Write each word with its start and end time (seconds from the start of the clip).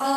Hello 0.00 0.10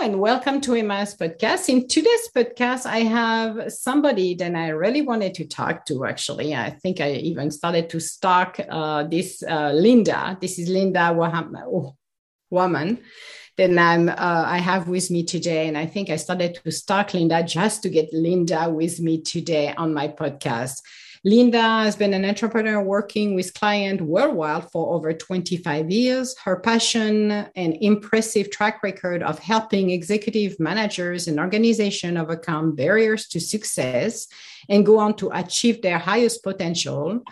and 0.00 0.20
welcome 0.20 0.60
to 0.60 0.74
Emma's 0.74 1.16
podcast. 1.16 1.68
In 1.68 1.88
today's 1.88 2.28
podcast, 2.32 2.86
I 2.86 2.98
have 2.98 3.72
somebody 3.72 4.34
that 4.36 4.54
I 4.54 4.68
really 4.68 5.02
wanted 5.02 5.34
to 5.34 5.44
talk 5.44 5.84
to. 5.86 6.04
Actually, 6.04 6.54
I 6.54 6.70
think 6.70 7.00
I 7.00 7.14
even 7.14 7.50
started 7.50 7.90
to 7.90 7.98
stalk 7.98 8.60
uh, 8.68 9.02
this 9.02 9.42
uh, 9.42 9.72
Linda. 9.72 10.38
This 10.40 10.60
is 10.60 10.68
Linda 10.68 11.12
Waham- 11.12 11.96
woman 12.48 13.00
that 13.60 13.78
I'm 13.78 14.08
uh, 14.08 14.14
I 14.46 14.58
have 14.58 14.88
with 14.88 15.10
me 15.10 15.22
today, 15.22 15.68
and 15.68 15.76
I 15.76 15.84
think 15.84 16.08
I 16.08 16.16
started 16.16 16.58
to 16.64 16.72
stalk 16.72 17.12
Linda 17.12 17.42
just 17.42 17.82
to 17.82 17.90
get 17.90 18.12
Linda 18.12 18.70
with 18.70 19.00
me 19.00 19.20
today 19.20 19.74
on 19.76 19.92
my 19.92 20.08
podcast. 20.08 20.80
Linda 21.24 21.60
has 21.60 21.96
been 21.96 22.14
an 22.14 22.24
entrepreneur 22.24 22.82
working 22.82 23.34
with 23.34 23.52
clients 23.52 24.02
worldwide 24.02 24.70
for 24.70 24.94
over 24.94 25.12
25 25.12 25.90
years. 25.90 26.34
Her 26.38 26.60
passion 26.60 27.30
and 27.54 27.76
impressive 27.82 28.50
track 28.50 28.82
record 28.82 29.22
of 29.22 29.38
helping 29.38 29.90
executive 29.90 30.58
managers 30.58 31.28
and 31.28 31.38
organizations 31.38 32.16
overcome 32.16 32.74
barriers 32.74 33.28
to 33.28 33.40
success 33.40 34.26
and 34.70 34.86
go 34.86 34.98
on 34.98 35.14
to 35.16 35.30
achieve 35.34 35.82
their 35.82 35.98
highest 35.98 36.42
potential. 36.42 37.22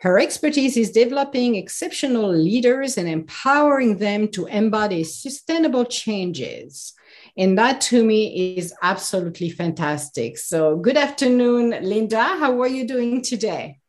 Her 0.00 0.20
expertise 0.20 0.76
is 0.76 0.92
developing 0.92 1.56
exceptional 1.56 2.32
leaders 2.32 2.98
and 2.98 3.08
empowering 3.08 3.98
them 3.98 4.28
to 4.28 4.46
embody 4.46 5.02
sustainable 5.02 5.84
changes. 5.84 6.94
And 7.36 7.58
that 7.58 7.80
to 7.82 8.04
me 8.04 8.56
is 8.56 8.72
absolutely 8.80 9.50
fantastic. 9.50 10.38
So, 10.38 10.76
good 10.76 10.96
afternoon, 10.96 11.70
Linda. 11.82 12.22
How 12.22 12.60
are 12.60 12.68
you 12.68 12.86
doing 12.86 13.22
today? 13.22 13.80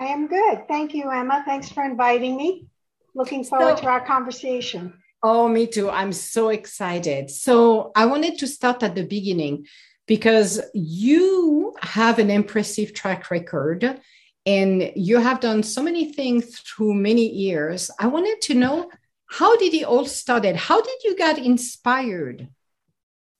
I 0.00 0.06
am 0.06 0.26
good. 0.26 0.66
Thank 0.66 0.92
you, 0.92 1.08
Emma. 1.08 1.44
Thanks 1.46 1.68
for 1.68 1.84
inviting 1.84 2.36
me. 2.36 2.66
Looking 3.14 3.44
forward 3.44 3.78
so, 3.78 3.82
to 3.82 3.88
our 3.90 4.04
conversation. 4.04 4.92
Oh, 5.22 5.46
me 5.46 5.68
too. 5.68 5.88
I'm 5.88 6.12
so 6.12 6.48
excited. 6.48 7.30
So, 7.30 7.92
I 7.94 8.06
wanted 8.06 8.38
to 8.38 8.48
start 8.48 8.82
at 8.82 8.96
the 8.96 9.06
beginning 9.06 9.66
because 10.06 10.60
you 10.74 11.76
have 11.80 12.18
an 12.18 12.30
impressive 12.30 12.92
track 12.92 13.30
record 13.30 14.00
and 14.48 14.92
you 14.96 15.18
have 15.18 15.40
done 15.40 15.62
so 15.62 15.82
many 15.82 16.10
things 16.10 16.60
through 16.60 16.94
many 16.94 17.28
years. 17.28 17.90
I 18.00 18.06
wanted 18.06 18.40
to 18.44 18.54
know 18.54 18.90
how 19.26 19.58
did 19.58 19.74
it 19.74 19.84
all 19.84 20.06
started? 20.06 20.56
How 20.56 20.80
did 20.80 21.04
you 21.04 21.14
get 21.14 21.36
inspired 21.36 22.48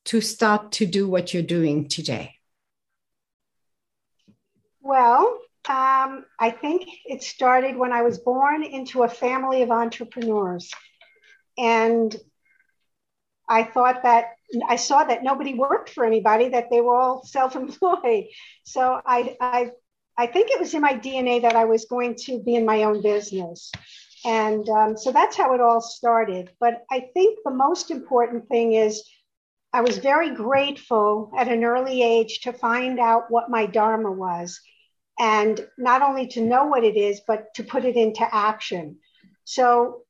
to 0.04 0.20
start 0.20 0.72
to 0.72 0.84
do 0.84 1.08
what 1.08 1.32
you're 1.32 1.42
doing 1.42 1.88
today? 1.88 2.34
Well, 4.82 5.38
um, 5.66 6.26
I 6.38 6.50
think 6.50 6.86
it 7.06 7.22
started 7.22 7.76
when 7.76 7.92
I 7.94 8.02
was 8.02 8.18
born 8.18 8.62
into 8.62 9.02
a 9.02 9.08
family 9.08 9.62
of 9.62 9.70
entrepreneurs. 9.70 10.70
And 11.56 12.14
I 13.48 13.62
thought 13.62 14.02
that 14.02 14.32
I 14.68 14.76
saw 14.76 15.04
that 15.04 15.22
nobody 15.22 15.54
worked 15.54 15.88
for 15.88 16.04
anybody, 16.04 16.50
that 16.50 16.68
they 16.70 16.82
were 16.82 16.96
all 16.96 17.24
self 17.24 17.56
employed. 17.56 18.26
So 18.64 19.00
I, 19.06 19.38
I, 19.40 19.70
I 20.18 20.26
think 20.26 20.50
it 20.50 20.58
was 20.58 20.74
in 20.74 20.82
my 20.82 20.94
DNA 20.94 21.42
that 21.42 21.54
I 21.54 21.64
was 21.64 21.84
going 21.84 22.16
to 22.26 22.42
be 22.42 22.56
in 22.56 22.66
my 22.66 22.82
own 22.82 23.00
business. 23.00 23.70
And 24.24 24.68
um, 24.68 24.96
so 24.96 25.12
that's 25.12 25.36
how 25.36 25.54
it 25.54 25.60
all 25.60 25.80
started. 25.80 26.50
But 26.58 26.84
I 26.90 27.08
think 27.14 27.38
the 27.44 27.52
most 27.52 27.92
important 27.92 28.48
thing 28.48 28.72
is 28.72 29.08
I 29.72 29.82
was 29.82 29.98
very 29.98 30.34
grateful 30.34 31.30
at 31.38 31.46
an 31.46 31.62
early 31.62 32.02
age 32.02 32.40
to 32.40 32.52
find 32.52 32.98
out 32.98 33.26
what 33.28 33.48
my 33.48 33.66
Dharma 33.66 34.10
was. 34.10 34.60
And 35.20 35.64
not 35.78 36.02
only 36.02 36.26
to 36.28 36.40
know 36.40 36.66
what 36.66 36.82
it 36.82 36.96
is, 36.96 37.20
but 37.26 37.54
to 37.54 37.62
put 37.62 37.84
it 37.84 37.96
into 37.96 38.26
action. 38.34 38.98
So, 39.44 40.02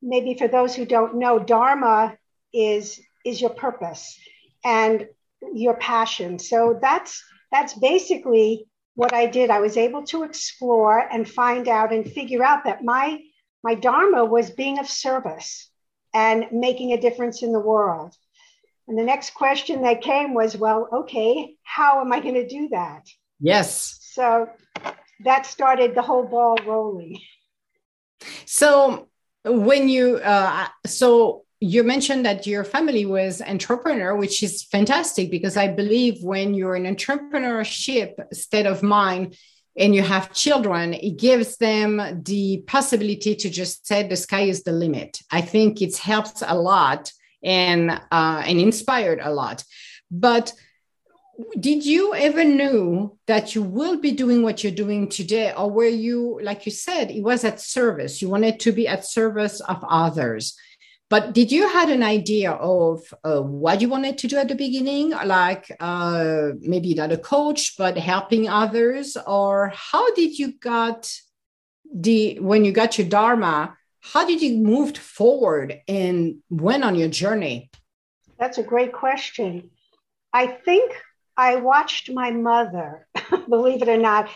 maybe 0.00 0.36
for 0.38 0.48
those 0.48 0.74
who 0.74 0.84
don't 0.84 1.16
know, 1.16 1.38
Dharma 1.38 2.16
is, 2.52 3.00
is 3.24 3.40
your 3.40 3.50
purpose 3.50 4.18
and 4.64 5.06
your 5.54 5.74
passion. 5.74 6.38
So, 6.38 6.78
that's, 6.80 7.22
that's 7.50 7.72
basically 7.74 8.66
what 8.94 9.12
I 9.12 9.26
did. 9.26 9.50
I 9.50 9.60
was 9.60 9.76
able 9.76 10.04
to 10.06 10.22
explore 10.22 10.98
and 10.98 11.28
find 11.28 11.68
out 11.68 11.92
and 11.92 12.10
figure 12.10 12.44
out 12.44 12.64
that 12.64 12.84
my, 12.84 13.20
my 13.62 13.74
Dharma 13.74 14.24
was 14.24 14.50
being 14.50 14.78
of 14.78 14.88
service 14.88 15.70
and 16.12 16.46
making 16.52 16.92
a 16.92 17.00
difference 17.00 17.42
in 17.42 17.52
the 17.52 17.60
world. 17.60 18.14
And 18.86 18.98
the 18.98 19.04
next 19.04 19.34
question 19.34 19.82
that 19.82 20.02
came 20.02 20.34
was, 20.34 20.56
well, 20.56 20.88
okay, 20.92 21.56
how 21.62 22.00
am 22.00 22.12
I 22.12 22.20
going 22.20 22.34
to 22.34 22.46
do 22.46 22.68
that? 22.70 23.08
Yes. 23.40 23.98
So 24.12 24.48
that 25.24 25.46
started 25.46 25.94
the 25.94 26.02
whole 26.02 26.26
ball 26.26 26.56
rolling. 26.66 27.18
So 28.46 29.08
when 29.44 29.88
you, 29.88 30.16
uh, 30.16 30.68
so 30.86 31.43
you 31.64 31.82
mentioned 31.82 32.26
that 32.26 32.46
your 32.46 32.62
family 32.62 33.06
was 33.06 33.40
entrepreneur, 33.40 34.14
which 34.14 34.42
is 34.42 34.64
fantastic 34.64 35.30
because 35.30 35.56
I 35.56 35.68
believe 35.68 36.22
when 36.22 36.52
you're 36.52 36.76
in 36.76 36.84
entrepreneurship 36.84 38.10
state 38.34 38.66
of 38.66 38.82
mind 38.82 39.38
and 39.74 39.94
you 39.94 40.02
have 40.02 40.34
children, 40.34 40.92
it 40.92 41.16
gives 41.18 41.56
them 41.56 42.22
the 42.22 42.62
possibility 42.66 43.34
to 43.36 43.48
just 43.48 43.86
say 43.86 44.06
the 44.06 44.14
sky 44.14 44.42
is 44.42 44.62
the 44.62 44.72
limit. 44.72 45.20
I 45.30 45.40
think 45.40 45.80
it 45.80 45.96
helps 45.96 46.42
a 46.46 46.54
lot 46.54 47.10
and 47.42 47.90
uh, 47.90 48.42
and 48.46 48.60
inspired 48.60 49.20
a 49.22 49.32
lot. 49.32 49.64
But 50.10 50.52
did 51.58 51.84
you 51.84 52.14
ever 52.14 52.44
know 52.44 53.16
that 53.26 53.54
you 53.54 53.62
will 53.62 53.98
be 53.98 54.12
doing 54.12 54.42
what 54.42 54.62
you're 54.62 54.72
doing 54.84 55.08
today 55.08 55.52
or 55.52 55.68
were 55.68 55.86
you 55.86 56.38
like 56.42 56.64
you 56.64 56.70
said 56.70 57.10
it 57.10 57.22
was 57.24 57.42
at 57.42 57.60
service 57.60 58.22
you 58.22 58.28
wanted 58.28 58.60
to 58.60 58.70
be 58.70 58.86
at 58.86 59.04
service 59.04 59.58
of 59.62 59.84
others 59.88 60.56
but 61.10 61.32
did 61.32 61.52
you 61.52 61.68
had 61.68 61.90
an 61.90 62.02
idea 62.02 62.52
of 62.52 63.02
uh, 63.24 63.40
what 63.40 63.80
you 63.80 63.88
wanted 63.88 64.18
to 64.18 64.26
do 64.26 64.36
at 64.36 64.48
the 64.48 64.54
beginning 64.54 65.10
like 65.10 65.70
uh, 65.80 66.50
maybe 66.60 66.94
not 66.94 67.12
a 67.12 67.18
coach 67.18 67.74
but 67.76 67.96
helping 67.96 68.48
others 68.48 69.16
or 69.26 69.72
how 69.74 70.12
did 70.14 70.38
you 70.38 70.58
got 70.58 71.10
the 71.94 72.38
when 72.40 72.64
you 72.64 72.72
got 72.72 72.98
your 72.98 73.08
dharma 73.08 73.76
how 74.04 74.26
did 74.26 74.42
you 74.42 74.58
move 74.58 74.96
forward 74.98 75.80
and 75.88 76.36
went 76.50 76.84
on 76.84 76.94
your 76.94 77.08
journey? 77.08 77.70
That's 78.38 78.58
a 78.58 78.62
great 78.62 78.92
question. 78.92 79.70
I 80.30 80.46
think 80.46 80.92
I 81.38 81.56
watched 81.56 82.10
my 82.12 82.30
mother, 82.30 83.08
believe 83.48 83.80
it 83.80 83.88
or 83.88 83.96
not. 83.96 84.28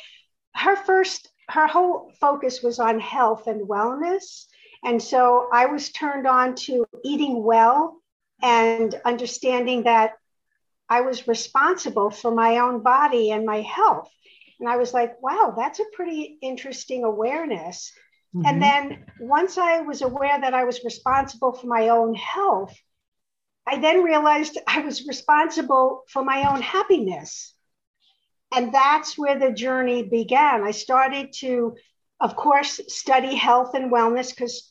Her 0.54 0.74
first, 0.74 1.28
her 1.50 1.66
whole 1.66 2.10
focus 2.18 2.62
was 2.62 2.78
on 2.78 2.98
health 2.98 3.46
and 3.46 3.68
wellness. 3.68 4.46
And 4.84 5.02
so 5.02 5.48
I 5.52 5.66
was 5.66 5.90
turned 5.90 6.26
on 6.26 6.54
to 6.66 6.86
eating 7.04 7.42
well 7.42 8.00
and 8.42 8.94
understanding 9.04 9.84
that 9.84 10.12
I 10.88 11.02
was 11.02 11.28
responsible 11.28 12.10
for 12.10 12.30
my 12.30 12.58
own 12.58 12.82
body 12.82 13.30
and 13.30 13.44
my 13.44 13.62
health. 13.62 14.10
And 14.60 14.68
I 14.68 14.76
was 14.76 14.94
like, 14.94 15.20
wow, 15.22 15.54
that's 15.56 15.80
a 15.80 15.84
pretty 15.92 16.38
interesting 16.40 17.04
awareness. 17.04 17.92
Mm-hmm. 18.34 18.46
And 18.46 18.62
then 18.62 19.04
once 19.20 19.58
I 19.58 19.80
was 19.80 20.02
aware 20.02 20.40
that 20.40 20.54
I 20.54 20.64
was 20.64 20.84
responsible 20.84 21.52
for 21.52 21.66
my 21.66 21.88
own 21.88 22.14
health, 22.14 22.76
I 23.66 23.78
then 23.78 24.02
realized 24.02 24.58
I 24.66 24.80
was 24.80 25.06
responsible 25.06 26.04
for 26.08 26.24
my 26.24 26.50
own 26.50 26.62
happiness. 26.62 27.54
And 28.54 28.72
that's 28.72 29.18
where 29.18 29.38
the 29.38 29.52
journey 29.52 30.04
began. 30.04 30.62
I 30.62 30.70
started 30.70 31.34
to, 31.40 31.76
of 32.18 32.34
course, 32.34 32.80
study 32.88 33.34
health 33.34 33.74
and 33.74 33.92
wellness 33.92 34.30
because 34.30 34.67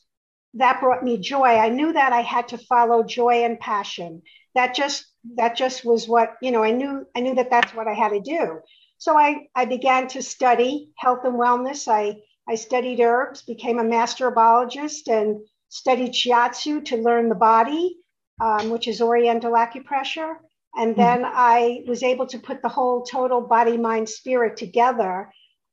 that 0.54 0.80
brought 0.80 1.04
me 1.04 1.18
joy. 1.18 1.56
I 1.56 1.68
knew 1.68 1.92
that 1.92 2.12
I 2.12 2.22
had 2.22 2.48
to 2.48 2.58
follow 2.58 3.02
joy 3.02 3.44
and 3.44 3.58
passion. 3.60 4.22
That 4.54 4.74
just 4.74 5.06
that 5.36 5.56
just 5.56 5.84
was 5.84 6.08
what, 6.08 6.36
you 6.40 6.50
know, 6.50 6.62
I 6.62 6.70
knew 6.70 7.06
I 7.16 7.20
knew 7.20 7.34
that 7.34 7.50
that's 7.50 7.74
what 7.74 7.88
I 7.88 7.94
had 7.94 8.10
to 8.10 8.20
do. 8.20 8.60
So 8.98 9.18
I 9.18 9.48
I 9.54 9.64
began 9.66 10.08
to 10.08 10.22
study 10.22 10.90
health 10.96 11.24
and 11.24 11.34
wellness. 11.34 11.86
I 11.88 12.18
I 12.48 12.54
studied 12.54 13.00
herbs, 13.00 13.42
became 13.42 13.78
a 13.78 13.84
master 13.84 14.30
herbologist, 14.30 15.08
and 15.08 15.40
studied 15.68 16.12
shiatsu 16.12 16.84
to 16.86 16.96
learn 16.96 17.28
the 17.28 17.34
body, 17.34 17.96
um, 18.40 18.70
which 18.70 18.88
is 18.88 19.02
Oriental 19.02 19.52
acupressure. 19.52 20.36
And 20.74 20.94
hmm. 20.94 21.00
then 21.00 21.22
mm-hmm. 21.22 21.34
I 21.34 21.84
was 21.86 22.02
able 22.02 22.26
to 22.26 22.38
put 22.38 22.62
the 22.62 22.68
whole 22.68 23.02
total 23.02 23.42
body, 23.42 23.76
mind, 23.76 24.08
spirit 24.08 24.56
together 24.56 25.30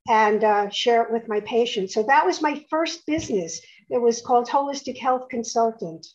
and 0.08 0.44
uh, 0.44 0.70
share 0.70 1.02
it 1.02 1.12
with 1.12 1.28
my 1.28 1.40
patients. 1.40 1.94
So 1.94 2.02
that 2.04 2.24
was 2.24 2.42
my 2.42 2.64
first 2.70 3.06
business. 3.06 3.60
It 3.88 4.00
was 4.00 4.20
called 4.20 4.48
Holistic 4.48 4.98
Health 4.98 5.28
Consultant. 5.28 6.06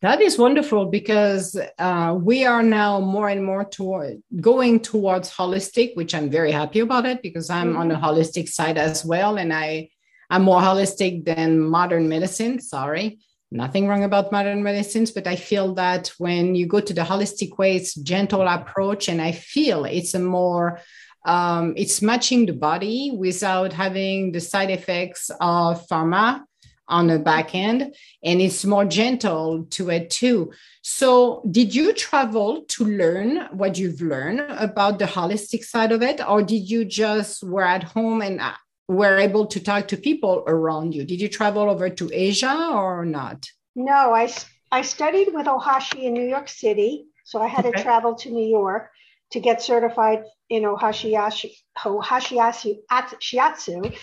That 0.00 0.20
is 0.20 0.38
wonderful 0.38 0.86
because 0.86 1.58
uh, 1.78 2.16
we 2.18 2.44
are 2.44 2.62
now 2.62 3.00
more 3.00 3.28
and 3.28 3.44
more 3.44 3.64
toward 3.64 4.22
going 4.40 4.80
towards 4.80 5.30
holistic, 5.30 5.96
which 5.96 6.14
I'm 6.14 6.28
very 6.28 6.52
happy 6.52 6.80
about 6.80 7.06
it 7.06 7.22
because 7.22 7.48
I'm 7.48 7.70
mm-hmm. 7.70 7.78
on 7.78 7.88
the 7.88 7.94
holistic 7.94 8.48
side 8.48 8.78
as 8.78 9.04
well, 9.04 9.38
and 9.38 9.52
I 9.52 9.90
I'm 10.28 10.42
more 10.42 10.60
holistic 10.60 11.24
than 11.24 11.60
modern 11.60 12.08
medicine. 12.08 12.60
Sorry, 12.60 13.20
nothing 13.50 13.86
wrong 13.86 14.02
about 14.02 14.32
modern 14.32 14.62
medicines, 14.62 15.10
but 15.10 15.26
I 15.26 15.36
feel 15.36 15.74
that 15.74 16.08
when 16.18 16.54
you 16.54 16.66
go 16.66 16.80
to 16.80 16.92
the 16.92 17.02
holistic 17.02 17.56
way, 17.58 17.76
it's 17.76 17.94
gentle 17.94 18.42
approach, 18.42 19.08
and 19.08 19.22
I 19.22 19.32
feel 19.32 19.84
it's 19.84 20.14
a 20.14 20.18
more 20.18 20.80
um, 21.24 21.74
it's 21.76 22.02
matching 22.02 22.46
the 22.46 22.52
body 22.52 23.12
without 23.16 23.72
having 23.72 24.32
the 24.32 24.40
side 24.40 24.70
effects 24.70 25.30
of 25.40 25.86
pharma 25.86 26.42
on 26.92 27.06
the 27.06 27.18
back 27.18 27.54
end 27.54 27.94
and 28.22 28.40
it's 28.40 28.64
more 28.64 28.84
gentle 28.84 29.66
to 29.70 29.90
it 29.90 30.10
too 30.10 30.52
so 30.82 31.42
did 31.50 31.74
you 31.74 31.92
travel 31.92 32.64
to 32.68 32.84
learn 32.84 33.48
what 33.52 33.78
you've 33.78 34.02
learned 34.02 34.40
about 34.66 34.98
the 34.98 35.06
holistic 35.06 35.64
side 35.64 35.90
of 35.90 36.02
it 36.02 36.20
or 36.28 36.42
did 36.42 36.68
you 36.72 36.84
just 36.84 37.42
were 37.42 37.68
at 37.76 37.82
home 37.82 38.20
and 38.20 38.40
uh, 38.40 38.52
were 38.88 39.16
able 39.16 39.46
to 39.46 39.58
talk 39.58 39.88
to 39.88 39.96
people 39.96 40.44
around 40.46 40.94
you 40.94 41.02
did 41.04 41.20
you 41.20 41.28
travel 41.28 41.68
over 41.68 41.88
to 41.88 42.10
asia 42.12 42.70
or 42.72 43.06
not 43.06 43.48
no 43.74 44.14
i 44.14 44.30
i 44.70 44.82
studied 44.82 45.28
with 45.32 45.46
ohashi 45.46 46.02
in 46.02 46.12
new 46.12 46.28
york 46.28 46.48
city 46.48 47.06
so 47.24 47.40
i 47.40 47.48
had 47.48 47.64
okay. 47.64 47.76
to 47.76 47.82
travel 47.82 48.14
to 48.14 48.30
new 48.30 48.48
york 48.60 48.90
to 49.32 49.40
get 49.40 49.62
certified 49.62 50.24
in 50.50 50.64
Ohashiatsu, 50.64 51.50
Shiatsu. 53.26 53.96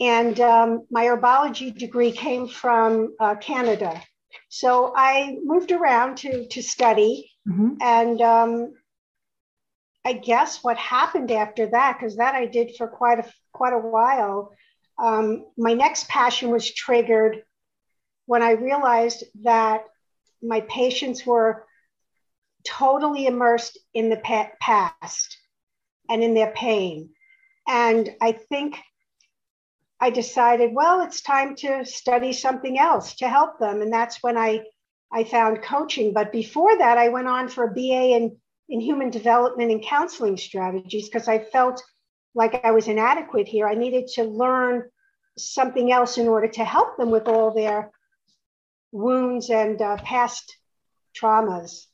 And 0.00 0.40
um, 0.40 0.86
my 0.90 1.04
herbology 1.04 1.76
degree 1.76 2.10
came 2.10 2.48
from 2.48 3.14
uh, 3.20 3.34
Canada. 3.36 4.02
So 4.48 4.92
I 4.96 5.38
moved 5.44 5.72
around 5.72 6.16
to, 6.18 6.46
to 6.48 6.62
study. 6.62 7.30
Mm-hmm. 7.46 7.74
And 7.80 8.20
um, 8.22 8.74
I 10.04 10.14
guess 10.14 10.64
what 10.64 10.78
happened 10.78 11.30
after 11.30 11.66
that, 11.66 11.98
because 11.98 12.16
that 12.16 12.34
I 12.34 12.46
did 12.46 12.76
for 12.76 12.88
quite 12.88 13.18
a, 13.18 13.32
quite 13.52 13.74
a 13.74 13.78
while, 13.78 14.52
um, 14.98 15.46
my 15.58 15.74
next 15.74 16.08
passion 16.08 16.50
was 16.50 16.72
triggered 16.72 17.42
when 18.26 18.42
I 18.42 18.52
realized 18.52 19.24
that 19.42 19.84
my 20.42 20.60
patients 20.62 21.26
were 21.26 21.66
totally 22.64 23.26
immersed 23.26 23.78
in 23.92 24.08
the 24.08 24.20
past 24.60 25.38
and 26.08 26.22
in 26.22 26.34
their 26.34 26.52
pain. 26.52 27.10
And 27.68 28.10
I 28.20 28.32
think 28.32 28.78
I 30.00 30.10
decided, 30.10 30.72
well, 30.72 31.02
it's 31.02 31.20
time 31.20 31.54
to 31.56 31.84
study 31.84 32.32
something 32.32 32.78
else 32.78 33.14
to 33.16 33.28
help 33.28 33.58
them. 33.58 33.82
And 33.82 33.92
that's 33.92 34.22
when 34.22 34.38
I, 34.38 34.62
I 35.12 35.24
found 35.24 35.62
coaching. 35.62 36.14
But 36.14 36.32
before 36.32 36.78
that, 36.78 36.96
I 36.96 37.08
went 37.08 37.28
on 37.28 37.48
for 37.48 37.64
a 37.64 37.74
BA 37.74 38.16
in, 38.16 38.36
in 38.68 38.80
human 38.80 39.10
development 39.10 39.70
and 39.70 39.82
counseling 39.82 40.38
strategies 40.38 41.08
because 41.08 41.28
I 41.28 41.40
felt 41.40 41.82
like 42.34 42.64
I 42.64 42.70
was 42.70 42.88
inadequate 42.88 43.48
here. 43.48 43.68
I 43.68 43.74
needed 43.74 44.08
to 44.14 44.24
learn 44.24 44.88
something 45.36 45.92
else 45.92 46.16
in 46.16 46.28
order 46.28 46.48
to 46.48 46.64
help 46.64 46.96
them 46.96 47.10
with 47.10 47.28
all 47.28 47.52
their 47.52 47.90
wounds 48.92 49.50
and 49.50 49.80
uh, 49.82 49.96
past 49.98 50.56
traumas. 51.14 51.86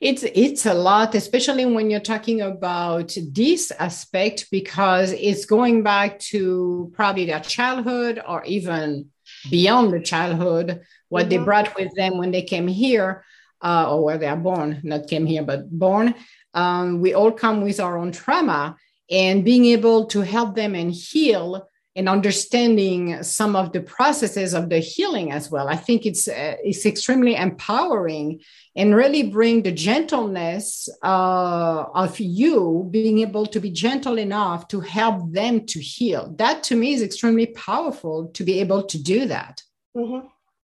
It's 0.00 0.22
it's 0.22 0.66
a 0.66 0.74
lot, 0.74 1.14
especially 1.14 1.66
when 1.66 1.90
you're 1.90 2.00
talking 2.00 2.40
about 2.40 3.16
this 3.32 3.70
aspect, 3.72 4.48
because 4.50 5.12
it's 5.12 5.46
going 5.46 5.82
back 5.82 6.18
to 6.30 6.92
probably 6.94 7.26
their 7.26 7.40
childhood 7.40 8.20
or 8.26 8.44
even 8.44 9.10
beyond 9.50 9.92
the 9.92 10.00
childhood, 10.00 10.82
what 11.08 11.22
mm-hmm. 11.22 11.28
they 11.30 11.38
brought 11.38 11.74
with 11.76 11.94
them 11.94 12.18
when 12.18 12.30
they 12.30 12.42
came 12.42 12.68
here, 12.68 13.24
uh, 13.62 13.90
or 13.90 14.04
where 14.04 14.18
they 14.18 14.26
are 14.26 14.36
born, 14.36 14.80
not 14.82 15.08
came 15.08 15.26
here, 15.26 15.42
but 15.42 15.70
born. 15.70 16.14
Um, 16.52 17.00
we 17.00 17.14
all 17.14 17.32
come 17.32 17.62
with 17.62 17.80
our 17.80 17.96
own 17.96 18.12
trauma, 18.12 18.76
and 19.10 19.44
being 19.44 19.64
able 19.66 20.06
to 20.06 20.20
help 20.20 20.54
them 20.54 20.74
and 20.74 20.92
heal 20.92 21.68
and 21.96 22.08
understanding 22.08 23.22
some 23.22 23.54
of 23.54 23.72
the 23.72 23.80
processes 23.80 24.52
of 24.52 24.68
the 24.68 24.80
healing 24.80 25.30
as 25.30 25.50
well. 25.50 25.68
I 25.68 25.76
think 25.76 26.04
it's 26.06 26.26
uh, 26.26 26.56
it's 26.62 26.84
extremely 26.84 27.36
empowering 27.36 28.40
and 28.74 28.96
really 28.96 29.22
bring 29.22 29.62
the 29.62 29.70
gentleness 29.70 30.88
uh, 31.04 31.84
of 31.94 32.18
you 32.18 32.88
being 32.90 33.20
able 33.20 33.46
to 33.46 33.60
be 33.60 33.70
gentle 33.70 34.18
enough 34.18 34.66
to 34.68 34.80
help 34.80 35.32
them 35.32 35.66
to 35.66 35.80
heal. 35.80 36.34
That 36.36 36.64
to 36.64 36.76
me 36.76 36.94
is 36.94 37.02
extremely 37.02 37.46
powerful 37.46 38.28
to 38.34 38.44
be 38.44 38.60
able 38.60 38.82
to 38.84 39.00
do 39.00 39.26
that. 39.26 39.62
Mm-hmm. 39.96 40.26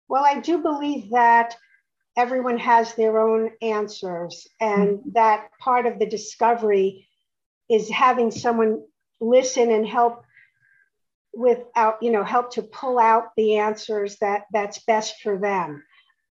Well, 0.09 0.25
I 0.25 0.41
do 0.41 0.59
believe 0.59 1.11
that 1.11 1.57
everyone 2.17 2.59
has 2.59 2.95
their 2.95 3.19
own 3.19 3.51
answers, 3.63 4.47
and 4.61 4.99
mm-hmm. 4.99 5.11
that 5.15 5.49
part 5.59 5.87
of 5.87 5.99
the 5.99 6.07
discovery 6.07 7.09
is 7.71 7.89
having 7.89 8.31
someone 8.31 8.83
listen 9.19 9.71
and 9.71 9.87
help 9.87 10.26
without 11.37 12.03
you 12.03 12.11
know 12.11 12.25
help 12.25 12.51
to 12.51 12.63
pull 12.63 12.99
out 12.99 13.29
the 13.37 13.59
answers 13.59 14.17
that 14.17 14.47
that's 14.53 14.79
best 14.85 15.21
for 15.23 15.39
them. 15.39 15.85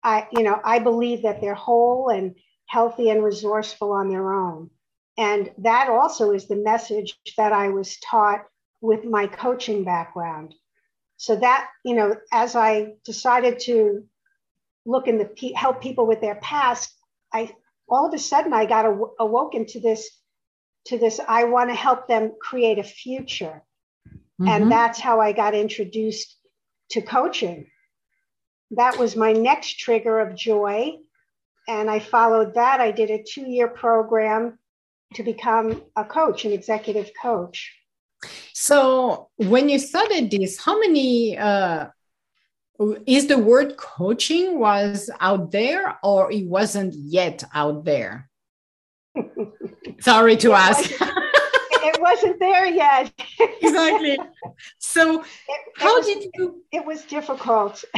I 0.04 0.28
you 0.32 0.44
know 0.44 0.60
i 0.64 0.80
believe 0.80 1.22
that 1.24 1.42
they're 1.42 1.54
whole 1.54 2.10
and 2.10 2.36
healthy 2.66 3.10
and 3.10 3.24
resourceful 3.24 3.92
on 3.92 4.10
their 4.10 4.34
own. 4.34 4.72
And 5.18 5.52
that 5.60 5.90
also 5.90 6.32
is 6.32 6.48
the 6.48 6.56
message 6.56 7.18
that 7.38 7.54
i 7.54 7.70
was 7.70 8.00
taught 8.00 8.46
with 8.82 9.06
my 9.06 9.28
coaching 9.28 9.84
background. 9.84 10.56
So 11.18 11.36
that 11.36 11.70
you 11.84 11.96
know 11.96 12.16
as 12.34 12.56
i 12.56 12.94
decided 13.06 13.60
to 13.62 14.04
look 14.86 15.08
in 15.08 15.18
the 15.18 15.54
help 15.56 15.82
people 15.82 16.08
with 16.08 16.22
their 16.22 16.36
past 16.36 16.94
i 17.32 17.54
all 17.88 18.08
of 18.08 18.14
a 18.14 18.20
sudden 18.20 18.54
i 18.54 18.66
got 18.66 18.86
awoken 19.20 19.66
to 19.68 19.80
this 19.80 20.10
to 20.86 20.98
this 20.98 21.20
i 21.28 21.44
want 21.44 21.70
to 21.70 21.76
help 21.76 22.08
them 22.08 22.34
create 22.42 22.80
a 22.80 22.84
future 22.84 23.64
Mm-hmm. 24.40 24.50
And 24.50 24.72
that's 24.72 25.00
how 25.00 25.22
I 25.22 25.32
got 25.32 25.54
introduced 25.54 26.36
to 26.92 27.02
coaching. 27.02 27.68
That 28.72 28.98
was 28.98 29.16
my 29.16 29.32
next 29.32 29.80
trigger 29.80 30.20
of 30.20 30.36
joy. 30.36 30.98
And 31.68 31.90
I 31.90 32.00
followed 32.00 32.56
that. 32.56 32.80
I 32.80 32.92
did 32.92 33.10
a 33.10 33.24
two 33.24 33.50
year 33.50 33.68
program 33.68 34.60
to 35.14 35.24
become 35.24 35.84
a 35.96 36.04
coach, 36.04 36.46
an 36.46 36.52
executive 36.52 37.12
coach. 37.20 37.74
So, 38.54 39.30
when 39.38 39.70
you 39.70 39.80
started 39.80 40.32
this, 40.32 40.58
how 40.58 40.80
many 40.80 41.38
uh, 41.38 41.88
is 43.06 43.28
the 43.28 43.38
word 43.38 43.78
coaching 43.78 44.60
was 44.60 45.10
out 45.20 45.52
there 45.52 45.98
or 46.04 46.32
it 46.32 46.46
wasn't 46.46 46.94
yet 46.94 47.44
out 47.54 47.86
there? 47.86 48.30
Sorry 50.00 50.38
to 50.38 50.54
ask. 50.54 50.92
Wasn't 52.06 52.40
there 52.40 52.68
yet. 52.68 53.12
exactly. 53.62 54.18
So, 54.78 55.22
it, 55.22 55.62
how 55.76 55.98
it 55.98 55.98
was, 55.98 56.08
did 56.08 56.30
you? 56.36 56.64
It 56.72 56.86
was 56.86 57.02
difficult. 57.04 57.84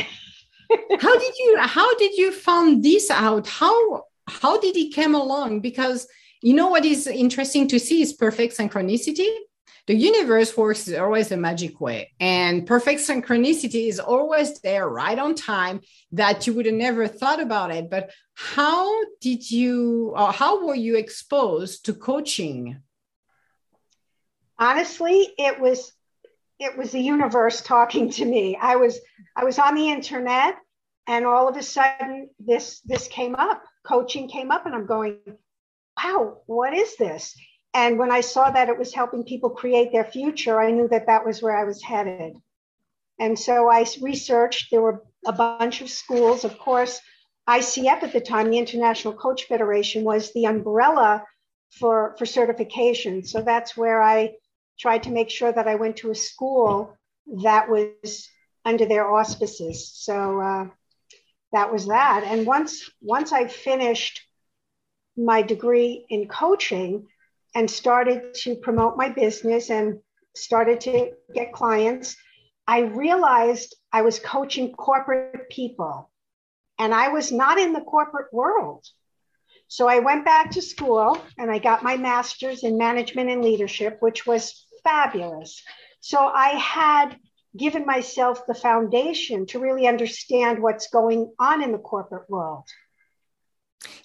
how 1.00 1.20
did 1.20 1.34
you? 1.38 1.58
How 1.60 1.96
did 1.98 2.14
you 2.18 2.32
find 2.32 2.84
this 2.84 3.12
out? 3.12 3.48
How 3.48 4.04
how 4.28 4.60
did 4.60 4.76
it 4.78 4.96
come 4.96 5.16
along? 5.16 5.62
Because 5.62 6.08
you 6.42 6.54
know 6.54 6.68
what 6.68 6.86
is 6.86 7.08
interesting 7.08 7.68
to 7.70 7.80
see 7.80 8.02
is 8.02 8.14
perfect 8.14 8.58
synchronicity. 8.58 9.30
The 9.88 9.96
universe 9.96 10.58
works 10.58 10.92
always 10.92 11.32
a 11.32 11.38
magic 11.38 11.80
way, 11.80 12.12
and 12.20 12.68
perfect 12.68 13.00
synchronicity 13.02 13.88
is 13.88 14.00
always 14.00 14.60
there, 14.60 14.88
right 14.88 15.18
on 15.18 15.34
time. 15.36 15.80
That 16.12 16.46
you 16.46 16.54
would 16.54 16.66
have 16.66 16.76
never 16.76 17.08
thought 17.08 17.42
about 17.42 17.72
it. 17.72 17.90
But 17.90 18.12
how 18.34 18.88
did 19.22 19.50
you? 19.50 20.14
Or 20.16 20.32
how 20.32 20.66
were 20.66 20.76
you 20.76 20.96
exposed 20.96 21.86
to 21.86 21.94
coaching? 21.94 22.82
Honestly 24.60 25.34
it 25.38 25.60
was 25.60 25.92
it 26.60 26.76
was 26.78 26.92
the 26.92 27.00
universe 27.00 27.62
talking 27.62 28.10
to 28.12 28.26
me. 28.26 28.58
I 28.60 28.76
was 28.76 29.00
i 29.36 29.44
was 29.44 29.60
on 29.60 29.76
the 29.76 29.90
internet 29.90 30.56
and 31.08 31.26
all 31.26 31.48
of 31.48 31.56
a 31.58 31.64
sudden 31.64 32.30
this 32.40 32.82
this 32.82 33.08
came 33.08 33.36
up 33.36 33.64
coaching 33.86 34.28
came 34.28 34.52
up 34.52 34.66
and 34.66 34.76
i'm 34.76 34.86
going 34.86 35.20
wow 36.04 36.42
what 36.46 36.74
is 36.74 36.96
this? 36.98 37.36
And 37.74 38.00
when 38.00 38.12
i 38.12 38.22
saw 38.22 38.50
that 38.50 38.70
it 38.70 38.78
was 38.78 38.94
helping 38.94 39.24
people 39.24 39.52
create 39.52 39.92
their 39.92 40.06
future 40.06 40.60
i 40.60 40.72
knew 40.72 40.88
that 40.88 41.08
that 41.08 41.26
was 41.26 41.42
where 41.42 41.56
i 41.56 41.64
was 41.64 41.84
headed. 41.84 42.34
And 43.20 43.38
so 43.38 43.70
i 43.70 43.86
researched 44.02 44.72
there 44.72 44.82
were 44.82 45.04
a 45.26 45.34
bunch 45.34 45.82
of 45.82 45.90
schools. 45.90 46.44
Of 46.44 46.58
course 46.58 47.00
icf 47.48 48.04
at 48.04 48.12
the 48.12 48.22
time 48.22 48.50
the 48.50 48.58
international 48.58 49.14
coach 49.14 49.46
federation 49.46 50.04
was 50.04 50.34
the 50.34 50.46
umbrella 50.46 51.24
for 51.72 52.16
for 52.18 52.26
certification. 52.26 53.24
So 53.24 53.42
that's 53.42 53.78
where 53.78 54.02
i 54.02 54.34
tried 54.80 55.04
to 55.04 55.12
make 55.12 55.30
sure 55.30 55.52
that 55.52 55.68
I 55.68 55.76
went 55.76 55.98
to 55.98 56.12
a 56.12 56.16
school 56.16 56.98
that 57.44 57.70
was 57.70 58.30
under 58.66 58.86
their 58.86 59.10
auspices. 59.10 59.92
So 59.94 60.42
uh, 60.42 60.68
that 61.54 61.72
was 61.72 61.88
that. 61.88 62.24
And 62.26 62.46
once 62.46 62.90
once 63.02 63.32
I 63.32 63.48
finished 63.48 64.22
my 65.16 65.42
degree 65.42 66.06
in 66.10 66.28
coaching 66.28 67.08
and 67.56 67.70
started 67.70 68.34
to 68.36 68.56
promote 68.56 68.98
my 68.98 69.10
business 69.10 69.70
and 69.70 70.00
started 70.36 70.82
to 70.82 71.14
get 71.34 71.54
clients, 71.54 72.16
I 72.68 72.82
realized 72.82 73.76
I 73.92 74.02
was 74.02 74.20
coaching 74.20 74.74
corporate 74.74 75.50
people 75.50 76.12
and 76.78 76.94
I 76.94 77.08
was 77.10 77.32
not 77.32 77.58
in 77.58 77.74
the 77.74 77.82
corporate 77.82 78.32
world. 78.32 78.86
So 79.70 79.88
I 79.88 80.00
went 80.00 80.24
back 80.24 80.52
to 80.52 80.62
school 80.62 81.20
and 81.38 81.50
I 81.50 81.60
got 81.60 81.84
my 81.84 81.98
master's 81.98 82.64
in 82.64 82.78
management 82.78 83.30
and 83.30 83.44
leadership, 83.44 83.98
which 84.02 84.26
was 84.26 84.67
fabulous. 84.88 85.64
So 86.00 86.20
I 86.20 86.50
had 86.50 87.18
given 87.56 87.86
myself 87.86 88.46
the 88.46 88.54
foundation 88.54 89.46
to 89.48 89.60
really 89.60 89.88
understand 89.88 90.62
what's 90.62 90.88
going 90.90 91.22
on 91.40 91.64
in 91.64 91.72
the 91.72 91.84
corporate 91.92 92.30
world. 92.30 92.66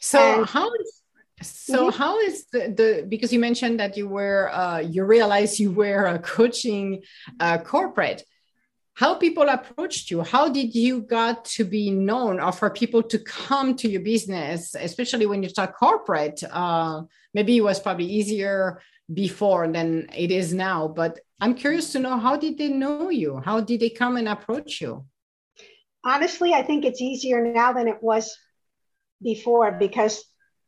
So 0.00 0.18
and, 0.18 0.46
how 0.46 0.68
is 0.80 1.02
so 1.42 1.88
mm-hmm. 1.88 1.98
how 1.98 2.18
is 2.20 2.46
the, 2.52 2.60
the 2.78 3.06
because 3.08 3.32
you 3.32 3.40
mentioned 3.48 3.80
that 3.80 3.96
you 3.96 4.06
were 4.08 4.50
uh, 4.52 4.78
you 4.78 5.04
realized 5.04 5.58
you 5.58 5.72
were 5.72 6.06
uh, 6.06 6.18
coaching 6.18 7.02
uh, 7.40 7.58
corporate 7.58 8.24
how 8.94 9.14
people 9.14 9.48
approached 9.48 10.10
you 10.10 10.22
how 10.22 10.48
did 10.48 10.74
you 10.74 11.02
got 11.02 11.44
to 11.56 11.64
be 11.64 11.90
known 11.90 12.38
or 12.38 12.52
for 12.52 12.70
people 12.70 13.02
to 13.02 13.18
come 13.18 13.74
to 13.74 13.88
your 13.88 14.02
business 14.02 14.76
especially 14.78 15.26
when 15.26 15.42
you 15.42 15.48
start 15.48 15.74
corporate 15.74 16.40
uh, 16.50 17.00
maybe 17.34 17.56
it 17.56 17.64
was 17.64 17.80
probably 17.80 18.04
easier 18.04 18.80
before 19.14 19.68
than 19.68 20.08
it 20.16 20.30
is 20.30 20.52
now 20.54 20.88
but 20.88 21.20
i'm 21.40 21.54
curious 21.54 21.92
to 21.92 21.98
know 21.98 22.18
how 22.18 22.36
did 22.36 22.56
they 22.58 22.68
know 22.68 23.10
you? 23.10 23.40
How 23.44 23.60
did 23.60 23.80
they 23.80 23.90
come 23.90 24.16
and 24.16 24.28
approach 24.28 24.80
you? 24.80 25.04
Honestly 26.04 26.52
i 26.52 26.62
think 26.62 26.84
it's 26.84 27.00
easier 27.00 27.52
now 27.52 27.72
than 27.72 27.88
it 27.88 28.02
was 28.02 28.36
before 29.22 29.72
because 29.72 30.24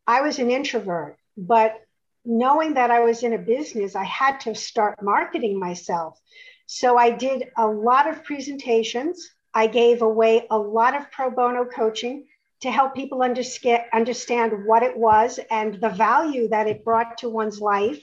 i 0.06 0.20
was 0.20 0.38
an 0.38 0.50
introvert 0.50 1.16
but 1.36 1.80
knowing 2.24 2.74
that 2.74 2.90
i 2.90 3.00
was 3.00 3.22
in 3.22 3.32
a 3.32 3.38
business 3.38 3.94
i 3.94 4.04
had 4.04 4.40
to 4.40 4.54
start 4.54 5.02
marketing 5.02 5.58
myself. 5.58 6.18
So 6.66 6.96
I 6.96 7.10
did 7.10 7.50
a 7.56 7.66
lot 7.66 8.08
of 8.08 8.24
presentations. 8.24 9.28
I 9.52 9.66
gave 9.66 10.02
away 10.02 10.46
a 10.50 10.58
lot 10.58 10.96
of 10.96 11.10
pro 11.10 11.30
bono 11.30 11.64
coaching 11.64 12.26
to 12.64 12.71
help 12.71 12.94
people 12.94 13.21
understand 13.23 14.64
what 14.64 14.83
it 14.83 14.97
was 14.97 15.38
and 15.50 15.78
the 15.83 15.90
value 15.90 16.49
that 16.49 16.66
it 16.66 16.83
brought 16.83 17.18
to 17.18 17.28
one's 17.28 17.61
life. 17.61 18.00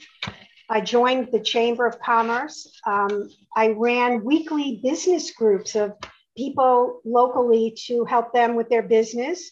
I 0.70 0.80
joined 0.80 1.32
the 1.32 1.40
Chamber 1.40 1.84
of 1.84 1.98
Commerce. 1.98 2.80
Um, 2.86 3.28
I 3.56 3.70
ran 3.76 4.24
weekly 4.24 4.78
business 4.80 5.32
groups 5.32 5.74
of 5.74 5.94
people 6.36 7.00
locally 7.04 7.76
to 7.86 8.04
help 8.04 8.32
them 8.32 8.54
with 8.54 8.68
their 8.68 8.84
business, 8.84 9.50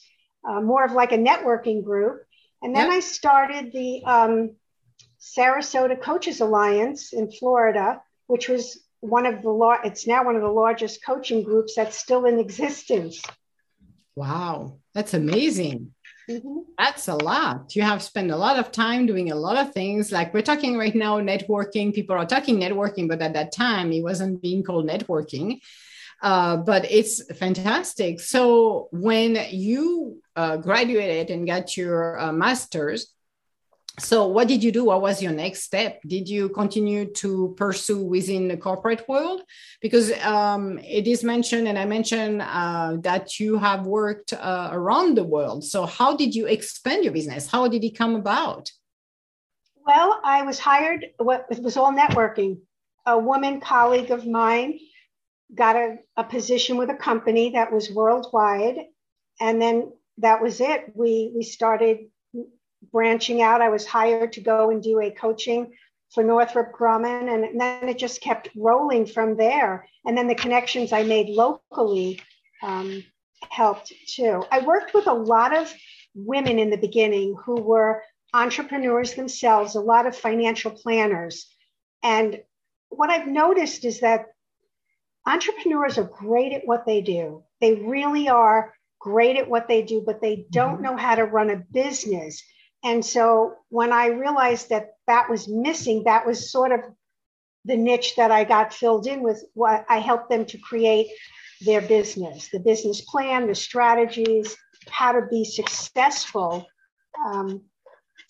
uh, 0.49 0.61
more 0.61 0.85
of 0.85 0.93
like 0.93 1.11
a 1.11 1.19
networking 1.19 1.83
group. 1.83 2.23
And 2.63 2.73
then 2.73 2.89
I 2.89 3.01
started 3.01 3.73
the 3.73 4.05
um, 4.05 4.55
Sarasota 5.21 6.01
Coaches 6.01 6.41
Alliance 6.41 7.13
in 7.13 7.33
Florida, 7.33 8.01
which 8.29 8.49
was 8.49 8.79
one 9.01 9.27
of 9.27 9.43
the 9.43 9.51
law 9.51 9.77
it's 9.83 10.07
now 10.07 10.25
one 10.25 10.37
of 10.37 10.43
the 10.43 10.49
largest 10.49 11.05
coaching 11.05 11.43
groups 11.43 11.75
that's 11.75 11.97
still 11.97 12.27
in 12.27 12.39
existence 12.39 13.23
wow 14.15 14.79
that's 14.95 15.15
amazing. 15.15 15.95
Mm-hmm. 16.29 16.61
that's 16.79 17.09
a 17.09 17.17
lot. 17.17 17.75
You 17.75 17.83
have 17.83 18.03
spent 18.03 18.31
a 18.31 18.37
lot 18.37 18.57
of 18.57 18.71
time 18.71 19.05
doing 19.07 19.33
a 19.33 19.35
lot 19.35 19.57
of 19.57 19.73
things. 19.73 20.13
Like 20.13 20.33
we're 20.33 20.43
talking 20.43 20.79
right 20.79 20.95
now 20.95 21.19
networking. 21.19 21.93
People 21.93 22.15
are 22.15 22.27
talking 22.27 22.61
networking 22.61 23.09
but 23.09 23.21
at 23.21 23.33
that 23.35 23.53
time 23.53 23.91
it 23.93 24.03
wasn't 24.03 24.41
being 24.41 24.63
called 24.63 24.89
networking. 24.89 25.61
Uh, 26.23 26.59
but 26.59 26.89
it's 26.91 27.25
fantastic. 27.35 28.21
So 28.21 28.89
when 28.93 29.39
you 29.51 30.21
uh, 30.37 30.59
graduated 30.59 31.31
and 31.31 31.47
got 31.47 31.77
your 31.77 32.19
uh, 32.21 32.33
master's 32.33 33.13
so 33.99 34.27
what 34.27 34.49
did 34.49 34.63
you 34.63 34.71
do? 34.71 34.85
What 34.85 35.03
was 35.03 35.23
your 35.23 35.33
next 35.33 35.63
step? 35.63 36.01
Did 36.07 36.29
you 36.29 36.49
continue 36.51 37.07
to 37.15 37.55
pursue 37.57 38.03
within 38.03 38.49
the 38.49 38.57
corporate 38.57 39.07
world? 39.09 39.43
Because 39.81 40.13
um, 40.23 40.79
it 40.79 41.07
is 41.07 41.25
mentioned 41.25 41.67
and 41.67 41.79
i 41.79 41.85
mentioned 41.85 42.41
uh, 42.43 42.97
that 43.01 43.41
you 43.41 43.59
have 43.59 43.87
worked 43.87 44.33
uh, 44.33 44.71
around 44.73 45.17
the 45.17 45.25
world. 45.25 45.65
So 45.65 45.87
how 45.87 46.17
did 46.17 46.35
you 46.35 46.47
expand 46.47 47.05
your 47.05 47.13
business? 47.13 47.51
How 47.51 47.67
did 47.69 47.83
it 47.85 47.99
come 47.99 48.15
about? 48.15 48.71
Well 49.87 50.21
i 50.23 50.43
was 50.43 50.59
hired 50.59 51.07
what 51.19 51.47
it 51.51 51.63
was 51.63 51.77
all 51.77 51.93
networking. 51.93 52.59
A 53.07 53.19
woman 53.19 53.61
colleague 53.61 54.11
of 54.11 54.27
mine 54.27 54.79
got 55.55 55.75
a, 55.75 55.97
a 56.17 56.23
position 56.23 56.77
with 56.77 56.91
a 56.91 56.95
company 56.95 57.51
that 57.51 57.73
was 57.73 57.91
worldwide 57.91 58.77
and 59.41 59.61
then 59.61 59.93
that 60.19 60.41
was 60.41 60.61
it. 60.61 60.93
We 60.95 61.33
we 61.35 61.43
started 61.43 62.11
branching 62.93 63.43
out. 63.43 63.63
I 63.63 63.69
was 63.69 63.87
hired 63.87 64.33
to 64.35 64.41
go 64.41 64.71
and 64.71 64.83
do 64.83 65.01
a 65.01 65.11
coaching 65.11 65.73
for 66.11 66.25
Northrop 66.25 66.73
Grumman, 66.73 67.33
and 67.33 67.61
then 67.61 67.89
it 67.89 67.99
just 67.99 68.21
kept 68.21 68.49
rolling 68.57 69.07
from 69.07 69.37
there. 69.37 69.87
And 70.05 70.17
then 70.17 70.27
the 70.27 70.35
connections 70.35 70.93
I 70.93 71.05
made 71.05 71.29
locally 71.29 72.21
um, 72.63 73.05
helped 73.49 73.93
too. 74.09 74.45
I 74.51 74.61
worked 74.61 74.93
with 74.93 75.07
a 75.07 75.13
lot 75.13 75.57
of 75.57 75.73
women 76.15 76.59
in 76.59 76.71
the 76.71 76.77
beginning 76.77 77.37
who 77.45 77.61
were 77.61 78.03
entrepreneurs 78.35 79.15
themselves, 79.15 79.75
a 79.75 79.81
lot 79.81 80.07
of 80.07 80.17
financial 80.17 80.71
planners. 80.71 81.47
And 82.03 82.41
what 82.89 83.11
I've 83.11 83.29
noticed 83.29 83.85
is 83.85 84.01
that 84.01 84.27
entrepreneurs 85.27 85.99
are 85.99 86.05
great 86.05 86.53
at 86.53 86.67
what 86.67 86.87
they 86.87 87.01
do. 87.01 87.45
They 87.61 87.75
really 87.75 88.29
are 88.29 88.75
great 88.99 89.37
at 89.37 89.49
what 89.49 89.69
they 89.69 89.83
do, 89.83 90.03
but 90.05 90.21
they 90.21 90.47
don't 90.51 90.75
mm-hmm. 90.75 90.83
know 90.85 90.97
how 90.97 91.15
to 91.15 91.25
run 91.25 91.51
a 91.51 91.57
business. 91.57 92.43
And 92.83 93.05
so 93.05 93.55
when 93.69 93.93
I 93.93 94.07
realized 94.07 94.71
that 94.71 94.95
that 95.07 95.29
was 95.29 95.49
missing, 95.49 96.05
that 96.05 96.27
was 96.27 96.51
sort 96.51 96.73
of 96.73 96.81
the 97.65 97.77
niche 97.77 98.17
that 98.17 98.31
I 98.31 98.45
got 98.45 98.73
filled 98.73 99.07
in 99.07 99.23
with 99.23 99.45
what 99.55 99.85
I 99.89 99.99
helped 99.99 100.31
them 100.31 100.47
to 100.47 100.59
create 100.59 101.09
their 101.61 101.83
business, 101.83 102.49
the 102.51 102.61
business 102.61 103.03
plan, 103.03 103.47
the 103.47 103.55
strategies, 103.55 104.57
how 104.89 105.13
to 105.13 105.27
be 105.31 105.45
successful 105.45 106.67
um, 107.27 107.63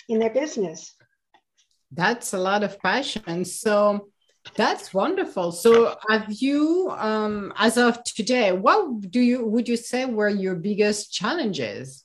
in 0.08 0.18
their 0.18 0.30
business. 0.30 0.94
That's 1.92 2.34
a 2.34 2.38
lot 2.38 2.64
of 2.64 2.80
passion. 2.80 3.44
So 3.44 4.08
that's 4.56 4.92
wonderful. 4.92 5.52
So 5.52 5.96
have 6.08 6.26
you, 6.28 6.92
um, 6.96 7.52
as 7.56 7.76
of 7.76 8.02
today, 8.04 8.52
what 8.52 9.10
do 9.10 9.20
you 9.20 9.44
would 9.46 9.68
you 9.68 9.76
say 9.76 10.06
were 10.06 10.28
your 10.28 10.54
biggest 10.54 11.12
challenges? 11.12 12.04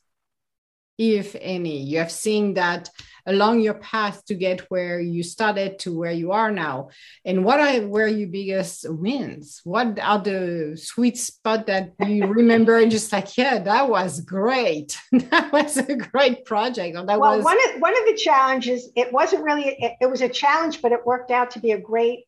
If 0.98 1.36
any. 1.40 1.82
You 1.84 2.00
have 2.00 2.12
seen 2.12 2.54
that 2.56 2.90
along 3.26 3.62
your 3.62 3.74
path 3.74 4.24
to 4.26 4.36
get 4.36 4.62
where 4.72 5.00
you 5.00 5.24
started 5.24 5.80
to 5.80 5.98
where 5.98 6.12
you 6.12 6.32
are 6.32 6.52
now. 6.52 6.90
And 7.24 7.44
what 7.44 7.60
are 7.60 7.82
where 7.82 8.08
your 8.08 8.30
biggest 8.30 8.86
wins? 8.88 9.62
What 9.64 10.00
are 10.00 10.20
the 10.20 10.78
sweet 10.80 11.18
spot 11.18 11.68
that 11.68 11.94
you 12.06 12.26
remember 12.42 12.78
and 12.78 12.92
just 12.92 13.12
like 13.12 13.38
yeah 13.38 13.60
that 13.60 13.90
was 13.90 14.22
great. 14.22 14.98
That 15.36 15.52
was 15.52 15.78
a 15.78 15.96
great 15.96 16.46
project 16.46 16.96
or 16.96 17.06
that 17.06 17.20
well, 17.20 17.38
was 17.38 17.44
one 17.44 17.58
of, 17.70 17.82
one 17.82 17.98
of 17.98 18.06
the 18.06 18.16
challenges 18.16 18.90
it 18.96 19.12
wasn't 19.12 19.44
really 19.44 19.64
it, 19.68 19.94
it 20.02 20.10
was 20.10 20.22
a 20.22 20.30
challenge 20.30 20.82
but 20.82 20.92
it 20.92 21.06
worked 21.06 21.32
out 21.32 21.52
to 21.52 21.60
be 21.60 21.72
a 21.72 21.80
great 21.80 22.26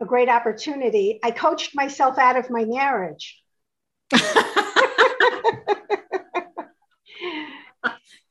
a 0.00 0.04
great 0.04 0.28
opportunity. 0.28 1.20
I 1.22 1.30
coached 1.30 1.74
myself 1.74 2.18
out 2.18 2.36
of 2.36 2.50
my 2.50 2.64
marriage 2.64 3.40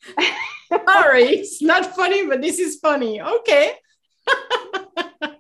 Sorry, 0.87 1.23
it's 1.23 1.61
not 1.61 1.95
funny, 1.95 2.25
but 2.27 2.41
this 2.41 2.59
is 2.59 2.77
funny. 2.77 3.21
Okay. 3.21 3.73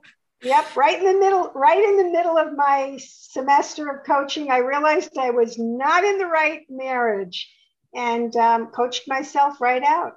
yep, 0.41 0.75
right 0.75 0.99
in 0.99 1.05
the 1.05 1.19
middle, 1.19 1.51
right 1.55 1.83
in 1.83 1.97
the 1.97 2.11
middle 2.11 2.37
of 2.37 2.55
my 2.55 2.97
semester 2.99 3.89
of 3.89 4.05
coaching, 4.05 4.51
I 4.51 4.59
realized 4.59 5.17
I 5.17 5.31
was 5.31 5.57
not 5.57 6.03
in 6.03 6.17
the 6.17 6.27
right 6.27 6.61
marriage 6.69 7.51
and 7.93 8.35
um, 8.35 8.67
coached 8.67 9.07
myself 9.07 9.59
right 9.59 9.83
out. 9.83 10.13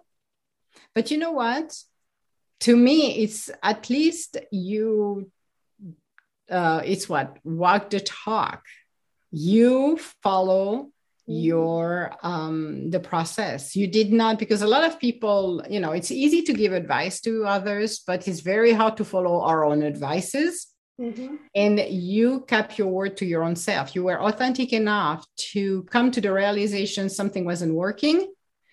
But 0.95 1.11
you 1.11 1.19
know 1.19 1.33
what? 1.33 1.77
To 2.61 2.77
me, 2.77 3.23
it's 3.23 3.51
at 3.63 3.89
least 3.89 4.37
you. 4.51 5.31
Uh, 6.51 6.81
it's 6.85 7.09
what 7.09 7.37
walk 7.45 7.91
the 7.91 8.01
talk. 8.01 8.65
You 9.31 9.99
follow. 10.23 10.91
Your 11.29 12.15
um, 12.23 12.89
the 12.89 12.99
process. 12.99 13.77
You 13.77 13.87
did 13.87 14.13
not 14.13 14.39
because 14.39 14.63
a 14.63 14.67
lot 14.67 14.83
of 14.83 14.99
people 14.99 15.63
you 15.69 15.79
know 15.79 15.93
it's 15.93 16.11
easy 16.11 16.43
to 16.43 16.55
give 16.55 16.73
advice 16.73 17.21
to 17.21 17.45
others 17.45 18.01
but 18.07 18.27
it's 18.27 18.41
very 18.41 18.73
hard 18.73 18.97
to 18.97 19.05
follow 19.05 19.43
our 19.43 19.65
own 19.65 19.83
advices. 19.83 20.67
Mm-hmm. 21.01 21.37
and 21.55 21.79
you 21.79 22.41
kept 22.49 22.77
your 22.77 22.89
word 22.89 23.19
to 23.19 23.25
your 23.25 23.45
own 23.45 23.55
self. 23.55 23.95
You 23.95 24.03
were 24.03 24.21
authentic 24.21 24.73
enough 24.73 25.25
to 25.53 25.85
come 25.85 26.11
to 26.11 26.21
the 26.21 26.33
realization 26.33 27.09
something 27.09 27.45
wasn't 27.45 27.75
working 27.75 28.27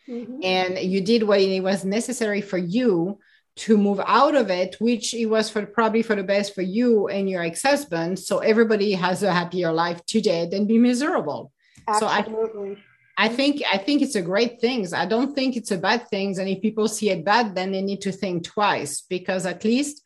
mm-hmm. 0.09 0.39
and 0.41 0.79
you 0.79 1.01
did 1.01 1.21
what 1.21 1.39
it 1.39 1.61
was 1.61 1.85
necessary 1.85 2.41
for 2.41 2.57
you 2.57 3.19
to 3.57 3.77
move 3.77 4.01
out 4.07 4.33
of 4.33 4.49
it 4.49 4.75
which 4.79 5.13
it 5.13 5.27
was 5.27 5.51
for 5.51 5.67
probably 5.67 6.01
for 6.01 6.15
the 6.15 6.23
best 6.23 6.55
for 6.55 6.63
you 6.63 7.09
and 7.09 7.29
your 7.29 7.43
ex-husband. 7.43 8.17
So 8.17 8.39
everybody 8.39 8.93
has 8.93 9.21
a 9.21 9.31
happier 9.31 9.71
life 9.71 10.03
today 10.07 10.47
than 10.49 10.65
be 10.65 10.79
miserable 10.79 11.51
Absolutely. 11.87 12.75
So 12.75 12.81
I, 13.17 13.25
I 13.25 13.29
think 13.29 13.61
I 13.71 13.77
think 13.77 14.01
it's 14.01 14.15
a 14.15 14.21
great 14.21 14.59
thing. 14.59 14.93
I 14.93 15.05
don't 15.05 15.33
think 15.33 15.55
it's 15.55 15.71
a 15.71 15.77
bad 15.77 16.07
thing. 16.09 16.37
And 16.37 16.49
if 16.49 16.61
people 16.61 16.87
see 16.87 17.09
it 17.09 17.23
bad, 17.23 17.55
then 17.55 17.71
they 17.71 17.81
need 17.81 18.01
to 18.01 18.11
think 18.11 18.43
twice 18.43 19.01
because 19.01 19.45
at 19.45 19.63
least 19.63 20.01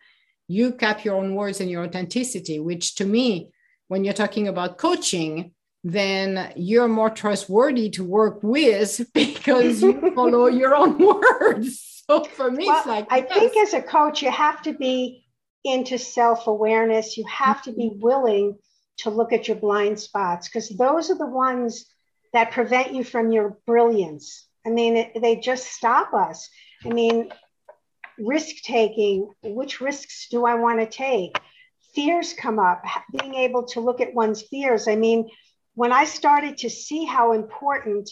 you 0.47 0.73
cap 0.73 1.03
your 1.03 1.15
own 1.15 1.35
words 1.35 1.59
and 1.59 1.69
your 1.69 1.83
authenticity, 1.83 2.59
which 2.59 2.95
to 2.95 3.05
me, 3.05 3.51
when 3.87 4.03
you're 4.03 4.13
talking 4.13 4.47
about 4.47 4.77
coaching, 4.77 5.53
then 5.83 6.51
you're 6.55 6.87
more 6.87 7.09
trustworthy 7.09 7.89
to 7.91 8.03
work 8.03 8.39
with 8.43 9.01
because 9.13 9.81
you 9.81 10.11
follow 10.15 10.47
your 10.47 10.75
own 10.75 10.97
words. 10.97 12.03
So 12.07 12.23
for 12.23 12.51
me, 12.51 12.67
well, 12.67 12.77
it's 12.77 12.87
like 12.87 13.07
I 13.09 13.19
yes. 13.19 13.33
think 13.33 13.57
as 13.57 13.73
a 13.73 13.81
coach, 13.81 14.21
you 14.21 14.31
have 14.31 14.61
to 14.63 14.73
be 14.73 15.25
into 15.63 15.97
self 15.97 16.47
awareness. 16.47 17.17
You 17.17 17.25
have 17.27 17.61
to 17.63 17.71
be 17.71 17.91
willing 17.95 18.57
to 18.99 19.09
look 19.09 19.33
at 19.33 19.47
your 19.47 19.57
blind 19.57 19.99
spots 19.99 20.47
because 20.47 20.69
those 20.69 21.09
are 21.09 21.17
the 21.17 21.25
ones 21.25 21.85
that 22.33 22.51
prevent 22.51 22.93
you 22.93 23.03
from 23.03 23.31
your 23.31 23.57
brilliance. 23.65 24.47
I 24.65 24.69
mean, 24.69 24.97
it, 24.97 25.21
they 25.21 25.37
just 25.37 25.71
stop 25.71 26.13
us. 26.13 26.49
I 26.85 26.89
mean, 26.89 27.31
risk 28.17 28.63
taking, 28.63 29.31
which 29.43 29.81
risks 29.81 30.27
do 30.29 30.45
I 30.45 30.55
want 30.55 30.79
to 30.79 30.85
take? 30.85 31.39
Fears 31.95 32.33
come 32.33 32.59
up, 32.59 32.83
being 33.19 33.35
able 33.35 33.63
to 33.67 33.79
look 33.79 34.01
at 34.01 34.13
one's 34.13 34.43
fears. 34.43 34.87
I 34.87 34.95
mean, 34.95 35.29
when 35.73 35.91
I 35.91 36.05
started 36.05 36.57
to 36.59 36.69
see 36.69 37.05
how 37.05 37.33
important 37.33 38.09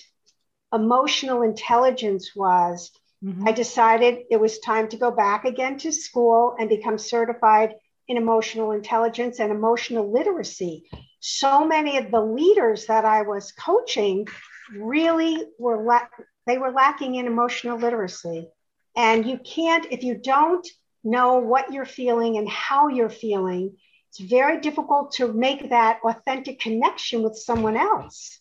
emotional 0.73 1.43
intelligence 1.43 2.35
was, 2.35 2.91
mm-hmm. 3.23 3.47
I 3.47 3.51
decided 3.51 4.23
it 4.31 4.39
was 4.39 4.59
time 4.59 4.87
to 4.89 4.97
go 4.97 5.11
back 5.11 5.45
again 5.45 5.77
to 5.79 5.91
school 5.91 6.55
and 6.57 6.69
become 6.69 6.97
certified 6.97 7.75
in 8.07 8.17
emotional 8.17 8.71
intelligence 8.71 9.39
and 9.39 9.51
emotional 9.51 10.11
literacy. 10.11 10.85
So 11.19 11.65
many 11.65 11.97
of 11.97 12.11
the 12.11 12.21
leaders 12.21 12.85
that 12.85 13.05
I 13.05 13.23
was 13.23 13.51
coaching 13.51 14.27
really 14.73 15.43
were 15.59 15.83
la- 15.83 16.07
they 16.45 16.57
were 16.57 16.71
lacking 16.71 17.15
in 17.15 17.25
emotional 17.25 17.77
literacy. 17.77 18.49
And 18.95 19.25
you 19.25 19.39
can't 19.39 19.85
if 19.91 20.03
you 20.03 20.17
don't 20.17 20.67
know 21.03 21.37
what 21.37 21.71
you're 21.71 21.85
feeling 21.85 22.37
and 22.37 22.49
how 22.49 22.87
you're 22.87 23.09
feeling, 23.09 23.77
it's 24.09 24.19
very 24.19 24.59
difficult 24.59 25.13
to 25.13 25.31
make 25.31 25.69
that 25.69 25.99
authentic 26.03 26.59
connection 26.59 27.23
with 27.23 27.37
someone 27.37 27.77
else. 27.77 28.39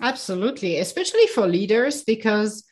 Absolutely, 0.00 0.78
especially 0.78 1.26
for 1.28 1.46
leaders 1.46 2.02
because 2.02 2.64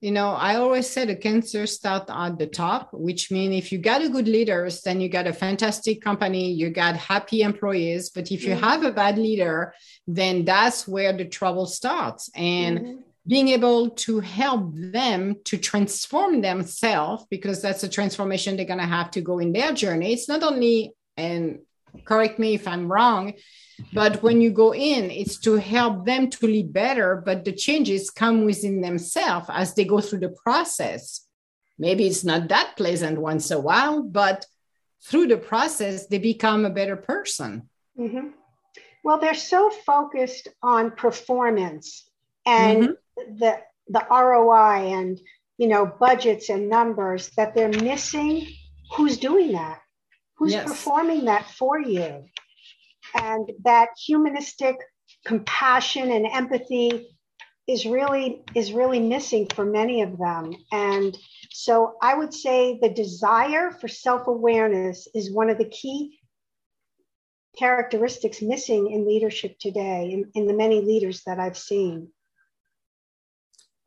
you 0.00 0.10
know 0.10 0.30
i 0.30 0.56
always 0.56 0.88
say 0.88 1.04
the 1.04 1.16
cancer 1.16 1.66
start 1.66 2.04
at 2.10 2.38
the 2.38 2.46
top 2.46 2.90
which 2.92 3.30
means 3.30 3.54
if 3.54 3.72
you 3.72 3.78
got 3.78 4.02
a 4.02 4.08
good 4.08 4.28
leaders 4.28 4.82
then 4.82 5.00
you 5.00 5.08
got 5.08 5.26
a 5.26 5.32
fantastic 5.32 6.02
company 6.02 6.52
you 6.52 6.68
got 6.70 6.96
happy 6.96 7.40
employees 7.40 8.10
but 8.10 8.30
if 8.30 8.44
you 8.44 8.54
mm-hmm. 8.54 8.64
have 8.64 8.82
a 8.82 8.92
bad 8.92 9.16
leader 9.16 9.72
then 10.06 10.44
that's 10.44 10.86
where 10.86 11.12
the 11.12 11.24
trouble 11.24 11.66
starts 11.66 12.30
and 12.34 12.78
mm-hmm. 12.78 13.00
being 13.26 13.48
able 13.48 13.90
to 13.90 14.20
help 14.20 14.70
them 14.74 15.36
to 15.44 15.56
transform 15.56 16.42
themselves 16.42 17.24
because 17.30 17.62
that's 17.62 17.82
a 17.82 17.88
transformation 17.88 18.56
they're 18.56 18.66
going 18.66 18.78
to 18.78 18.84
have 18.84 19.10
to 19.10 19.22
go 19.22 19.38
in 19.38 19.52
their 19.52 19.72
journey 19.72 20.12
it's 20.12 20.28
not 20.28 20.42
only 20.42 20.92
and 21.16 21.60
correct 22.04 22.38
me 22.38 22.52
if 22.52 22.68
i'm 22.68 22.92
wrong 22.92 23.32
but 23.92 24.22
when 24.22 24.40
you 24.40 24.50
go 24.50 24.74
in, 24.74 25.10
it's 25.10 25.38
to 25.40 25.54
help 25.56 26.06
them 26.06 26.30
to 26.30 26.46
lead 26.46 26.72
better, 26.72 27.22
but 27.24 27.44
the 27.44 27.52
changes 27.52 28.10
come 28.10 28.44
within 28.44 28.80
themselves 28.80 29.48
as 29.52 29.74
they 29.74 29.84
go 29.84 30.00
through 30.00 30.20
the 30.20 30.34
process. 30.42 31.26
Maybe 31.78 32.06
it's 32.06 32.24
not 32.24 32.48
that 32.48 32.74
pleasant 32.76 33.18
once 33.18 33.50
a 33.50 33.60
while, 33.60 34.02
but 34.02 34.46
through 35.04 35.26
the 35.28 35.36
process, 35.36 36.06
they 36.06 36.18
become 36.18 36.64
a 36.64 36.70
better 36.70 36.96
person. 36.96 37.68
Mm-hmm. 37.98 38.28
Well, 39.04 39.18
they're 39.18 39.34
so 39.34 39.70
focused 39.70 40.48
on 40.62 40.92
performance 40.92 42.08
and 42.44 42.82
mm-hmm. 42.82 43.36
the 43.38 43.60
the 43.88 44.04
ROI 44.10 44.94
and 44.98 45.20
you 45.58 45.68
know 45.68 45.86
budgets 45.86 46.48
and 46.48 46.68
numbers 46.68 47.30
that 47.36 47.54
they're 47.54 47.68
missing 47.68 48.46
who's 48.96 49.18
doing 49.18 49.52
that, 49.52 49.80
who's 50.36 50.52
yes. 50.52 50.66
performing 50.66 51.26
that 51.26 51.48
for 51.50 51.80
you 51.80 52.24
and 53.18 53.50
that 53.64 53.88
humanistic 54.04 54.76
compassion 55.24 56.10
and 56.10 56.26
empathy 56.26 57.08
is 57.66 57.84
really 57.84 58.44
is 58.54 58.72
really 58.72 59.00
missing 59.00 59.46
for 59.54 59.64
many 59.64 60.02
of 60.02 60.18
them. 60.18 60.52
And 60.72 61.16
so 61.56 61.96
i 62.02 62.14
would 62.14 62.34
say 62.34 62.78
the 62.82 62.90
desire 62.90 63.70
for 63.70 63.88
self-awareness 63.88 65.08
is 65.14 65.32
one 65.32 65.48
of 65.48 65.56
the 65.56 65.68
key 65.68 66.18
characteristics 67.58 68.42
missing 68.42 68.92
in 68.92 69.08
leadership 69.08 69.58
today 69.58 70.10
in, 70.12 70.30
in 70.34 70.46
the 70.46 70.52
many 70.52 70.82
leaders 70.82 71.22
that 71.24 71.40
i've 71.40 71.56
seen. 71.56 72.08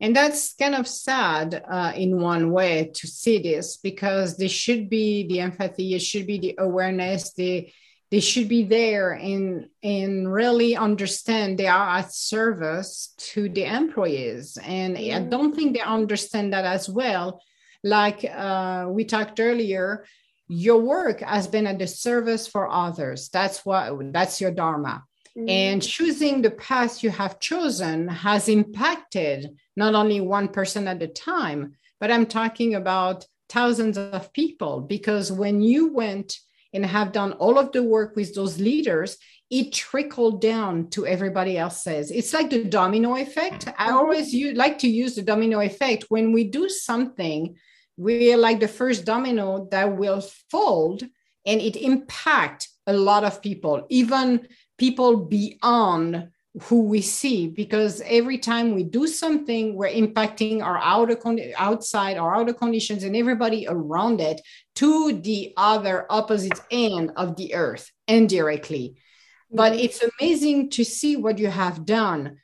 And 0.02 0.16
that's 0.16 0.54
kind 0.54 0.74
of 0.74 0.88
sad 0.88 1.62
uh, 1.70 1.92
in 1.94 2.20
one 2.20 2.52
way 2.52 2.90
to 2.94 3.06
see 3.06 3.38
this 3.38 3.76
because 3.76 4.36
there 4.36 4.48
should 4.48 4.90
be 4.90 5.28
the 5.28 5.40
empathy 5.40 5.94
it 5.94 6.02
should 6.02 6.26
be 6.26 6.38
the 6.38 6.54
awareness 6.58 7.32
the 7.34 7.70
they 8.10 8.20
should 8.20 8.48
be 8.48 8.64
there 8.64 9.12
and 9.12 9.68
and 9.82 10.32
really 10.32 10.76
understand 10.76 11.58
they 11.58 11.68
are 11.68 11.98
at 11.98 12.12
service 12.12 13.14
to 13.18 13.48
the 13.48 13.64
employees. 13.64 14.58
And 14.62 14.96
mm. 14.96 15.14
i 15.14 15.20
don't 15.20 15.54
think 15.54 15.74
they 15.74 15.80
understand 15.80 16.52
that 16.52 16.64
as 16.64 16.88
well. 16.88 17.42
Like 17.82 18.24
uh, 18.24 18.86
we 18.88 19.04
talked 19.04 19.40
earlier 19.40 20.04
your 20.52 20.80
work 20.80 21.20
has 21.20 21.46
been 21.46 21.68
at 21.68 21.78
the 21.78 21.86
service 21.86 22.48
for 22.48 22.68
others. 22.68 23.28
That's 23.28 23.64
what 23.64 24.12
that's 24.12 24.40
your 24.40 24.50
dharma. 24.50 25.04
Mm. 25.38 25.48
and 25.48 25.80
choosing 25.80 26.42
the 26.42 26.50
path 26.50 27.04
you 27.04 27.10
have 27.10 27.38
chosen 27.38 28.08
has 28.08 28.48
impacted 28.48 29.48
not 29.76 29.94
only 29.94 30.20
one 30.20 30.48
person 30.48 30.88
at 30.88 31.00
a 31.04 31.06
time 31.06 31.76
but 32.00 32.10
i'm 32.10 32.26
talking 32.26 32.74
about 32.74 33.24
thousands 33.50 33.98
of 33.98 34.32
people. 34.32 34.80
Because 34.80 35.30
when 35.30 35.60
you 35.60 35.92
went 35.92 36.38
and 36.72 36.86
have 36.86 37.12
done 37.12 37.32
all 37.32 37.58
of 37.58 37.72
the 37.72 37.82
work 37.82 38.16
with 38.16 38.34
those 38.34 38.60
leaders, 38.60 39.16
it 39.50 39.72
trickled 39.72 40.40
down 40.40 40.88
to 40.90 41.06
everybody 41.06 41.58
else's. 41.58 42.10
It's 42.10 42.32
like 42.32 42.50
the 42.50 42.64
domino 42.64 43.16
effect. 43.16 43.66
I 43.66 43.88
mm-hmm. 43.88 43.96
always 43.96 44.32
use, 44.32 44.56
like 44.56 44.78
to 44.78 44.88
use 44.88 45.16
the 45.16 45.22
domino 45.22 45.60
effect. 45.60 46.04
When 46.08 46.32
we 46.32 46.44
do 46.44 46.68
something, 46.68 47.56
we're 47.96 48.36
like 48.36 48.60
the 48.60 48.68
first 48.68 49.04
domino 49.04 49.68
that 49.70 49.96
will 49.96 50.22
fold 50.50 51.02
and 51.46 51.60
it 51.60 51.76
impact 51.76 52.68
a 52.86 52.92
lot 52.92 53.24
of 53.24 53.42
people, 53.42 53.86
even 53.88 54.46
people 54.78 55.16
beyond 55.16 56.28
who 56.62 56.82
we 56.82 57.00
see 57.00 57.46
because 57.46 58.02
every 58.06 58.36
time 58.36 58.74
we 58.74 58.82
do 58.82 59.06
something 59.06 59.76
we're 59.76 59.88
impacting 59.88 60.60
our 60.60 60.78
outer 60.78 61.14
con- 61.14 61.38
outside 61.56 62.16
our 62.16 62.34
outer 62.34 62.52
conditions 62.52 63.04
and 63.04 63.14
everybody 63.14 63.68
around 63.68 64.20
it 64.20 64.40
to 64.80 65.12
the 65.20 65.52
other 65.56 66.06
opposite 66.10 66.60
end 66.70 67.12
of 67.16 67.36
the 67.36 67.54
earth 67.54 67.90
indirectly 68.08 68.96
but 69.50 69.72
mm-hmm. 69.72 69.80
it's 69.80 70.04
amazing 70.20 70.70
to 70.70 70.84
see 70.84 71.16
what 71.16 71.38
you 71.38 71.48
have 71.48 71.84
done 71.84 72.38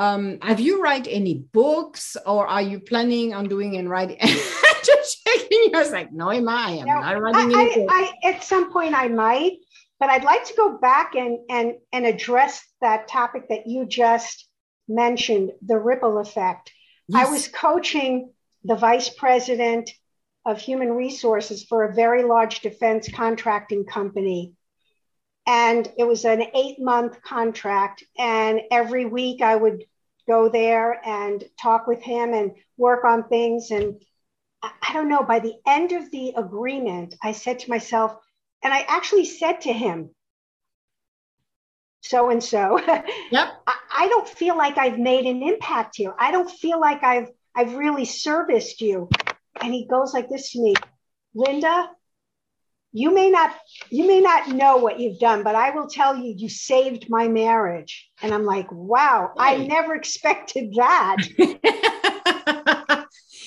um, 0.00 0.38
have 0.42 0.58
you 0.58 0.82
write 0.82 1.06
any 1.08 1.34
books 1.34 2.16
or 2.26 2.48
are 2.48 2.62
you 2.62 2.80
planning 2.80 3.32
on 3.32 3.48
doing 3.48 3.76
and 3.76 3.88
writing 3.88 4.18
just 4.82 5.24
checking 5.24 5.74
i 5.74 5.78
was 5.78 5.92
like 5.92 6.12
no 6.12 6.30
am 6.30 6.48
i 6.48 6.70
am 6.70 6.86
no, 6.86 7.00
not 7.00 7.20
writing 7.20 7.54
I, 7.54 7.86
I, 7.88 8.12
I, 8.24 8.30
at 8.30 8.44
some 8.44 8.72
point 8.72 8.94
i 8.94 9.08
might 9.08 9.58
but 10.00 10.10
I'd 10.10 10.24
like 10.24 10.44
to 10.44 10.54
go 10.54 10.76
back 10.76 11.14
and, 11.14 11.38
and, 11.48 11.74
and 11.92 12.06
address 12.06 12.62
that 12.80 13.08
topic 13.08 13.48
that 13.48 13.66
you 13.66 13.86
just 13.86 14.48
mentioned 14.88 15.52
the 15.64 15.78
ripple 15.78 16.18
effect. 16.18 16.72
Yes. 17.08 17.26
I 17.26 17.30
was 17.30 17.48
coaching 17.48 18.30
the 18.64 18.74
vice 18.74 19.08
president 19.08 19.90
of 20.44 20.60
human 20.60 20.92
resources 20.92 21.64
for 21.64 21.84
a 21.84 21.94
very 21.94 22.22
large 22.22 22.60
defense 22.60 23.08
contracting 23.10 23.84
company. 23.84 24.52
And 25.46 25.90
it 25.98 26.04
was 26.04 26.24
an 26.24 26.42
eight 26.54 26.80
month 26.80 27.22
contract. 27.22 28.04
And 28.18 28.60
every 28.70 29.06
week 29.06 29.42
I 29.42 29.56
would 29.56 29.84
go 30.26 30.48
there 30.48 31.00
and 31.06 31.44
talk 31.60 31.86
with 31.86 32.02
him 32.02 32.32
and 32.32 32.52
work 32.76 33.04
on 33.04 33.28
things. 33.28 33.70
And 33.70 34.02
I 34.62 34.92
don't 34.92 35.08
know, 35.08 35.22
by 35.22 35.40
the 35.40 35.54
end 35.66 35.92
of 35.92 36.10
the 36.10 36.34
agreement, 36.36 37.14
I 37.22 37.32
said 37.32 37.60
to 37.60 37.70
myself, 37.70 38.16
and 38.62 38.72
I 38.72 38.80
actually 38.88 39.26
said 39.26 39.62
to 39.62 39.72
him, 39.72 40.10
so 42.00 42.30
and 42.30 42.42
so, 42.42 42.78
yep. 43.30 43.48
I 43.96 44.08
don't 44.08 44.28
feel 44.28 44.56
like 44.56 44.76
I've 44.76 44.98
made 44.98 45.24
an 45.24 45.42
impact 45.42 45.96
here. 45.96 46.14
I 46.18 46.32
don't 46.32 46.50
feel 46.50 46.80
like 46.80 47.02
I've 47.02 47.30
I've 47.54 47.74
really 47.74 48.04
serviced 48.04 48.80
you. 48.80 49.08
And 49.60 49.72
he 49.72 49.86
goes 49.86 50.12
like 50.12 50.28
this 50.28 50.52
to 50.52 50.62
me, 50.62 50.74
Linda, 51.34 51.88
you 52.92 53.12
may 53.12 53.28
not 53.28 53.54
you 53.90 54.06
may 54.06 54.20
not 54.20 54.48
know 54.48 54.76
what 54.76 55.00
you've 55.00 55.18
done, 55.18 55.42
but 55.42 55.56
I 55.56 55.70
will 55.70 55.88
tell 55.88 56.16
you 56.16 56.34
you 56.36 56.48
saved 56.48 57.10
my 57.10 57.26
marriage. 57.28 58.08
And 58.22 58.32
I'm 58.32 58.44
like, 58.44 58.68
wow, 58.70 59.32
I 59.36 59.56
never 59.56 59.94
expected 59.96 60.74
that. 60.74 61.16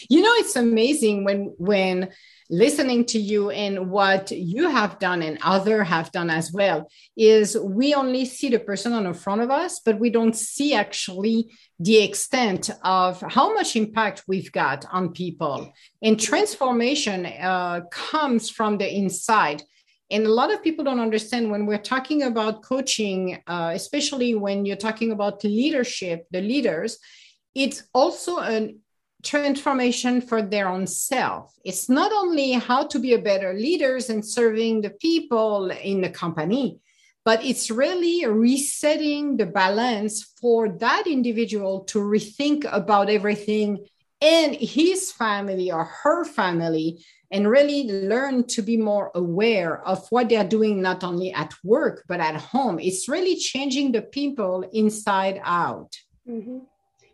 you 0.09 0.21
know, 0.21 0.33
it's 0.35 0.55
amazing 0.55 1.23
when 1.23 1.53
when 1.57 2.09
listening 2.49 3.03
to 3.03 3.19
you 3.19 3.49
and 3.49 3.89
what 3.89 4.31
you 4.31 4.69
have 4.69 4.99
done 4.99 5.21
and 5.21 5.37
other 5.41 5.83
have 5.83 6.11
done 6.11 6.29
as 6.29 6.51
well 6.51 6.89
is 7.17 7.57
we 7.57 7.93
only 7.93 8.23
see 8.23 8.49
the 8.49 8.59
person 8.59 8.93
on 8.93 9.03
the 9.03 9.13
front 9.13 9.41
of 9.41 9.51
us 9.51 9.81
but 9.81 9.99
we 9.99 10.09
don't 10.09 10.35
see 10.35 10.73
actually 10.73 11.51
the 11.79 11.97
extent 11.97 12.69
of 12.83 13.21
how 13.29 13.53
much 13.53 13.75
impact 13.75 14.23
we've 14.27 14.51
got 14.51 14.85
on 14.91 15.11
people. 15.11 15.71
And 16.01 16.19
transformation 16.19 17.25
uh, 17.25 17.81
comes 17.91 18.49
from 18.49 18.77
the 18.77 18.91
inside. 18.91 19.61
And 20.09 20.25
a 20.25 20.31
lot 20.31 20.53
of 20.53 20.63
people 20.63 20.85
don't 20.85 21.01
understand 21.01 21.51
when 21.51 21.65
we're 21.65 21.77
talking 21.77 22.23
about 22.23 22.63
coaching 22.63 23.41
uh, 23.45 23.71
especially 23.73 24.35
when 24.35 24.65
you're 24.65 24.77
talking 24.77 25.11
about 25.11 25.43
leadership 25.43 26.25
the 26.31 26.41
leaders 26.41 26.97
it's 27.53 27.83
also 27.93 28.37
an 28.37 28.79
transformation 29.27 30.21
for 30.21 30.41
their 30.41 30.69
own 30.69 30.87
self. 30.87 31.53
It's 31.63 31.89
not 31.89 32.11
only 32.13 32.53
how 32.53 32.87
to 32.87 32.97
be 32.97 33.13
a 33.13 33.19
better 33.19 33.53
leaders 33.53 34.09
and 34.09 34.25
serving 34.25 34.81
the 34.81 34.91
people 34.91 35.69
in 35.69 36.01
the 36.01 36.09
company, 36.09 36.79
but 37.25 37.43
it's 37.43 37.69
really 37.69 38.25
resetting 38.25 39.35
the 39.35 39.45
balance 39.45 40.23
for 40.39 40.69
that 40.69 41.03
individual 41.07 41.81
to 41.91 41.99
rethink 41.99 42.65
about 42.71 43.09
everything 43.09 43.85
in 44.21 44.55
his 44.59 45.11
family 45.11 45.71
or 45.71 45.83
her 45.83 46.23
family 46.23 47.03
and 47.29 47.49
really 47.49 47.83
learn 48.07 48.45
to 48.45 48.61
be 48.61 48.77
more 48.77 49.11
aware 49.13 49.85
of 49.85 50.07
what 50.09 50.29
they're 50.29 50.47
doing 50.47 50.81
not 50.81 51.03
only 51.03 51.33
at 51.33 51.53
work 51.63 52.03
but 52.07 52.19
at 52.19 52.35
home 52.35 52.79
it's 52.79 53.07
really 53.07 53.35
changing 53.35 53.91
the 53.91 54.01
people 54.01 54.67
inside 54.73 55.39
out 55.43 55.91
mm-hmm. 56.27 56.59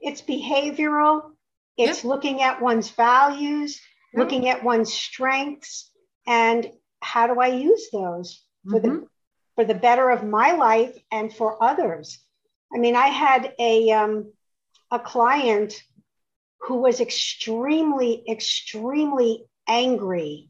it's 0.01 0.21
behavioral 0.21 1.31
it's 1.77 2.03
yep. 2.03 2.05
looking 2.05 2.41
at 2.41 2.61
one's 2.61 2.89
values 2.91 3.79
yep. 4.13 4.23
looking 4.23 4.49
at 4.49 4.63
one's 4.63 4.93
strengths 4.93 5.91
and 6.27 6.71
how 7.01 7.27
do 7.27 7.39
i 7.39 7.47
use 7.47 7.89
those 7.91 8.43
for 8.69 8.79
mm-hmm. 8.79 8.99
the 9.01 9.07
for 9.55 9.65
the 9.65 9.75
better 9.75 10.09
of 10.09 10.23
my 10.23 10.53
life 10.53 10.95
and 11.11 11.33
for 11.33 11.61
others 11.63 12.19
i 12.73 12.77
mean 12.77 12.95
i 12.95 13.07
had 13.07 13.53
a 13.59 13.91
um, 13.91 14.31
a 14.91 14.99
client 14.99 15.81
who 16.67 16.77
was 16.77 17.01
extremely 17.01 18.23
extremely 18.29 19.45
angry. 19.67 20.49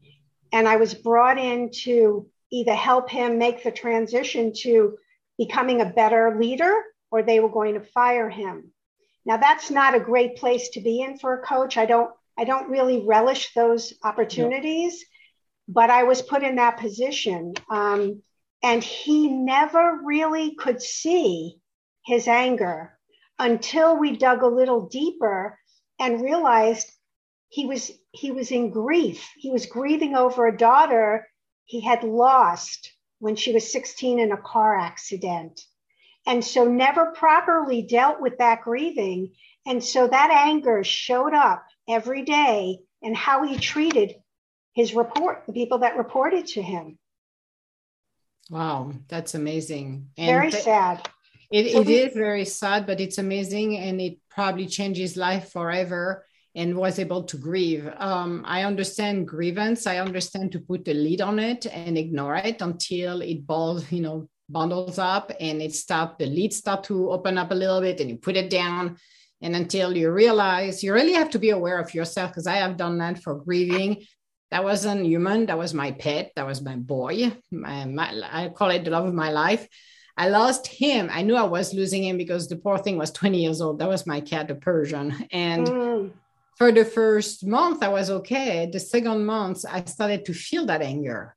And 0.52 0.68
I 0.68 0.76
was 0.76 0.94
brought 0.94 1.38
in 1.38 1.70
to 1.82 2.28
either 2.52 2.74
help 2.74 3.10
him 3.10 3.38
make 3.38 3.64
the 3.64 3.72
transition 3.72 4.52
to 4.58 4.96
becoming 5.38 5.80
a 5.80 5.86
better 5.86 6.36
leader 6.38 6.72
or 7.10 7.22
they 7.22 7.40
were 7.40 7.48
going 7.48 7.74
to 7.74 7.80
fire 7.80 8.30
him. 8.30 8.70
Now 9.24 9.36
that's 9.38 9.70
not 9.70 9.94
a 9.94 10.00
great 10.00 10.36
place 10.36 10.70
to 10.70 10.80
be 10.80 11.00
in 11.00 11.18
for 11.18 11.34
a 11.34 11.46
coach. 11.46 11.76
I 11.76 11.86
don't 11.86 12.10
I 12.36 12.44
don't 12.44 12.70
really 12.70 13.04
relish 13.04 13.54
those 13.54 13.94
opportunities, 14.02 15.04
but 15.68 15.90
I 15.90 16.02
was 16.02 16.20
put 16.20 16.42
in 16.42 16.56
that 16.56 16.78
position. 16.78 17.54
Um, 17.70 18.22
and 18.62 18.82
he 18.82 19.28
never 19.28 20.00
really 20.04 20.54
could 20.54 20.82
see 20.82 21.60
his 22.04 22.26
anger 22.26 22.98
until 23.38 23.96
we 23.96 24.16
dug 24.16 24.42
a 24.42 24.46
little 24.46 24.88
deeper 24.88 25.58
and 25.98 26.22
realized 26.22 26.90
he 27.48 27.66
was 27.66 27.90
he 28.12 28.30
was 28.30 28.50
in 28.50 28.70
grief. 28.70 29.28
He 29.36 29.50
was 29.50 29.66
grieving 29.66 30.16
over 30.16 30.46
a 30.46 30.56
daughter 30.56 31.28
he 31.66 31.80
had 31.80 32.04
lost 32.04 32.92
when 33.20 33.36
she 33.36 33.52
was 33.52 33.70
16 33.70 34.18
in 34.18 34.32
a 34.32 34.36
car 34.36 34.78
accident. 34.78 35.60
And 36.26 36.44
so 36.44 36.64
never 36.64 37.06
properly 37.06 37.82
dealt 37.82 38.20
with 38.20 38.38
that 38.38 38.62
grieving. 38.62 39.32
And 39.66 39.82
so 39.82 40.08
that 40.08 40.30
anger 40.30 40.82
showed 40.84 41.34
up 41.34 41.64
every 41.88 42.22
day 42.22 42.78
and 43.02 43.16
how 43.16 43.46
he 43.46 43.58
treated 43.58 44.14
his 44.72 44.94
report, 44.94 45.44
the 45.46 45.52
people 45.52 45.78
that 45.78 45.96
reported 45.96 46.46
to 46.48 46.62
him. 46.62 46.98
Wow, 48.50 48.92
that's 49.08 49.34
amazing. 49.34 50.08
And 50.16 50.26
very 50.26 50.50
th- 50.50 50.64
sad. 50.64 51.08
It, 51.50 51.72
so 51.72 51.80
it 51.80 51.86
we, 51.86 51.94
is 51.94 52.14
very 52.14 52.44
sad, 52.44 52.86
but 52.86 53.00
it's 53.00 53.18
amazing 53.18 53.76
and 53.78 54.00
it 54.00 54.18
probably 54.30 54.66
changes 54.66 55.16
life 55.16 55.52
forever 55.52 56.26
and 56.54 56.76
was 56.76 56.98
able 56.98 57.24
to 57.24 57.36
grieve. 57.36 57.88
Um, 57.96 58.42
I 58.46 58.64
understand 58.64 59.28
grievance. 59.28 59.86
I 59.86 59.98
understand 59.98 60.52
to 60.52 60.60
put 60.60 60.84
the 60.84 60.94
lid 60.94 61.20
on 61.20 61.38
it 61.38 61.66
and 61.66 61.98
ignore 61.98 62.36
it 62.36 62.60
until 62.60 63.22
it 63.22 63.46
boils, 63.46 63.90
you 63.90 64.00
know, 64.00 64.28
bundles 64.48 64.98
up 64.98 65.32
and 65.40 65.62
it 65.62 65.74
start 65.74 66.18
the 66.18 66.26
lid 66.26 66.52
start 66.52 66.84
to 66.84 67.10
open 67.10 67.38
up 67.38 67.50
a 67.50 67.54
little 67.54 67.80
bit 67.80 68.00
and 68.00 68.10
you 68.10 68.16
put 68.16 68.36
it 68.36 68.50
down 68.50 68.96
and 69.40 69.56
until 69.56 69.96
you 69.96 70.10
realize 70.10 70.82
you 70.82 70.92
really 70.92 71.12
have 71.12 71.30
to 71.30 71.38
be 71.38 71.50
aware 71.50 71.78
of 71.78 71.94
yourself 71.94 72.30
because 72.30 72.46
I 72.46 72.54
have 72.54 72.76
done 72.76 72.98
that 72.98 73.22
for 73.22 73.34
grieving. 73.34 74.04
That 74.50 74.64
wasn't 74.64 75.06
human. 75.06 75.46
That 75.46 75.58
was 75.58 75.74
my 75.74 75.92
pet. 75.92 76.32
That 76.36 76.46
was 76.46 76.62
my 76.62 76.76
boy. 76.76 77.36
My, 77.50 77.84
my, 77.84 78.22
I 78.30 78.48
call 78.50 78.70
it 78.70 78.84
the 78.84 78.90
love 78.90 79.06
of 79.06 79.14
my 79.14 79.30
life. 79.30 79.66
I 80.16 80.28
lost 80.28 80.66
him. 80.68 81.08
I 81.10 81.22
knew 81.22 81.34
I 81.34 81.42
was 81.42 81.74
losing 81.74 82.04
him 82.04 82.16
because 82.16 82.48
the 82.48 82.56
poor 82.56 82.78
thing 82.78 82.96
was 82.96 83.10
20 83.10 83.42
years 83.42 83.60
old. 83.60 83.80
That 83.80 83.88
was 83.88 84.06
my 84.06 84.20
cat, 84.20 84.48
the 84.48 84.54
Persian. 84.54 85.26
And 85.32 85.66
mm 85.66 86.12
for 86.56 86.70
the 86.70 86.84
first 86.84 87.46
month, 87.46 87.82
I 87.82 87.88
was 87.88 88.10
okay. 88.10 88.68
The 88.70 88.80
second 88.80 89.26
month, 89.26 89.64
I 89.68 89.84
started 89.84 90.24
to 90.26 90.34
feel 90.34 90.66
that 90.66 90.82
anger, 90.82 91.36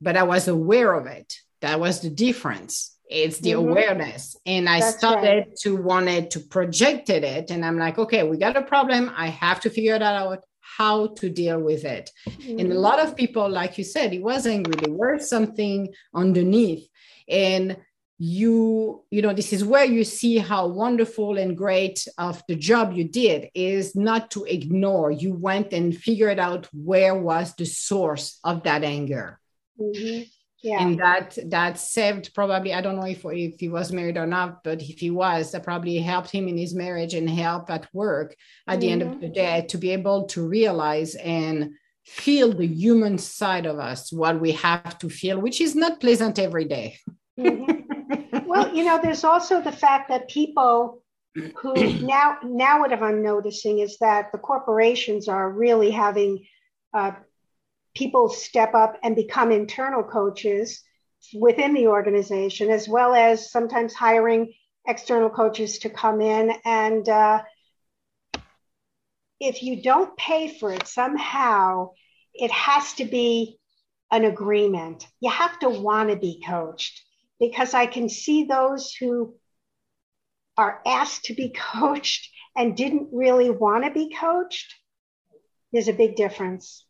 but 0.00 0.16
I 0.16 0.24
was 0.24 0.48
aware 0.48 0.92
of 0.92 1.06
it. 1.06 1.34
That 1.60 1.80
was 1.80 2.00
the 2.00 2.10
difference. 2.10 2.96
It's 3.08 3.38
the 3.38 3.52
mm-hmm. 3.52 3.68
awareness. 3.68 4.36
And 4.44 4.68
I 4.68 4.80
That's 4.80 4.98
started 4.98 5.28
right. 5.28 5.56
to 5.62 5.76
wanted 5.76 6.30
to 6.32 6.40
project 6.40 7.08
it. 7.10 7.50
And 7.50 7.64
I'm 7.64 7.78
like, 7.78 7.98
okay, 7.98 8.22
we 8.24 8.36
got 8.36 8.56
a 8.56 8.62
problem. 8.62 9.12
I 9.16 9.28
have 9.28 9.60
to 9.60 9.70
figure 9.70 9.98
that 9.98 10.02
out 10.02 10.44
how 10.60 11.08
to 11.08 11.30
deal 11.30 11.60
with 11.60 11.84
it. 11.84 12.10
Mm-hmm. 12.28 12.58
And 12.58 12.72
a 12.72 12.78
lot 12.78 12.98
of 12.98 13.16
people, 13.16 13.48
like 13.48 13.78
you 13.78 13.84
said, 13.84 14.12
it 14.12 14.22
was 14.22 14.46
angry. 14.46 14.74
There 14.76 14.92
was 14.92 15.28
something 15.28 15.92
underneath. 16.14 16.88
And 17.28 17.76
you 18.18 19.04
you 19.10 19.20
know 19.20 19.34
this 19.34 19.52
is 19.52 19.62
where 19.62 19.84
you 19.84 20.02
see 20.02 20.38
how 20.38 20.66
wonderful 20.66 21.36
and 21.36 21.56
great 21.56 22.06
of 22.16 22.42
the 22.48 22.56
job 22.56 22.94
you 22.94 23.04
did 23.04 23.50
is 23.54 23.94
not 23.94 24.30
to 24.30 24.44
ignore 24.44 25.10
you 25.10 25.34
went 25.34 25.72
and 25.74 25.94
figured 25.94 26.38
out 26.38 26.66
where 26.72 27.14
was 27.14 27.54
the 27.56 27.66
source 27.66 28.38
of 28.42 28.62
that 28.62 28.82
anger 28.82 29.38
mm-hmm. 29.78 30.22
Yeah. 30.66 30.82
and 30.82 30.98
that 30.98 31.38
that 31.46 31.78
saved 31.78 32.34
probably 32.34 32.74
i 32.74 32.80
don't 32.80 32.96
know 32.96 33.06
if 33.06 33.24
if 33.24 33.58
he 33.58 33.68
was 33.68 33.92
married 33.92 34.18
or 34.18 34.26
not 34.26 34.62
but 34.64 34.82
if 34.82 34.98
he 34.98 35.10
was 35.10 35.52
that 35.52 35.62
probably 35.62 35.98
helped 35.98 36.30
him 36.30 36.48
in 36.48 36.58
his 36.58 36.74
marriage 36.74 37.14
and 37.14 37.30
help 37.30 37.70
at 37.70 37.88
work 37.94 38.34
at 38.66 38.72
mm-hmm. 38.72 38.80
the 38.80 38.90
end 38.90 39.02
of 39.02 39.08
mm-hmm. 39.08 39.20
the 39.20 39.28
day 39.28 39.66
to 39.68 39.78
be 39.78 39.90
able 39.90 40.24
to 40.24 40.46
realize 40.46 41.14
and 41.16 41.72
feel 42.04 42.52
the 42.52 42.66
human 42.66 43.18
side 43.18 43.66
of 43.66 43.78
us 43.78 44.12
what 44.12 44.40
we 44.40 44.52
have 44.52 44.98
to 44.98 45.08
feel 45.08 45.40
which 45.40 45.60
is 45.60 45.74
not 45.74 46.00
pleasant 46.00 46.38
every 46.38 46.64
day 46.64 46.96
mm-hmm 47.38 47.76
well, 48.46 48.68
you 48.74 48.84
know, 48.84 48.98
there's 49.02 49.24
also 49.24 49.60
the 49.60 49.72
fact 49.72 50.08
that 50.08 50.28
people 50.28 51.02
who 51.34 51.74
now 52.02 52.38
now 52.42 52.80
what 52.80 52.92
I'm 52.92 53.22
noticing 53.22 53.80
is 53.80 53.98
that 53.98 54.32
the 54.32 54.38
corporations 54.38 55.28
are 55.28 55.50
really 55.50 55.90
having 55.90 56.46
uh, 56.94 57.12
people 57.96 58.28
step 58.28 58.74
up 58.74 58.98
and 59.02 59.16
become 59.16 59.50
internal 59.50 60.02
coaches 60.02 60.82
within 61.34 61.74
the 61.74 61.88
organization, 61.88 62.70
as 62.70 62.88
well 62.88 63.14
as 63.14 63.50
sometimes 63.50 63.94
hiring 63.94 64.52
external 64.86 65.30
coaches 65.30 65.78
to 65.80 65.90
come 65.90 66.20
in. 66.20 66.52
And 66.64 67.08
uh, 67.08 67.42
if 69.40 69.62
you 69.62 69.82
don't 69.82 70.16
pay 70.16 70.56
for 70.58 70.72
it 70.72 70.86
somehow, 70.86 71.90
it 72.34 72.50
has 72.50 72.92
to 72.94 73.04
be 73.04 73.58
an 74.10 74.24
agreement. 74.24 75.06
You 75.20 75.30
have 75.30 75.58
to 75.60 75.70
want 75.70 76.10
to 76.10 76.16
be 76.16 76.42
coached 76.46 77.02
because 77.40 77.74
I 77.74 77.86
can 77.86 78.08
see 78.08 78.44
those 78.44 78.94
who 78.94 79.34
are 80.56 80.80
asked 80.86 81.24
to 81.24 81.34
be 81.34 81.48
coached 81.56 82.30
and 82.54 82.76
didn't 82.76 83.08
really 83.12 83.50
want 83.50 83.84
to 83.84 83.90
be 83.90 84.14
coached. 84.14 84.74
There's 85.72 85.88
a 85.88 85.92
big 85.92 86.16
difference. 86.16 86.85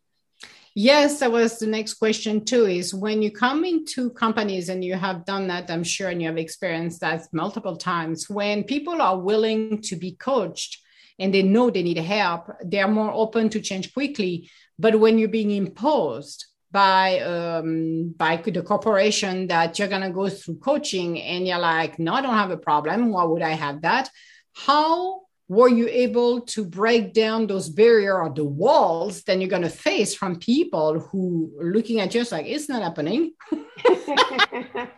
Yes, 0.78 1.20
that 1.20 1.32
was 1.32 1.58
the 1.58 1.66
next 1.66 1.94
question 1.94 2.44
too. 2.44 2.66
Is 2.66 2.92
when 2.92 3.22
you 3.22 3.30
come 3.30 3.64
into 3.64 4.10
companies 4.10 4.68
and 4.68 4.84
you 4.84 4.94
have 4.94 5.24
done 5.24 5.46
that, 5.46 5.70
I'm 5.70 5.82
sure, 5.82 6.10
and 6.10 6.20
you 6.20 6.28
have 6.28 6.36
experienced 6.36 7.00
that 7.00 7.22
multiple 7.32 7.78
times, 7.78 8.28
when 8.28 8.62
people 8.62 9.00
are 9.00 9.18
willing 9.18 9.80
to 9.84 9.96
be 9.96 10.12
coached 10.16 10.82
and 11.18 11.32
they 11.32 11.42
know 11.42 11.70
they 11.70 11.82
need 11.82 11.96
help, 11.96 12.50
they 12.62 12.80
are 12.80 12.88
more 12.88 13.10
open 13.10 13.48
to 13.48 13.60
change 13.62 13.94
quickly. 13.94 14.50
But 14.78 15.00
when 15.00 15.18
you're 15.18 15.30
being 15.30 15.50
imposed, 15.50 16.44
by 16.70 17.20
um, 17.20 18.14
by 18.18 18.36
the 18.36 18.60
corporation 18.60 19.46
that 19.46 19.78
you're 19.78 19.88
gonna 19.88 20.10
go 20.10 20.28
through 20.28 20.56
coaching, 20.56 21.18
and 21.22 21.46
you're 21.46 21.58
like, 21.58 21.98
no, 21.98 22.12
I 22.12 22.20
don't 22.20 22.34
have 22.34 22.50
a 22.50 22.58
problem. 22.58 23.12
Why 23.12 23.24
would 23.24 23.40
I 23.40 23.52
have 23.52 23.80
that? 23.80 24.10
How 24.52 25.22
were 25.48 25.68
you 25.68 25.86
able 25.88 26.40
to 26.40 26.64
break 26.64 27.12
down 27.12 27.46
those 27.46 27.68
barrier 27.68 28.20
or 28.20 28.30
the 28.30 28.44
walls 28.44 29.22
then 29.22 29.40
you're 29.40 29.50
going 29.50 29.62
to 29.62 29.68
face 29.68 30.14
from 30.14 30.38
people 30.38 30.98
who 30.98 31.52
are 31.60 31.72
looking 31.72 32.00
at 32.00 32.14
you 32.14 32.24
like 32.30 32.46
it's 32.46 32.68
not 32.68 32.82
happening. 32.82 33.32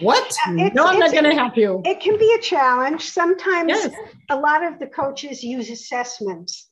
What? 0.00 0.32
It's, 0.46 0.74
no 0.76 0.86
i'm 0.86 1.00
not 1.00 1.10
going 1.10 1.24
to 1.24 1.34
help 1.34 1.56
you. 1.56 1.82
it 1.84 1.98
can 1.98 2.18
be 2.18 2.32
a 2.38 2.40
challenge. 2.40 3.10
Sometimes 3.10 3.70
yes. 3.70 3.92
a 4.30 4.36
lot 4.36 4.62
of 4.62 4.78
the 4.78 4.86
coaches 4.86 5.42
use 5.42 5.70
assessments 5.70 6.68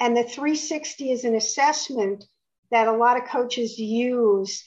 and 0.00 0.16
the 0.16 0.24
360 0.24 1.12
is 1.12 1.24
an 1.24 1.34
assessment 1.34 2.24
that 2.70 2.88
a 2.88 2.92
lot 2.92 3.18
of 3.18 3.28
coaches 3.28 3.78
use 3.78 4.64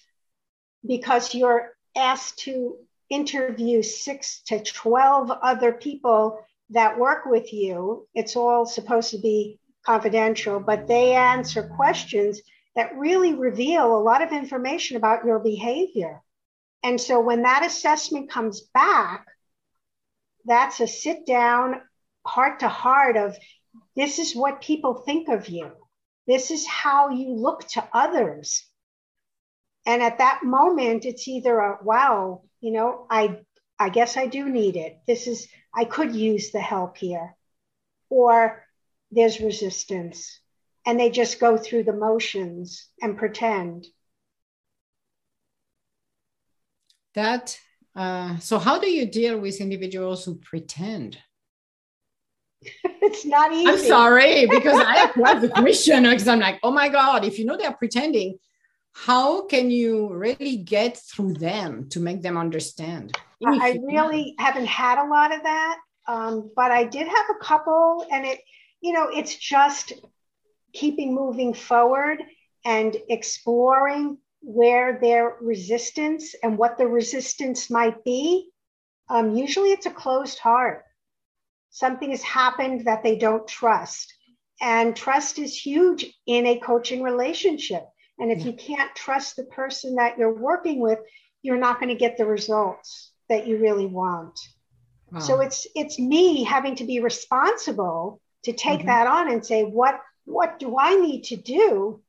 because 0.86 1.34
you're 1.34 1.72
asked 1.96 2.40
to 2.40 2.78
interview 3.10 3.82
six 3.82 4.42
to 4.48 4.62
12 4.62 5.32
other 5.32 5.72
people 5.72 6.40
that 6.74 7.00
work 7.00 7.26
with 7.26 7.54
you. 7.54 8.08
It's 8.14 8.36
all 8.36 8.66
supposed 8.66 9.12
to 9.12 9.20
be 9.20 9.60
confidential, 9.86 10.60
but 10.60 10.88
they 10.88 11.14
answer 11.14 11.64
questions 11.64 12.42
that 12.76 12.98
really 12.98 13.34
reveal 13.34 13.96
a 13.96 14.02
lot 14.02 14.22
of 14.22 14.32
information 14.32 14.98
about 14.98 15.26
your 15.26 15.40
behavior. 15.40 16.22
And 16.84 17.00
so 17.00 17.22
when 17.22 17.44
that 17.44 17.66
assessment 17.66 18.30
comes 18.30 18.62
back, 18.74 19.26
that's 20.46 20.80
a 20.80 20.88
sit 20.88 21.26
down, 21.26 21.82
heart 22.26 22.60
to 22.60 22.68
heart 22.68 23.16
of 23.18 23.38
this 23.96 24.20
is 24.20 24.36
what 24.36 24.62
people 24.62 24.96
think 24.96 25.30
of 25.30 25.48
you. 25.48 25.72
This 26.28 26.52
is 26.52 26.68
how 26.68 27.10
you 27.10 27.36
look 27.36 27.68
to 27.70 27.88
others. 27.94 28.66
And 29.86 30.02
at 30.02 30.20
that 30.20 30.42
moment, 30.44 31.06
it's 31.06 31.28
either 31.28 31.58
a 31.60 31.78
wow, 31.84 32.44
you 32.62 32.72
know, 32.72 33.06
I 33.10 33.40
I 33.78 33.90
guess 33.90 34.16
I 34.16 34.28
do 34.28 34.50
need 34.50 34.78
it. 34.78 35.00
This 35.08 35.28
is 35.28 35.48
I 35.76 35.86
could 35.86 36.16
use 36.16 36.52
the 36.52 36.62
help 36.62 36.98
here. 36.98 37.36
Or 38.10 38.64
there's 39.12 39.40
resistance 39.40 40.40
and 40.86 41.00
they 41.00 41.10
just 41.10 41.40
go 41.40 41.58
through 41.58 41.84
the 41.84 41.94
motions 41.94 42.88
and 43.02 43.18
pretend. 43.18 43.88
That 47.16 47.58
uh, 47.96 48.38
so 48.40 48.58
how 48.58 48.80
do 48.80 48.90
you 48.90 49.06
deal 49.06 49.40
with 49.40 49.62
individuals 49.62 50.26
who 50.26 50.36
pretend? 50.36 51.18
it's 52.84 53.26
not 53.26 53.52
easy. 53.54 53.68
I'm 53.68 53.78
sorry 53.78 54.46
because 54.48 54.80
I 54.80 54.96
have 55.26 55.42
the 55.42 55.50
question 55.50 56.04
because 56.04 56.28
I'm 56.28 56.40
like, 56.40 56.60
oh 56.64 56.72
my 56.72 56.90
God, 56.90 57.24
if 57.24 57.38
you 57.38 57.46
know 57.46 57.58
they're 57.58 57.74
pretending, 57.74 58.40
how 58.94 59.46
can 59.46 59.70
you 59.70 60.14
really 60.14 60.58
get 60.58 60.98
through 60.98 61.34
them 61.34 61.90
to 61.90 62.00
make 62.00 62.22
them 62.22 62.38
understand? 62.38 63.16
I 63.46 63.80
really 63.84 64.36
haven't 64.38 64.68
had 64.68 65.04
a 65.04 65.08
lot 65.08 65.34
of 65.34 65.44
that, 65.44 65.78
um, 66.08 66.52
but 66.56 66.72
I 66.72 66.84
did 66.84 67.08
have 67.08 67.26
a 67.30 67.44
couple, 67.44 68.06
and 68.12 68.26
it, 68.26 68.40
you 68.82 68.94
know, 68.94 69.10
it's 69.10 69.36
just 69.36 69.94
keeping 70.74 71.14
moving 71.14 71.54
forward 71.54 72.24
and 72.66 72.96
exploring 73.10 74.18
where 74.42 75.00
their 75.00 75.38
resistance 75.42 76.36
and 76.44 76.58
what 76.58 76.78
the 76.78 76.88
resistance 76.88 77.70
might 77.70 78.04
be. 78.04 78.50
Um, 79.10 79.36
usually, 79.36 79.72
it's 79.72 79.86
a 79.86 79.92
closed 79.92 80.40
heart. 80.40 80.84
Something 81.70 82.12
has 82.12 82.24
happened 82.24 82.86
that 82.86 83.04
they 83.04 83.18
don't 83.18 83.48
trust, 83.48 84.14
and 84.62 84.96
trust 84.96 85.40
is 85.40 85.58
huge 85.58 86.06
in 86.26 86.46
a 86.46 86.60
coaching 86.60 87.02
relationship 87.02 87.84
and 88.20 88.32
if 88.32 88.46
you 88.46 88.54
can't 88.54 88.96
trust 88.96 89.36
the 89.36 89.44
person 89.44 89.96
that 89.96 90.18
you're 90.18 90.34
working 90.34 90.80
with, 90.80 91.00
you're 91.42 91.58
not 91.58 91.80
going 91.80 91.90
to 91.90 91.96
get 91.96 92.18
the 92.18 92.26
results 92.26 93.12
that 93.34 93.48
you 93.48 93.58
really 93.58 93.88
want. 93.88 94.40
Wow. 95.12 95.20
So 95.20 95.42
it's 95.42 95.68
it's 95.76 96.00
me 96.00 96.44
having 96.44 96.76
to 96.76 96.86
be 96.86 97.00
responsible 97.00 98.22
to 98.44 98.54
take 98.54 98.80
mm-hmm. 98.80 98.88
that 98.88 99.08
on 99.08 99.32
and 99.32 99.46
say 99.46 99.64
what 99.64 100.00
what 100.26 100.60
do 100.60 100.78
I 100.80 100.96
need 100.96 101.24
to 101.26 101.36
do 101.36 102.02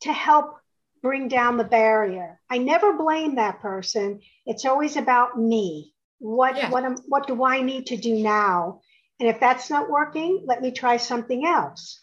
to 0.00 0.12
help 0.12 0.54
bring 1.02 1.28
down 1.28 1.56
the 1.56 1.64
barrier. 1.64 2.40
I 2.50 2.58
never 2.58 2.96
blame 2.96 3.36
that 3.36 3.60
person. 3.60 4.20
It's 4.46 4.64
always 4.64 4.96
about 4.96 5.38
me. 5.38 5.92
What 6.18 6.56
yeah. 6.56 6.70
what 6.70 6.84
am, 6.84 6.96
what 7.06 7.26
do 7.26 7.44
I 7.44 7.60
need 7.60 7.86
to 7.86 7.96
do 7.96 8.14
now? 8.16 8.80
And 9.20 9.28
if 9.28 9.38
that's 9.38 9.68
not 9.68 9.90
working, 9.90 10.44
let 10.46 10.62
me 10.62 10.70
try 10.70 10.96
something 10.96 11.46
else. 11.46 12.00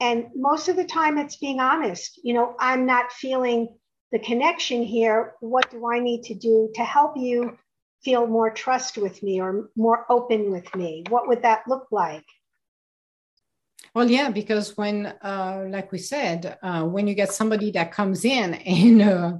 And 0.00 0.26
most 0.34 0.68
of 0.68 0.76
the 0.76 0.84
time, 0.84 1.16
it's 1.18 1.36
being 1.36 1.60
honest. 1.60 2.20
You 2.22 2.34
know, 2.34 2.54
I'm 2.58 2.84
not 2.84 3.12
feeling 3.12 3.68
the 4.14 4.20
connection 4.20 4.80
here. 4.80 5.34
What 5.40 5.68
do 5.72 5.90
I 5.92 5.98
need 5.98 6.22
to 6.24 6.34
do 6.34 6.70
to 6.76 6.84
help 6.84 7.16
you 7.16 7.58
feel 8.04 8.28
more 8.28 8.48
trust 8.48 8.96
with 8.96 9.20
me 9.24 9.40
or 9.40 9.70
more 9.76 10.06
open 10.08 10.52
with 10.52 10.72
me? 10.76 11.02
What 11.08 11.26
would 11.26 11.42
that 11.42 11.64
look 11.66 11.88
like? 11.90 12.24
Well, 13.92 14.08
yeah, 14.08 14.30
because 14.30 14.76
when, 14.76 15.06
uh, 15.06 15.64
like 15.68 15.90
we 15.90 15.98
said, 15.98 16.58
uh, 16.62 16.84
when 16.84 17.08
you 17.08 17.14
get 17.14 17.32
somebody 17.32 17.72
that 17.72 17.90
comes 17.90 18.24
in 18.24 18.54
and 18.78 19.02
uh, 19.02 19.32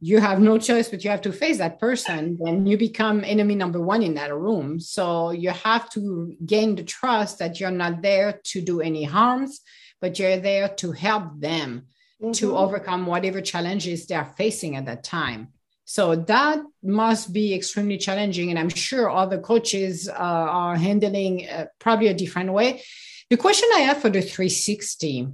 you 0.00 0.18
have 0.18 0.40
no 0.40 0.56
choice 0.56 0.88
but 0.88 1.04
you 1.04 1.10
have 1.10 1.20
to 1.22 1.32
face 1.32 1.58
that 1.58 1.78
person, 1.78 2.38
then 2.42 2.66
you 2.66 2.78
become 2.78 3.24
enemy 3.24 3.54
number 3.54 3.82
one 3.82 4.02
in 4.02 4.14
that 4.14 4.34
room. 4.34 4.80
So 4.80 5.32
you 5.32 5.50
have 5.50 5.90
to 5.90 6.34
gain 6.46 6.74
the 6.74 6.84
trust 6.84 7.38
that 7.40 7.60
you're 7.60 7.70
not 7.70 8.00
there 8.00 8.40
to 8.44 8.62
do 8.62 8.80
any 8.80 9.04
harms 9.04 9.60
but 10.02 10.18
you're 10.18 10.36
there 10.36 10.68
to 10.68 10.92
help 10.92 11.40
them 11.40 11.86
mm-hmm. 12.22 12.32
to 12.32 12.56
overcome 12.56 13.06
whatever 13.06 13.40
challenges 13.40 14.06
they're 14.06 14.32
facing 14.36 14.76
at 14.76 14.86
that 14.86 15.04
time. 15.04 15.48
So 15.84 16.14
that 16.14 16.60
must 16.82 17.32
be 17.32 17.54
extremely 17.54 17.98
challenging. 17.98 18.50
And 18.50 18.58
I'm 18.58 18.68
sure 18.68 19.10
other 19.10 19.38
coaches 19.38 20.08
uh, 20.08 20.12
are 20.12 20.76
handling 20.76 21.48
uh, 21.48 21.66
probably 21.78 22.08
a 22.08 22.14
different 22.14 22.52
way. 22.52 22.82
The 23.30 23.36
question 23.36 23.68
I 23.74 23.80
have 23.80 23.98
for 23.98 24.08
the 24.08 24.22
360, 24.22 25.28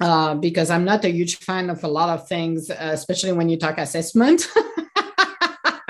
uh, 0.00 0.34
because 0.36 0.70
I'm 0.70 0.84
not 0.84 1.04
a 1.04 1.10
huge 1.10 1.36
fan 1.36 1.68
of 1.70 1.82
a 1.82 1.88
lot 1.88 2.10
of 2.10 2.28
things, 2.28 2.70
uh, 2.70 2.76
especially 2.80 3.32
when 3.32 3.48
you 3.48 3.56
talk 3.56 3.78
assessment. 3.78 4.48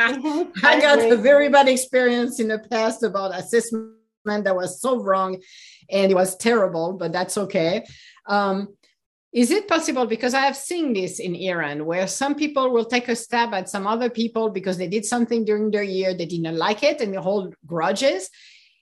mm-hmm. 0.01 0.51
I 0.65 0.81
got 0.81 0.99
a 0.99 1.17
very 1.17 1.49
bad 1.49 1.69
experience 1.69 2.41
in 2.41 2.49
the 2.49 2.59
past 2.59 3.03
about 3.03 3.39
assessment 3.39 3.93
that 4.25 4.57
was 4.57 4.81
so 4.81 5.03
wrong 5.03 5.41
and 5.91 6.11
it 6.11 6.15
was 6.15 6.37
terrible, 6.37 6.95
but 6.95 7.13
that's 7.13 7.37
okay. 7.39 7.85
Um, 8.27 8.77
is 9.37 9.51
it 9.51 9.69
possible? 9.69 10.07
Because 10.07 10.33
i 10.33 10.41
have 10.41 10.57
seen 10.57 10.95
this 10.95 11.21
in 11.21 11.35
iran 11.35 11.85
where 11.85 12.07
some 12.09 12.35
people 12.35 12.71
will 12.71 12.87
take 12.87 13.09
a 13.09 13.15
stab 13.15 13.53
at 13.53 13.69
some 13.69 13.87
other 13.87 14.09
people 14.09 14.49
because 14.49 14.79
they 14.79 14.89
did 14.89 15.05
something 15.05 15.45
during 15.45 15.71
their 15.71 15.83
year 15.83 16.15
they 16.15 16.25
didn't 16.25 16.57
like 16.57 16.83
it 16.83 17.03
and 17.03 17.13
they 17.13 17.19
hold 17.19 17.55
grudges. 17.67 18.31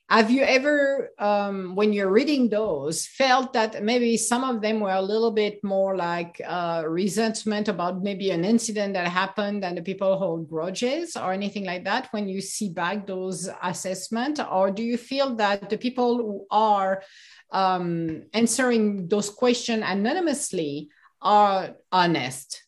Have 0.07 0.29
you 0.29 0.43
ever 0.43 1.09
um, 1.17 1.75
when 1.75 1.91
you're 1.91 2.11
reading 2.11 2.47
those 2.47 3.07
felt 3.07 3.53
that 3.53 3.83
maybe 3.83 4.15
some 4.17 4.43
of 4.43 4.61
them 4.61 4.79
were 4.79 4.93
a 4.93 5.01
little 5.01 5.31
bit 5.31 5.61
more 5.63 5.97
like 5.97 6.39
uh, 6.45 6.83
resentment 6.87 7.67
about 7.67 8.03
maybe 8.03 8.29
an 8.29 8.45
incident 8.45 8.93
that 8.93 9.07
happened 9.07 9.65
and 9.65 9.75
the 9.77 9.81
people 9.81 10.15
hold 10.17 10.47
grudges 10.47 11.17
or 11.17 11.33
anything 11.33 11.65
like 11.65 11.83
that 11.83 12.07
when 12.11 12.29
you 12.29 12.39
see 12.39 12.69
back 12.69 13.07
those 13.07 13.49
assessment? 13.63 14.39
Or 14.39 14.69
do 14.69 14.83
you 14.83 14.95
feel 14.95 15.35
that 15.35 15.69
the 15.71 15.77
people 15.77 16.17
who 16.17 16.45
are 16.51 17.01
um, 17.51 18.23
answering 18.33 19.07
those 19.07 19.29
questions 19.29 19.83
anonymously 19.85 20.89
are 21.21 21.75
honest 21.91 22.63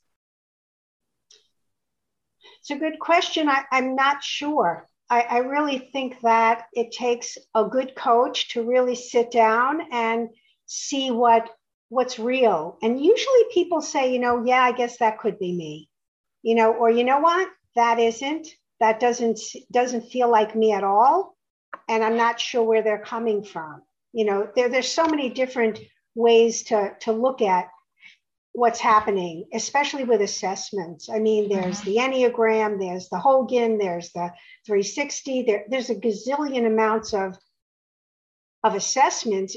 it's 2.59 2.71
a 2.71 2.75
good 2.75 2.99
question 2.99 3.49
I, 3.49 3.63
i'm 3.71 3.95
not 3.95 4.23
sure 4.23 4.87
I, 5.09 5.21
I 5.21 5.37
really 5.39 5.79
think 5.79 6.19
that 6.21 6.65
it 6.73 6.91
takes 6.91 7.37
a 7.55 7.65
good 7.65 7.95
coach 7.95 8.49
to 8.49 8.63
really 8.63 8.95
sit 8.95 9.31
down 9.31 9.81
and 9.91 10.29
see 10.65 11.11
what 11.11 11.49
what's 11.89 12.19
real. 12.19 12.77
And 12.81 12.99
usually 12.99 13.43
people 13.53 13.81
say, 13.81 14.11
you 14.11 14.19
know, 14.19 14.43
yeah, 14.45 14.61
I 14.61 14.73
guess 14.73 14.97
that 14.97 15.19
could 15.19 15.39
be 15.39 15.53
me. 15.53 15.89
You 16.43 16.55
know, 16.55 16.73
or 16.73 16.89
you 16.89 17.03
know 17.03 17.19
what? 17.19 17.49
That 17.75 17.99
isn't. 17.99 18.47
That 18.79 18.99
doesn't 18.99 19.39
doesn't 19.71 20.11
feel 20.11 20.29
like 20.29 20.55
me 20.55 20.73
at 20.73 20.83
all. 20.83 21.35
And 21.87 22.03
I'm 22.03 22.17
not 22.17 22.39
sure 22.39 22.63
where 22.63 22.81
they're 22.81 23.03
coming 23.03 23.43
from. 23.43 23.81
You 24.17 24.25
know, 24.25 24.49
there, 24.55 24.67
there's 24.67 24.91
so 24.91 25.05
many 25.05 25.29
different 25.29 25.79
ways 26.15 26.63
to 26.63 26.93
to 27.01 27.11
look 27.11 27.41
at 27.41 27.67
what's 28.57 28.79
happening, 28.79 29.45
especially 29.53 30.03
with 30.03 30.19
assessments. 30.19 31.09
I 31.09 31.19
mean, 31.19 31.47
there's 31.47 31.81
mm-hmm. 31.81 31.89
the 31.91 31.97
Enneagram, 31.97 32.79
there's 32.79 33.07
the 33.09 33.19
Hogan, 33.19 33.77
there's 33.77 34.11
the 34.13 34.31
360, 34.65 35.43
there, 35.43 35.65
there's 35.69 35.91
a 35.91 35.95
gazillion 35.95 36.65
amounts 36.65 37.13
of, 37.13 37.37
of 38.63 38.73
assessments, 38.73 39.55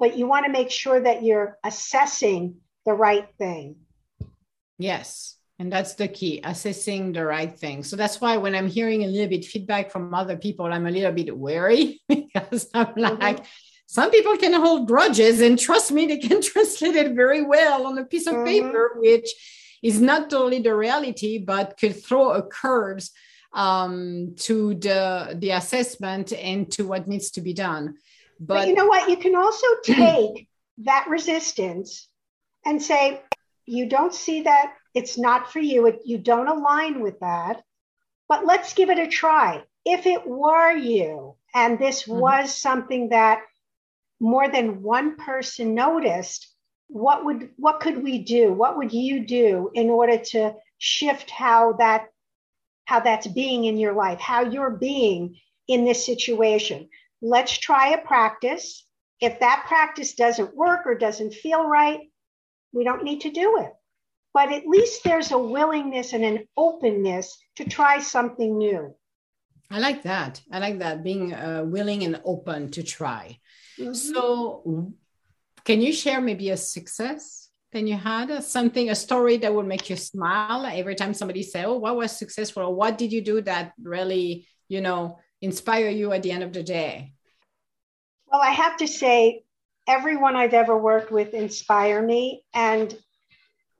but 0.00 0.16
you 0.16 0.26
want 0.26 0.46
to 0.46 0.52
make 0.52 0.70
sure 0.70 0.98
that 0.98 1.22
you're 1.22 1.58
assessing 1.62 2.56
the 2.86 2.94
right 2.94 3.28
thing. 3.36 3.76
Yes. 4.78 5.36
And 5.58 5.70
that's 5.70 5.94
the 5.94 6.08
key, 6.08 6.40
assessing 6.42 7.12
the 7.12 7.26
right 7.26 7.56
thing. 7.56 7.84
So 7.84 7.94
that's 7.94 8.20
why 8.22 8.38
when 8.38 8.54
I'm 8.54 8.68
hearing 8.68 9.04
a 9.04 9.06
little 9.06 9.28
bit 9.28 9.44
feedback 9.44 9.90
from 9.90 10.14
other 10.14 10.36
people, 10.36 10.66
I'm 10.66 10.86
a 10.86 10.90
little 10.90 11.12
bit 11.12 11.36
wary 11.36 12.00
because 12.08 12.68
I'm 12.72 12.86
mm-hmm. 12.86 13.44
Some 13.86 14.10
people 14.10 14.36
can 14.36 14.52
hold 14.54 14.88
grudges 14.88 15.40
and 15.40 15.58
trust 15.58 15.92
me 15.92 16.06
they 16.06 16.18
can 16.18 16.40
translate 16.52 16.96
it 16.96 17.12
very 17.14 17.42
well 17.42 17.86
on 17.86 17.98
a 17.98 18.04
piece 18.04 18.26
of 18.26 18.34
mm-hmm. 18.34 18.44
paper 18.44 18.92
which 18.96 19.28
is 19.82 20.00
not 20.00 20.30
totally 20.30 20.60
the 20.60 20.74
reality 20.74 21.38
but 21.38 21.76
could 21.78 22.02
throw 22.02 22.30
a 22.30 22.42
curves 22.42 23.10
um, 23.54 24.34
to 24.36 24.74
the 24.74 25.36
the 25.38 25.50
assessment 25.50 26.32
and 26.32 26.70
to 26.72 26.86
what 26.86 27.08
needs 27.08 27.30
to 27.32 27.40
be 27.40 27.54
done. 27.54 27.96
But, 28.38 28.54
but 28.54 28.68
you 28.68 28.74
know 28.74 28.86
what? 28.86 29.08
You 29.08 29.16
can 29.16 29.36
also 29.36 29.66
take 29.84 30.48
that 30.78 31.06
resistance 31.08 32.08
and 32.66 32.82
say 32.82 33.22
you 33.64 33.88
don't 33.88 34.14
see 34.14 34.42
that. 34.42 34.74
It's 34.92 35.16
not 35.16 35.52
for 35.52 35.60
you. 35.60 35.86
It, 35.86 36.00
you 36.04 36.18
don't 36.18 36.48
align 36.48 37.00
with 37.00 37.20
that. 37.20 37.62
But 38.28 38.46
let's 38.46 38.74
give 38.74 38.90
it 38.90 38.98
a 38.98 39.06
try. 39.06 39.62
If 39.84 40.06
it 40.06 40.26
were 40.26 40.72
you 40.72 41.36
and 41.54 41.78
this 41.78 42.02
mm-hmm. 42.02 42.18
was 42.18 42.56
something 42.56 43.10
that 43.10 43.42
more 44.20 44.48
than 44.48 44.82
one 44.82 45.16
person 45.16 45.74
noticed, 45.74 46.48
what 46.88 47.24
would 47.24 47.50
what 47.56 47.80
could 47.80 48.02
we 48.02 48.18
do? 48.18 48.52
What 48.52 48.76
would 48.76 48.92
you 48.92 49.26
do 49.26 49.70
in 49.74 49.90
order 49.90 50.18
to 50.18 50.54
shift 50.78 51.30
how 51.30 51.74
that 51.74 52.06
how 52.84 53.00
that's 53.00 53.26
being 53.26 53.64
in 53.64 53.78
your 53.78 53.94
life, 53.94 54.20
how 54.20 54.42
you're 54.42 54.70
being 54.70 55.36
in 55.66 55.84
this 55.84 56.04
situation? 56.04 56.88
Let's 57.22 57.56
try 57.56 57.88
a 57.90 57.98
practice. 57.98 58.86
If 59.20 59.40
that 59.40 59.64
practice 59.66 60.14
doesn't 60.14 60.54
work 60.54 60.86
or 60.86 60.94
doesn't 60.94 61.34
feel 61.34 61.66
right, 61.66 62.00
we 62.72 62.84
don't 62.84 63.04
need 63.04 63.22
to 63.22 63.30
do 63.30 63.58
it. 63.60 63.72
But 64.34 64.52
at 64.52 64.66
least 64.66 65.04
there's 65.04 65.30
a 65.30 65.38
willingness 65.38 66.12
and 66.12 66.24
an 66.24 66.46
openness 66.56 67.38
to 67.56 67.64
try 67.64 68.00
something 68.00 68.58
new. 68.58 68.94
I 69.70 69.78
like 69.78 70.02
that. 70.02 70.42
I 70.50 70.58
like 70.58 70.80
that 70.80 71.02
being 71.02 71.32
uh, 71.32 71.62
willing 71.64 72.02
and 72.04 72.20
open 72.24 72.70
to 72.72 72.82
try. 72.82 73.38
Mm-hmm. 73.78 73.94
So, 73.94 74.92
can 75.64 75.80
you 75.80 75.92
share 75.92 76.20
maybe 76.20 76.50
a 76.50 76.56
success 76.56 77.48
than 77.72 77.86
you 77.86 77.96
had? 77.96 78.42
Something, 78.42 78.90
a 78.90 78.94
story 78.94 79.36
that 79.38 79.54
would 79.54 79.66
make 79.66 79.90
you 79.90 79.96
smile 79.96 80.66
every 80.66 80.94
time 80.94 81.14
somebody 81.14 81.42
say, 81.42 81.64
"Oh, 81.64 81.78
what 81.78 81.96
was 81.96 82.16
successful? 82.16 82.74
What 82.74 82.98
did 82.98 83.12
you 83.12 83.22
do 83.22 83.40
that 83.42 83.72
really, 83.82 84.46
you 84.68 84.80
know, 84.80 85.18
inspire 85.40 85.88
you 85.88 86.12
at 86.12 86.22
the 86.22 86.32
end 86.32 86.42
of 86.42 86.52
the 86.52 86.62
day?" 86.62 87.12
Well, 88.30 88.42
I 88.42 88.50
have 88.50 88.76
to 88.78 88.86
say, 88.86 89.44
everyone 89.86 90.36
I've 90.36 90.54
ever 90.54 90.76
worked 90.76 91.12
with 91.12 91.34
inspire 91.34 92.02
me, 92.02 92.42
and 92.54 92.96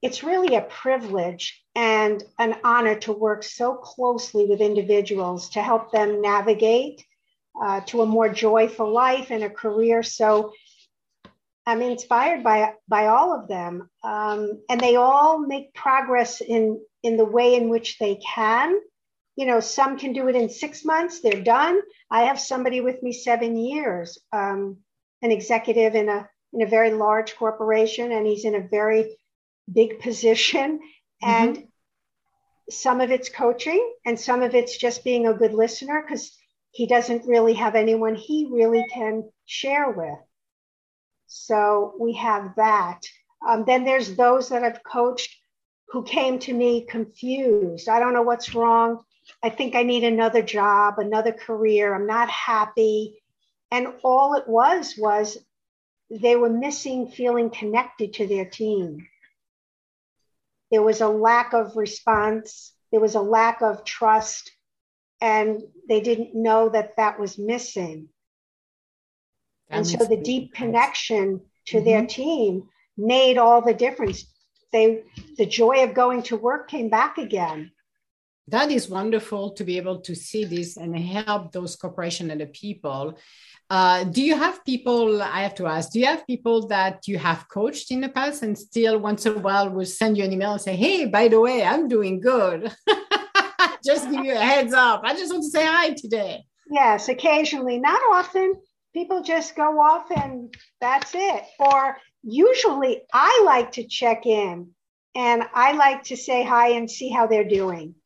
it's 0.02 0.22
really 0.22 0.54
a 0.54 0.60
privilege 0.60 1.64
and 1.74 2.22
an 2.38 2.56
honor 2.62 2.94
to 3.00 3.12
work 3.12 3.42
so 3.42 3.74
closely 3.74 4.46
with 4.46 4.60
individuals 4.60 5.48
to 5.50 5.62
help 5.62 5.92
them 5.92 6.20
navigate 6.20 7.04
uh, 7.62 7.80
to 7.82 8.02
a 8.02 8.06
more 8.06 8.28
joyful 8.28 8.92
life 8.92 9.30
and 9.30 9.44
a 9.44 9.50
career. 9.50 10.02
So 10.02 10.52
I'm 11.66 11.82
inspired 11.82 12.42
by 12.42 12.74
by 12.88 13.06
all 13.06 13.34
of 13.34 13.48
them, 13.48 13.88
um, 14.02 14.62
and 14.68 14.80
they 14.80 14.96
all 14.96 15.38
make 15.38 15.74
progress 15.74 16.40
in 16.40 16.80
in 17.02 17.16
the 17.16 17.24
way 17.24 17.54
in 17.54 17.68
which 17.68 17.98
they 17.98 18.16
can. 18.16 18.78
You 19.36 19.46
know, 19.46 19.60
some 19.60 19.98
can 19.98 20.12
do 20.12 20.28
it 20.28 20.36
in 20.36 20.50
six 20.50 20.84
months; 20.84 21.20
they're 21.20 21.42
done. 21.42 21.80
I 22.10 22.24
have 22.24 22.38
somebody 22.38 22.80
with 22.80 23.02
me 23.02 23.12
seven 23.12 23.56
years, 23.56 24.18
um, 24.32 24.78
an 25.22 25.30
executive 25.30 25.94
in 25.94 26.08
a 26.08 26.28
in 26.52 26.62
a 26.62 26.66
very 26.66 26.92
large 26.92 27.34
corporation, 27.36 28.12
and 28.12 28.26
he's 28.26 28.44
in 28.44 28.54
a 28.54 28.68
very 28.68 29.16
big 29.72 30.00
position, 30.00 30.78
mm-hmm. 30.78 31.30
and 31.30 31.68
some 32.68 33.00
of 33.00 33.10
it's 33.10 33.30
coaching, 33.30 33.94
and 34.04 34.20
some 34.20 34.42
of 34.42 34.54
it's 34.54 34.76
just 34.76 35.02
being 35.02 35.26
a 35.26 35.34
good 35.34 35.54
listener 35.54 36.02
because 36.02 36.36
he 36.74 36.88
doesn't 36.88 37.26
really 37.26 37.54
have 37.54 37.76
anyone 37.76 38.16
he 38.16 38.48
really 38.50 38.84
can 38.92 39.30
share 39.46 39.90
with. 39.90 40.18
So 41.28 41.94
we 42.00 42.14
have 42.14 42.56
that. 42.56 43.00
Um, 43.46 43.64
then 43.64 43.84
there's 43.84 44.16
those 44.16 44.48
that 44.48 44.64
I've 44.64 44.82
coached 44.82 45.36
who 45.88 46.02
came 46.02 46.40
to 46.40 46.52
me 46.52 46.84
confused. 46.84 47.88
I 47.88 48.00
don't 48.00 48.12
know 48.12 48.22
what's 48.22 48.56
wrong. 48.56 49.04
I 49.40 49.50
think 49.50 49.76
I 49.76 49.84
need 49.84 50.02
another 50.02 50.42
job, 50.42 50.98
another 50.98 51.30
career. 51.30 51.94
I'm 51.94 52.08
not 52.08 52.28
happy. 52.28 53.22
And 53.70 53.86
all 54.02 54.34
it 54.34 54.48
was 54.48 54.96
was 54.98 55.38
they 56.10 56.34
were 56.34 56.50
missing 56.50 57.06
feeling 57.06 57.50
connected 57.50 58.14
to 58.14 58.26
their 58.26 58.46
team. 58.46 59.06
There 60.72 60.82
was 60.82 61.00
a 61.00 61.08
lack 61.08 61.52
of 61.52 61.76
response, 61.76 62.72
there 62.90 63.00
was 63.00 63.14
a 63.14 63.20
lack 63.20 63.62
of 63.62 63.84
trust, 63.84 64.50
and 65.24 65.62
they 65.88 66.00
didn't 66.02 66.34
know 66.34 66.68
that 66.68 66.96
that 66.98 67.18
was 67.18 67.38
missing. 67.38 68.08
And 69.70 69.86
so 69.86 70.04
the 70.04 70.20
deep 70.20 70.52
connection 70.52 71.40
to 71.68 71.76
mm-hmm. 71.78 71.84
their 71.86 72.06
team 72.06 72.68
made 72.98 73.38
all 73.38 73.62
the 73.62 73.72
difference. 73.72 74.26
They 74.70 75.04
the 75.38 75.46
joy 75.46 75.82
of 75.82 75.94
going 75.94 76.22
to 76.24 76.36
work 76.36 76.68
came 76.68 76.90
back 76.90 77.16
again. 77.16 77.72
That 78.48 78.70
is 78.70 78.90
wonderful 78.90 79.52
to 79.52 79.64
be 79.64 79.78
able 79.78 80.00
to 80.02 80.14
see 80.14 80.44
this 80.44 80.76
and 80.76 80.94
help 80.98 81.52
those 81.52 81.74
corporations 81.74 82.30
and 82.30 82.42
the 82.42 82.46
people. 82.46 83.18
Uh, 83.70 84.04
do 84.04 84.22
you 84.22 84.36
have 84.36 84.62
people 84.66 85.22
i 85.22 85.40
have 85.40 85.54
to 85.54 85.66
ask 85.66 85.90
do 85.90 85.98
you 85.98 86.04
have 86.04 86.26
people 86.26 86.68
that 86.68 87.08
you 87.08 87.16
have 87.16 87.48
coached 87.48 87.90
in 87.90 88.02
the 88.02 88.10
past 88.10 88.42
and 88.42 88.58
still 88.58 88.98
once 88.98 89.24
in 89.24 89.32
a 89.32 89.38
while 89.38 89.70
will 89.70 89.86
send 89.86 90.18
you 90.18 90.22
an 90.22 90.32
email 90.34 90.52
and 90.52 90.60
say 90.60 90.76
hey 90.76 91.06
by 91.06 91.28
the 91.28 91.40
way 91.40 91.64
i'm 91.64 91.88
doing 91.88 92.20
good 92.20 92.70
just 93.84 94.10
give 94.10 94.24
you 94.24 94.34
a 94.34 94.38
heads 94.38 94.72
up 94.72 95.02
i 95.04 95.14
just 95.14 95.32
want 95.32 95.42
to 95.42 95.50
say 95.50 95.64
hi 95.64 95.90
today 95.90 96.44
yes 96.70 97.08
occasionally 97.08 97.78
not 97.78 98.00
often 98.12 98.54
people 98.94 99.22
just 99.22 99.56
go 99.56 99.80
off 99.80 100.10
and 100.10 100.54
that's 100.80 101.12
it. 101.14 101.42
Or 101.58 101.98
usually 102.22 103.02
I 103.12 103.42
like 103.44 103.72
to 103.72 103.86
check 103.86 104.24
in 104.24 104.70
and 105.14 105.42
I 105.52 105.72
like 105.72 106.04
to 106.04 106.16
say 106.16 106.44
hi 106.44 106.70
and 106.70 106.90
see 106.90 107.10
how 107.10 107.26
they're 107.26 107.44
doing. 107.44 107.96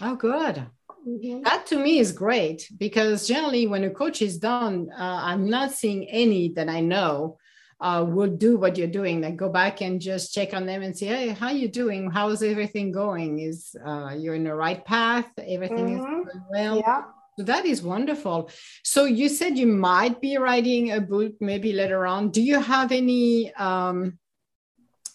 Oh, 0.00 0.16
good. 0.16 0.66
Mm-hmm. 1.06 1.42
That 1.42 1.66
to 1.66 1.78
me 1.78 1.98
is 1.98 2.12
great 2.12 2.68
because 2.78 3.28
generally, 3.28 3.66
when 3.66 3.84
a 3.84 3.90
coach 3.90 4.22
is 4.22 4.38
done, 4.38 4.88
uh, 4.96 5.20
I'm 5.22 5.50
not 5.50 5.72
seeing 5.72 6.08
any 6.08 6.50
that 6.50 6.68
I 6.68 6.80
know 6.80 7.38
uh, 7.82 8.04
will 8.04 8.30
do 8.30 8.56
what 8.56 8.78
you're 8.78 8.86
doing. 8.86 9.20
Like 9.20 9.36
go 9.36 9.48
back 9.48 9.82
and 9.82 10.00
just 10.00 10.32
check 10.32 10.54
on 10.54 10.66
them 10.66 10.82
and 10.82 10.96
say, 10.96 11.06
"Hey, 11.06 11.28
how 11.28 11.50
you 11.50 11.68
doing? 11.68 12.10
How's 12.10 12.42
everything 12.42 12.92
going? 12.92 13.40
Is 13.40 13.74
uh, 13.84 14.14
you're 14.16 14.36
in 14.36 14.44
the 14.44 14.54
right 14.54 14.82
path? 14.84 15.28
Everything 15.36 15.98
mm-hmm. 15.98 16.28
is 16.28 16.34
going 16.34 16.44
well?" 16.50 16.78
Yeah. 16.78 17.02
So 17.38 17.44
that 17.44 17.64
is 17.64 17.82
wonderful. 17.82 18.50
So 18.84 19.04
you 19.04 19.28
said 19.28 19.58
you 19.58 19.66
might 19.66 20.20
be 20.20 20.36
writing 20.36 20.92
a 20.92 21.00
book 21.00 21.32
maybe 21.40 21.72
later 21.72 22.06
on. 22.06 22.30
Do 22.30 22.42
you 22.42 22.60
have 22.60 22.92
any 22.92 23.52
um, 23.54 24.18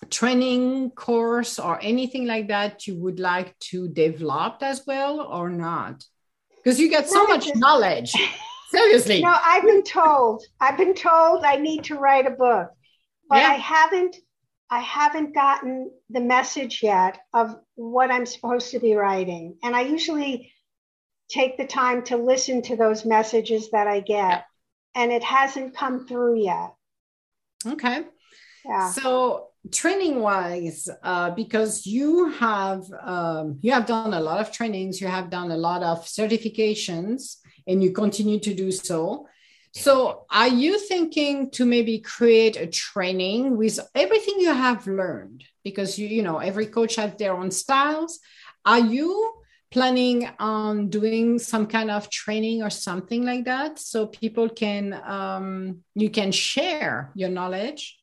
training 0.09 0.91
course 0.91 1.59
or 1.59 1.79
anything 1.81 2.25
like 2.25 2.47
that 2.47 2.87
you 2.87 2.95
would 2.97 3.19
like 3.19 3.57
to 3.69 3.87
develop 3.87 4.57
as 4.61 4.83
well 4.85 5.21
or 5.21 5.49
not? 5.49 6.03
Because 6.55 6.79
you 6.79 6.89
get 6.89 7.07
so 7.07 7.27
much 7.27 7.47
knowledge. 7.55 8.13
Seriously. 8.69 9.21
No, 9.21 9.35
I've 9.43 9.63
been 9.63 9.83
told. 9.83 10.43
I've 10.59 10.77
been 10.77 10.93
told 10.93 11.43
I 11.43 11.55
need 11.55 11.85
to 11.85 11.95
write 11.95 12.27
a 12.27 12.31
book, 12.31 12.69
but 13.29 13.37
yeah. 13.37 13.49
I 13.49 13.53
haven't. 13.53 14.15
I 14.69 14.79
haven't 14.79 15.33
gotten 15.33 15.91
the 16.09 16.19
message 16.19 16.83
yet 16.83 17.19
of 17.33 17.55
what 17.75 18.11
I'm 18.11 18.25
supposed 18.25 18.71
to 18.71 18.79
be 18.79 18.95
writing, 18.95 19.57
and 19.63 19.75
I 19.75 19.81
usually 19.81 20.51
take 21.29 21.57
the 21.57 21.65
time 21.65 22.03
to 22.03 22.17
listen 22.17 22.61
to 22.63 22.75
those 22.75 23.05
messages 23.05 23.71
that 23.71 23.87
I 23.87 24.01
get. 24.01 24.45
And 24.95 25.11
it 25.11 25.23
hasn't 25.23 25.75
come 25.75 26.07
through 26.07 26.41
yet. 26.41 26.73
Okay. 27.65 28.03
Yeah. 28.65 28.89
So 28.91 29.49
training 29.71 30.21
wise, 30.21 30.89
uh, 31.03 31.31
because 31.31 31.85
you 31.85 32.29
have 32.31 32.83
um, 33.01 33.59
you 33.61 33.71
have 33.71 33.85
done 33.85 34.13
a 34.13 34.19
lot 34.19 34.39
of 34.39 34.51
trainings, 34.51 34.99
you 34.99 35.07
have 35.07 35.29
done 35.29 35.51
a 35.51 35.57
lot 35.57 35.83
of 35.83 36.05
certifications, 36.05 37.37
and 37.67 37.83
you 37.83 37.91
continue 37.91 38.39
to 38.39 38.53
do 38.53 38.71
so. 38.71 39.27
So, 39.73 40.25
are 40.31 40.47
you 40.47 40.79
thinking 40.79 41.51
to 41.51 41.65
maybe 41.65 41.99
create 41.99 42.57
a 42.57 42.67
training 42.67 43.57
with 43.57 43.79
everything 43.93 44.35
you 44.39 44.53
have 44.53 44.87
learned? 44.87 45.43
Because 45.63 45.99
you, 45.99 46.07
you 46.07 46.23
know, 46.23 46.39
every 46.39 46.67
coach 46.67 46.95
has 46.95 47.13
their 47.15 47.33
own 47.33 47.51
styles. 47.51 48.19
Are 48.65 48.79
you 48.79 49.37
planning 49.71 50.29
on 50.39 50.89
doing 50.89 51.39
some 51.39 51.67
kind 51.67 51.91
of 51.91 52.09
training 52.09 52.63
or 52.63 52.69
something 52.69 53.25
like 53.25 53.45
that 53.45 53.77
so 53.79 54.07
people 54.07 54.49
can 54.49 54.93
um, 55.05 55.83
you 55.93 56.09
can 56.09 56.31
share 56.31 57.11
your 57.15 57.29
knowledge 57.29 57.99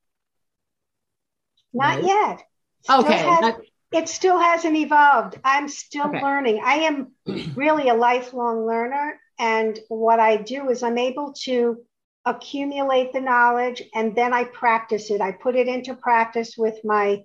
not 1.73 1.97
right? 1.97 2.05
yet 2.05 2.43
still 2.83 3.01
okay 3.01 3.17
has, 3.17 3.41
that... 3.41 3.61
it 3.93 4.09
still 4.09 4.39
hasn't 4.39 4.77
evolved 4.77 5.39
i'm 5.43 5.69
still 5.69 6.07
okay. 6.09 6.23
learning 6.23 6.61
i 6.63 6.75
am 6.75 7.13
really 7.57 7.89
a 7.89 7.95
lifelong 7.95 8.67
learner 8.67 9.19
and 9.39 9.79
what 9.89 10.21
i 10.21 10.37
do 10.37 10.71
is 10.71 10.83
i'm 10.83 10.99
able 10.99 11.33
to 11.33 11.79
accumulate 12.27 13.13
the 13.13 13.21
knowledge 13.21 13.83
and 13.95 14.15
then 14.17 14.33
i 14.33 14.45
practice 14.45 15.11
it 15.11 15.21
i 15.21 15.31
put 15.31 15.57
it 15.57 15.69
into 15.69 15.95
practice 15.95 16.55
with 16.57 16.77
my 16.85 17.23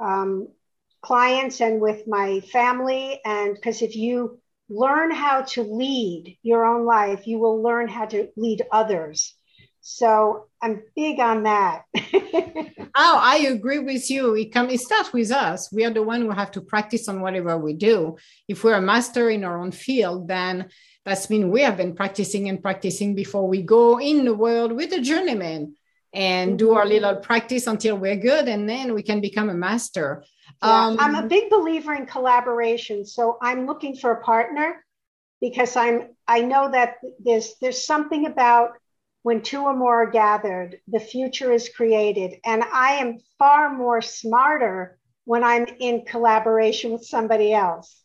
um, 0.00 0.48
clients 1.00 1.60
and 1.60 1.80
with 1.80 2.06
my 2.06 2.40
family. 2.40 3.20
And 3.24 3.54
because 3.54 3.82
if 3.82 3.96
you 3.96 4.40
learn 4.68 5.10
how 5.10 5.42
to 5.42 5.62
lead 5.62 6.36
your 6.42 6.64
own 6.64 6.84
life, 6.84 7.26
you 7.26 7.38
will 7.38 7.62
learn 7.62 7.88
how 7.88 8.06
to 8.06 8.28
lead 8.36 8.62
others. 8.72 9.34
So 9.80 10.46
I'm 10.60 10.82
big 10.94 11.18
on 11.20 11.44
that. 11.44 11.84
oh, 11.96 13.18
I 13.22 13.46
agree 13.48 13.78
with 13.78 14.10
you. 14.10 14.34
It 14.34 14.52
come 14.52 14.68
it 14.68 14.80
starts 14.80 15.12
with 15.12 15.30
us. 15.30 15.72
We 15.72 15.84
are 15.84 15.90
the 15.90 16.02
one 16.02 16.22
who 16.22 16.30
have 16.30 16.50
to 16.52 16.60
practice 16.60 17.08
on 17.08 17.22
whatever 17.22 17.56
we 17.56 17.72
do. 17.72 18.16
If 18.48 18.64
we're 18.64 18.74
a 18.74 18.82
master 18.82 19.30
in 19.30 19.44
our 19.44 19.62
own 19.62 19.70
field, 19.70 20.28
then 20.28 20.68
that's 21.08 21.30
mean 21.30 21.50
we 21.50 21.62
have 21.62 21.76
been 21.76 21.94
practicing 21.94 22.48
and 22.48 22.62
practicing 22.62 23.14
before 23.14 23.48
we 23.48 23.62
go 23.62 23.98
in 23.98 24.24
the 24.24 24.34
world 24.34 24.72
with 24.72 24.92
a 24.92 25.00
journeyman 25.00 25.74
and 26.12 26.58
do 26.58 26.72
our 26.72 26.82
mm-hmm. 26.82 26.92
little 26.92 27.16
practice 27.16 27.66
until 27.66 27.96
we're 27.96 28.16
good, 28.16 28.48
and 28.48 28.68
then 28.68 28.94
we 28.94 29.02
can 29.02 29.20
become 29.20 29.50
a 29.50 29.54
master. 29.54 30.24
Yeah, 30.62 30.86
um, 30.86 30.96
I'm 30.98 31.14
a 31.14 31.26
big 31.26 31.50
believer 31.50 31.94
in 31.94 32.06
collaboration. 32.06 33.04
So 33.04 33.38
I'm 33.42 33.66
looking 33.66 33.96
for 33.96 34.12
a 34.12 34.22
partner 34.22 34.84
because 35.40 35.76
I'm 35.76 36.08
I 36.26 36.40
know 36.40 36.70
that 36.70 36.96
there's 37.18 37.54
there's 37.60 37.84
something 37.84 38.26
about 38.26 38.72
when 39.22 39.42
two 39.42 39.62
or 39.62 39.74
more 39.74 40.04
are 40.04 40.10
gathered, 40.10 40.80
the 40.88 41.00
future 41.00 41.52
is 41.52 41.68
created. 41.68 42.40
And 42.44 42.62
I 42.62 42.92
am 42.92 43.18
far 43.38 43.74
more 43.74 44.00
smarter 44.00 44.98
when 45.24 45.44
I'm 45.44 45.66
in 45.80 46.04
collaboration 46.06 46.92
with 46.92 47.04
somebody 47.04 47.52
else. 47.52 48.00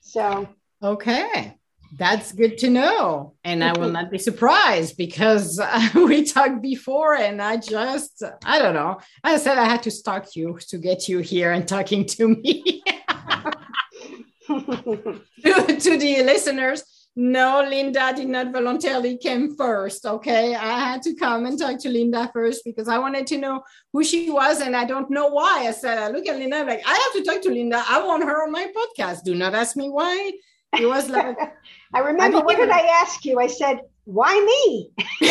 So 0.00 0.48
okay. 0.82 1.56
That's 1.94 2.32
good 2.32 2.56
to 2.58 2.70
know. 2.70 3.34
And 3.44 3.62
I 3.62 3.78
will 3.78 3.90
not 3.90 4.10
be 4.10 4.16
surprised 4.18 4.96
because 4.96 5.60
uh, 5.60 5.88
we 5.94 6.24
talked 6.24 6.62
before 6.62 7.16
and 7.16 7.42
I 7.42 7.58
just, 7.58 8.22
I 8.44 8.58
don't 8.58 8.72
know. 8.72 8.98
I 9.22 9.36
said 9.36 9.58
I 9.58 9.64
had 9.64 9.82
to 9.82 9.90
stalk 9.90 10.34
you 10.34 10.58
to 10.68 10.78
get 10.78 11.06
you 11.06 11.18
here 11.18 11.52
and 11.52 11.68
talking 11.68 12.06
to 12.06 12.28
me. 12.28 12.82
to, 14.46 14.56
to 15.80 15.98
the 15.98 16.22
listeners, 16.22 16.82
no, 17.14 17.62
Linda 17.68 18.14
did 18.16 18.28
not 18.28 18.52
voluntarily 18.52 19.18
come 19.22 19.54
first. 19.54 20.06
Okay. 20.06 20.54
I 20.54 20.78
had 20.78 21.02
to 21.02 21.14
come 21.14 21.44
and 21.44 21.58
talk 21.58 21.78
to 21.80 21.90
Linda 21.90 22.30
first 22.32 22.64
because 22.64 22.88
I 22.88 22.96
wanted 22.96 23.26
to 23.26 23.36
know 23.36 23.64
who 23.92 24.02
she 24.02 24.30
was. 24.30 24.62
And 24.62 24.74
I 24.74 24.86
don't 24.86 25.10
know 25.10 25.26
why. 25.26 25.66
I 25.68 25.72
said, 25.72 25.98
I 25.98 26.08
look 26.08 26.26
at 26.26 26.38
Linda, 26.38 26.56
I'm 26.56 26.66
like, 26.66 26.82
I 26.86 26.94
have 26.94 27.22
to 27.22 27.30
talk 27.30 27.42
to 27.42 27.50
Linda. 27.50 27.84
I 27.86 28.02
want 28.02 28.24
her 28.24 28.44
on 28.44 28.50
my 28.50 28.72
podcast. 28.72 29.24
Do 29.24 29.34
not 29.34 29.54
ask 29.54 29.76
me 29.76 29.90
why. 29.90 30.32
It 30.80 30.86
was 30.86 31.10
like, 31.10 31.36
I 31.94 32.00
remember, 32.00 32.40
what 32.40 32.56
did 32.56 32.70
I 32.70 32.80
ask 33.02 33.24
you? 33.24 33.40
I 33.40 33.46
said, 33.46 33.80
why 34.04 34.34
me? 34.40 34.90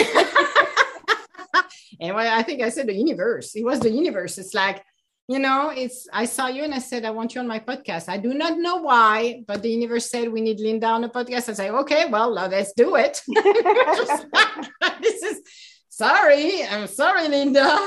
and 1.99 2.15
I 2.17 2.43
think 2.43 2.61
I 2.61 2.69
said 2.69 2.87
the 2.87 2.93
universe. 2.93 3.55
It 3.55 3.63
was 3.63 3.79
the 3.79 3.89
universe. 3.89 4.37
It's 4.37 4.53
like, 4.53 4.83
you 5.27 5.39
know, 5.39 5.69
it's 5.69 6.07
I 6.11 6.25
saw 6.25 6.47
you 6.47 6.63
and 6.63 6.73
I 6.73 6.79
said, 6.79 7.05
I 7.05 7.11
want 7.11 7.35
you 7.35 7.41
on 7.41 7.47
my 7.47 7.59
podcast. 7.59 8.09
I 8.09 8.17
do 8.17 8.33
not 8.33 8.57
know 8.57 8.77
why, 8.77 9.43
but 9.47 9.61
the 9.61 9.69
universe 9.69 10.09
said 10.09 10.31
we 10.31 10.41
need 10.41 10.59
Linda 10.59 10.87
on 10.87 11.01
the 11.01 11.09
podcast. 11.09 11.49
I 11.49 11.53
say, 11.53 11.69
okay, 11.69 12.05
well, 12.09 12.31
let's 12.33 12.73
do 12.73 12.95
it. 12.95 13.21
this 15.01 15.23
is 15.23 15.41
sorry, 15.89 16.63
I'm 16.65 16.87
sorry, 16.87 17.29
Linda. 17.29 17.77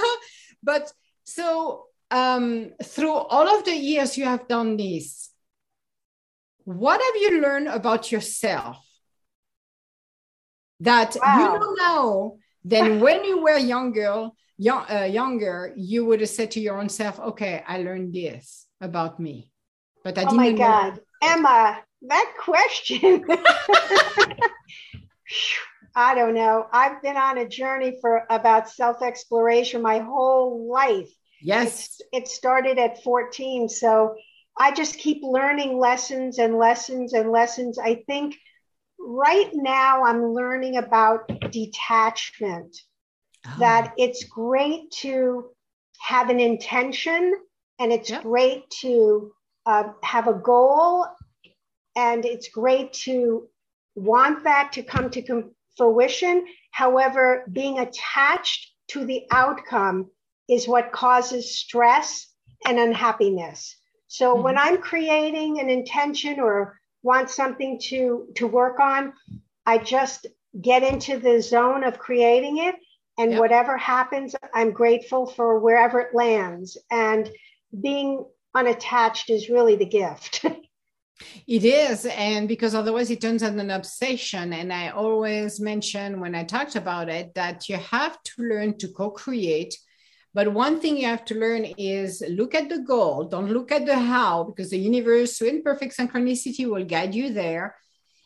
But 0.62 0.90
so 1.24 1.86
um, 2.10 2.72
through 2.82 3.12
all 3.12 3.58
of 3.58 3.64
the 3.64 3.76
years 3.76 4.16
you 4.16 4.24
have 4.24 4.48
done 4.48 4.76
this, 4.76 5.30
what 6.64 7.00
have 7.00 7.22
you 7.22 7.40
learned 7.40 7.68
about 7.68 8.10
yourself 8.10 8.78
that 10.80 11.16
wow. 11.22 11.38
you 11.38 11.60
don't 11.60 11.78
know 11.78 12.38
then 12.64 13.00
when 13.04 13.24
you 13.24 13.42
were 13.42 13.58
younger 13.58 14.30
young, 14.56 14.86
uh, 14.90 15.04
younger, 15.04 15.72
you 15.76 16.04
would 16.06 16.20
have 16.20 16.28
said 16.28 16.50
to 16.52 16.60
your 16.60 16.78
own 16.78 16.88
self, 16.88 17.18
okay, 17.18 17.62
I 17.66 17.78
learned 17.78 18.14
this 18.14 18.66
about 18.80 19.18
me. 19.20 19.50
But 20.02 20.18
I 20.18 20.22
didn't. 20.22 20.34
Oh 20.34 20.36
my 20.36 20.52
God. 20.52 20.94
Know. 20.94 21.00
Emma, 21.22 21.80
that 22.02 22.34
question. 22.38 23.24
I 25.96 26.14
don't 26.14 26.34
know. 26.34 26.66
I've 26.72 27.00
been 27.02 27.16
on 27.16 27.38
a 27.38 27.48
journey 27.48 27.96
for 28.00 28.26
about 28.28 28.68
self 28.68 29.00
exploration 29.02 29.80
my 29.80 30.00
whole 30.00 30.68
life. 30.70 31.10
Yes. 31.40 31.86
It's, 31.86 32.02
it 32.12 32.28
started 32.28 32.78
at 32.78 33.02
14. 33.02 33.68
So 33.68 34.16
I 34.58 34.72
just 34.72 34.98
keep 34.98 35.22
learning 35.22 35.78
lessons 35.78 36.38
and 36.38 36.56
lessons 36.58 37.12
and 37.12 37.30
lessons. 37.30 37.78
I 37.78 38.04
think 38.06 38.36
right 38.98 39.50
now 39.52 40.04
I'm 40.04 40.32
learning 40.32 40.76
about 40.76 41.28
detachment 41.50 42.76
oh. 43.46 43.56
that 43.58 43.94
it's 43.96 44.24
great 44.24 44.90
to 44.98 45.50
have 46.00 46.30
an 46.30 46.40
intention 46.40 47.34
and 47.78 47.92
it's 47.92 48.10
yep. 48.10 48.22
great 48.22 48.68
to 48.80 49.32
uh, 49.66 49.84
have 50.02 50.28
a 50.28 50.34
goal 50.34 51.06
and 51.96 52.24
it's 52.24 52.48
great 52.48 52.92
to 52.92 53.48
want 53.94 54.44
that 54.44 54.72
to 54.72 54.82
come 54.82 55.10
to 55.10 55.22
com- 55.22 55.54
fruition. 55.76 56.46
However, 56.70 57.44
being 57.50 57.78
attached 57.78 58.72
to 58.88 59.04
the 59.04 59.24
outcome 59.30 60.10
is 60.48 60.68
what 60.68 60.92
causes 60.92 61.56
stress 61.56 62.26
and 62.66 62.78
unhappiness. 62.78 63.76
So 64.14 64.34
mm-hmm. 64.34 64.44
when 64.44 64.58
I'm 64.58 64.78
creating 64.78 65.58
an 65.58 65.68
intention 65.68 66.38
or 66.38 66.78
want 67.02 67.30
something 67.30 67.80
to 67.88 68.28
to 68.36 68.46
work 68.46 68.78
on, 68.78 69.12
I 69.66 69.78
just 69.78 70.28
get 70.60 70.84
into 70.84 71.18
the 71.18 71.42
zone 71.42 71.82
of 71.82 71.98
creating 71.98 72.58
it 72.58 72.76
and 73.18 73.32
yep. 73.32 73.40
whatever 73.40 73.76
happens, 73.76 74.36
I'm 74.54 74.70
grateful 74.70 75.26
for 75.26 75.58
wherever 75.58 75.98
it 75.98 76.14
lands. 76.14 76.78
And 76.92 77.28
being 77.80 78.24
unattached 78.54 79.30
is 79.30 79.48
really 79.48 79.74
the 79.74 79.92
gift. 80.00 80.44
it 81.48 81.64
is. 81.64 82.06
And 82.06 82.46
because 82.46 82.76
otherwise 82.76 83.10
it 83.10 83.20
turns 83.20 83.42
into 83.42 83.60
an 83.60 83.70
obsession. 83.70 84.52
And 84.52 84.72
I 84.72 84.90
always 84.90 85.58
mention 85.58 86.20
when 86.20 86.36
I 86.36 86.44
talked 86.44 86.76
about 86.76 87.08
it 87.08 87.34
that 87.34 87.68
you 87.68 87.78
have 87.78 88.22
to 88.22 88.32
learn 88.38 88.78
to 88.78 88.88
co 88.88 89.10
create. 89.10 89.76
But 90.34 90.52
one 90.52 90.80
thing 90.80 90.96
you 90.96 91.06
have 91.06 91.24
to 91.26 91.38
learn 91.38 91.64
is 91.78 92.22
look 92.28 92.56
at 92.56 92.68
the 92.68 92.80
goal, 92.80 93.24
don't 93.24 93.52
look 93.52 93.70
at 93.70 93.86
the 93.86 93.96
how, 93.96 94.42
because 94.42 94.70
the 94.70 94.78
universe 94.78 95.40
in 95.40 95.62
perfect 95.62 95.96
synchronicity 95.96 96.68
will 96.68 96.84
guide 96.84 97.14
you 97.14 97.32
there. 97.32 97.76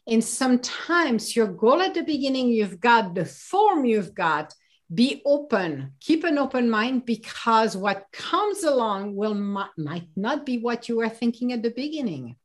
And 0.06 0.24
sometimes 0.24 1.36
your 1.36 1.48
goal 1.48 1.82
at 1.82 1.92
the 1.92 2.02
beginning, 2.02 2.48
you've 2.48 2.80
got 2.80 3.14
the 3.14 3.26
form 3.26 3.84
you've 3.84 4.14
got, 4.14 4.54
be 4.92 5.20
open 5.26 5.92
keep 6.00 6.24
an 6.24 6.38
open 6.38 6.70
mind 6.70 7.04
because 7.04 7.76
what 7.76 8.06
comes 8.10 8.64
along 8.64 9.14
will 9.14 9.34
might 9.34 10.08
not 10.16 10.46
be 10.46 10.58
what 10.58 10.88
you 10.88 10.96
were 10.96 11.10
thinking 11.10 11.52
at 11.52 11.62
the 11.62 11.70
beginning 11.70 12.36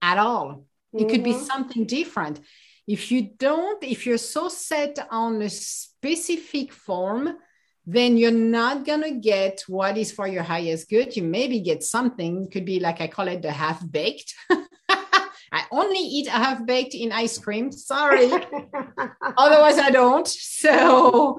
at 0.00 0.16
all 0.16 0.64
mm-hmm. 0.94 0.98
it 0.98 1.08
could 1.08 1.24
be 1.24 1.32
mm-hmm. 1.32 1.44
something 1.44 1.84
different 1.84 2.38
if 2.86 3.10
you 3.10 3.30
don't 3.38 3.82
if 3.82 4.06
you're 4.06 4.18
so 4.18 4.48
set 4.48 5.04
on 5.10 5.42
a 5.42 5.50
specific 5.50 6.72
form 6.72 7.36
then 7.86 8.16
you're 8.16 8.30
not 8.30 8.86
going 8.86 9.02
to 9.02 9.12
get 9.12 9.62
what 9.68 9.98
is 9.98 10.10
for 10.10 10.26
your 10.26 10.42
highest 10.42 10.88
good 10.88 11.14
you 11.16 11.22
maybe 11.22 11.60
get 11.60 11.82
something 11.82 12.50
could 12.50 12.64
be 12.64 12.80
like 12.80 13.00
i 13.00 13.06
call 13.06 13.28
it 13.28 13.42
the 13.42 13.50
half 13.50 13.80
baked 13.90 14.34
I 15.54 15.66
only 15.70 15.98
eat 15.98 16.26
a 16.26 16.32
half 16.32 16.66
baked 16.66 16.94
in 16.94 17.12
ice 17.12 17.38
cream. 17.38 17.70
Sorry. 17.70 18.28
Otherwise, 19.36 19.78
I 19.78 19.90
don't. 19.90 20.26
So, 20.26 21.38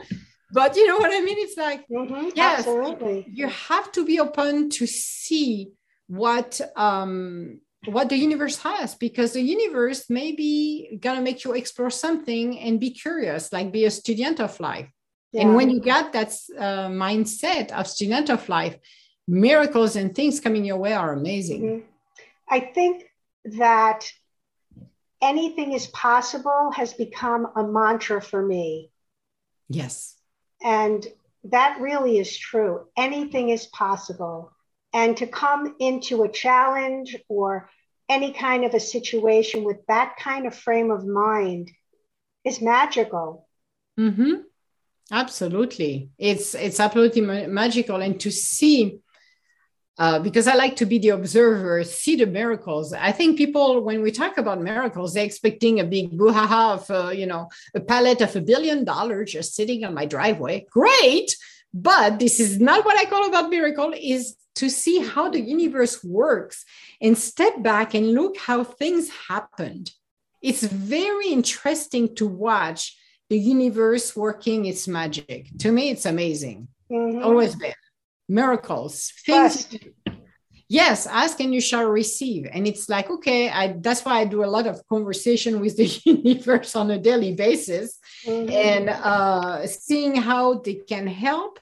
but 0.53 0.77
you 0.77 0.87
know 0.87 0.97
what 0.97 1.11
I 1.13 1.19
mean? 1.19 1.37
It's 1.39 1.57
like, 1.57 1.85
mm-hmm, 1.89 2.29
yes, 2.33 2.59
absolutely. 2.59 3.27
you 3.29 3.47
have 3.47 3.91
to 3.91 4.05
be 4.05 4.21
open 4.21 4.69
to 4.69 4.87
see 4.87 5.71
what 6.07 6.61
um 6.75 7.59
what 7.85 8.09
the 8.09 8.17
universe 8.17 8.57
has 8.59 8.95
because 8.95 9.33
the 9.33 9.41
universe 9.41 10.09
may 10.09 10.31
be 10.31 10.97
gonna 11.01 11.21
make 11.21 11.43
you 11.43 11.53
explore 11.53 11.89
something 11.89 12.59
and 12.59 12.79
be 12.79 12.91
curious 12.91 13.51
like 13.51 13.71
be 13.71 13.85
a 13.85 13.91
student 13.91 14.39
of 14.39 14.59
life 14.59 14.89
yeah. 15.36 15.41
and 15.41 15.55
when 15.55 15.69
you 15.69 15.79
got 15.79 16.13
that 16.13 16.31
uh, 16.57 16.88
mindset 16.88 17.71
of 17.71 17.88
student 17.88 18.29
of 18.29 18.47
life 18.49 18.77
miracles 19.27 19.95
and 19.95 20.13
things 20.13 20.39
coming 20.39 20.65
your 20.65 20.77
way 20.77 20.93
are 20.93 21.13
amazing 21.13 21.61
mm-hmm. 21.61 21.86
i 22.49 22.59
think 22.59 23.05
that 23.45 24.11
anything 25.21 25.73
is 25.73 25.88
possible 25.88 26.71
has 26.75 26.93
become 26.93 27.47
a 27.55 27.63
mantra 27.63 28.21
for 28.21 28.45
me. 28.45 28.91
Yes. 29.69 30.15
And 30.63 31.05
that 31.45 31.79
really 31.79 32.17
is 32.17 32.38
true. 32.38 32.86
Anything 32.97 33.49
is 33.49 33.65
possible. 33.65 34.51
And 34.93 35.17
to 35.17 35.27
come 35.27 35.75
into 35.79 36.23
a 36.23 36.31
challenge 36.31 37.17
or 37.27 37.69
any 38.07 38.33
kind 38.33 38.65
of 38.65 38.73
a 38.73 38.79
situation 38.79 39.63
with 39.63 39.86
that 39.88 40.15
kind 40.17 40.45
of 40.45 40.55
frame 40.55 40.91
of 40.91 41.05
mind 41.05 41.71
is 42.43 42.61
magical. 42.61 43.47
Mm-hmm. 43.99 44.33
Absolutely. 45.12 46.10
It's 46.18 46.56
it's 46.56 46.80
absolutely 46.80 47.22
ma- 47.22 47.47
magical. 47.47 48.01
And 48.01 48.20
to 48.22 48.32
see 48.32 48.99
uh, 49.97 50.20
because 50.20 50.47
I 50.47 50.56
like 50.56 50.76
to 50.78 50.86
be 50.86 50.99
the 50.99 51.10
observer, 51.10 51.84
see 51.86 52.18
the 52.18 52.26
miracles. 52.26 52.91
I 52.91 53.14
think 53.14 53.38
people, 53.38 53.82
when 53.82 54.01
we 54.01 54.12
talk 54.12 54.38
about 54.38 54.62
miracles, 54.62 55.14
they're 55.14 55.24
expecting 55.24 55.80
a 55.80 55.86
big 55.86 56.18
boo-ha-ha 56.18 56.74
of, 56.74 56.91
uh, 56.91 57.10
you 57.12 57.26
know, 57.26 57.47
a 57.74 57.80
pallet 57.80 58.20
of 58.20 58.36
a 58.36 58.41
billion 58.41 58.84
dollars 58.84 59.32
just 59.32 59.56
sitting 59.56 59.86
on 59.86 59.93
my 59.93 60.06
driveway. 60.06 60.66
Great, 60.70 61.34
but 61.74 62.20
this 62.20 62.41
is 62.41 62.60
not 62.60 62.84
what 62.84 62.97
I 62.97 63.06
call 63.06 63.26
about 63.30 63.49
miracle. 63.49 63.93
Is 63.97 64.36
to 64.56 64.70
see 64.70 64.99
how 64.99 65.30
the 65.30 65.39
universe 65.39 66.03
works 66.03 66.66
and 67.01 67.18
step 67.18 67.62
back 67.62 67.93
and 67.93 68.14
look 68.14 68.38
how 68.38 68.64
things 68.64 69.10
happened. 69.30 69.91
It's 70.41 70.64
very 70.64 71.30
interesting 71.30 72.16
to 72.16 72.28
watch 72.28 72.97
the 73.36 73.43
universe 73.57 74.15
working 74.15 74.65
its 74.65 74.88
magic. 74.88 75.41
To 75.59 75.71
me, 75.71 75.83
it's 75.93 76.05
amazing. 76.05 76.57
Mm-hmm. 76.89 77.23
Always 77.23 77.55
been 77.55 77.73
miracles 78.27 79.13
things 79.25 79.67
yes 80.67 81.05
ask 81.05 81.39
and 81.39 81.53
you 81.53 81.61
shall 81.61 81.86
receive 81.86 82.47
and 82.51 82.65
it's 82.65 82.89
like 82.89 83.09
okay 83.11 83.49
i 83.49 83.75
that's 83.81 84.03
why 84.03 84.19
i 84.21 84.25
do 84.25 84.43
a 84.43 84.53
lot 84.55 84.65
of 84.65 84.81
conversation 84.88 85.59
with 85.61 85.77
the 85.77 85.86
universe 86.05 86.75
on 86.75 86.89
a 86.89 86.97
daily 86.97 87.33
basis 87.36 87.99
mm-hmm. 88.25 88.49
and 88.49 88.89
uh, 88.89 89.65
seeing 89.67 90.15
how 90.15 90.55
they 90.55 90.75
can 90.75 91.05
help 91.05 91.59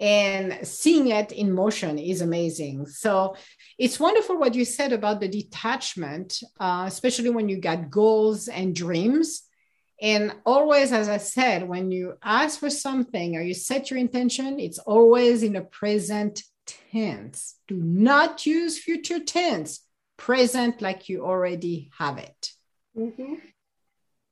and 0.00 0.66
seeing 0.66 1.08
it 1.08 1.30
in 1.30 1.52
motion 1.52 1.98
is 1.98 2.20
amazing 2.20 2.84
so 2.86 3.36
it's 3.78 4.00
wonderful 4.00 4.36
what 4.36 4.56
you 4.56 4.64
said 4.64 4.92
about 4.92 5.20
the 5.20 5.28
detachment 5.28 6.42
uh, 6.58 6.84
especially 6.88 7.30
when 7.30 7.48
you 7.48 7.58
got 7.60 7.90
goals 7.90 8.48
and 8.48 8.74
dreams 8.74 9.44
and 10.02 10.34
always, 10.44 10.90
as 10.90 11.08
I 11.08 11.18
said, 11.18 11.68
when 11.68 11.92
you 11.92 12.18
ask 12.24 12.58
for 12.58 12.70
something 12.70 13.36
or 13.36 13.40
you 13.40 13.54
set 13.54 13.88
your 13.88 14.00
intention, 14.00 14.58
it's 14.58 14.80
always 14.80 15.44
in 15.44 15.54
a 15.54 15.62
present 15.62 16.42
tense. 16.66 17.54
Do 17.68 17.76
not 17.76 18.44
use 18.44 18.80
future 18.80 19.20
tense. 19.20 19.80
Present 20.16 20.82
like 20.82 21.08
you 21.08 21.24
already 21.24 21.88
have 21.98 22.18
it. 22.18 22.50
Mm-hmm. 22.98 23.34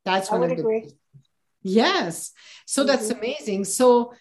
That's 0.04 0.28
one 0.28 0.42
of 0.42 0.48
the. 0.48 0.56
Agree. 0.56 0.90
Yes. 1.62 2.32
So 2.66 2.82
mm-hmm. 2.82 2.88
that's 2.88 3.10
amazing. 3.10 3.64
So, 3.64 4.12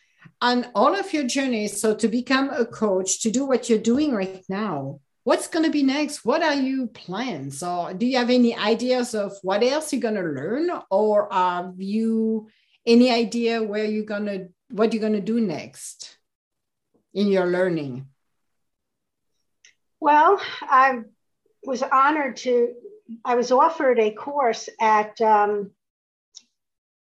on 0.41 0.67
all 0.75 0.95
of 0.95 1.11
your 1.13 1.23
journeys, 1.23 1.81
so 1.81 1.95
to 1.95 2.07
become 2.07 2.51
a 2.51 2.65
coach, 2.65 3.21
to 3.21 3.31
do 3.31 3.45
what 3.45 3.69
you're 3.69 3.79
doing 3.79 4.13
right 4.13 4.43
now, 4.49 4.99
what's 5.29 5.47
going 5.47 5.63
to 5.63 5.69
be 5.69 5.83
next? 5.83 6.25
What 6.25 6.41
are 6.41 6.55
you 6.55 6.87
planning? 6.87 7.51
So, 7.51 7.93
do 7.95 8.07
you 8.07 8.17
have 8.17 8.31
any 8.31 8.57
ideas 8.57 9.13
of 9.13 9.33
what 9.43 9.61
else 9.61 9.93
you're 9.93 10.01
going 10.01 10.15
to 10.15 10.21
learn, 10.21 10.71
or 10.89 11.27
have 11.31 11.75
you 11.77 12.49
any 12.83 13.11
idea 13.11 13.61
where 13.61 13.85
you're 13.85 14.11
going 14.15 14.25
to 14.25 14.47
what 14.71 14.91
you're 14.91 15.01
going 15.07 15.21
to 15.21 15.31
do 15.33 15.39
next 15.39 16.17
in 17.13 17.27
your 17.27 17.45
learning? 17.45 18.07
Well, 19.99 20.41
I 20.61 21.01
was 21.63 21.83
honored 21.83 22.37
to. 22.37 22.73
I 23.23 23.35
was 23.35 23.51
offered 23.51 23.99
a 23.99 24.09
course 24.09 24.67
at 24.81 25.21
um, 25.21 25.69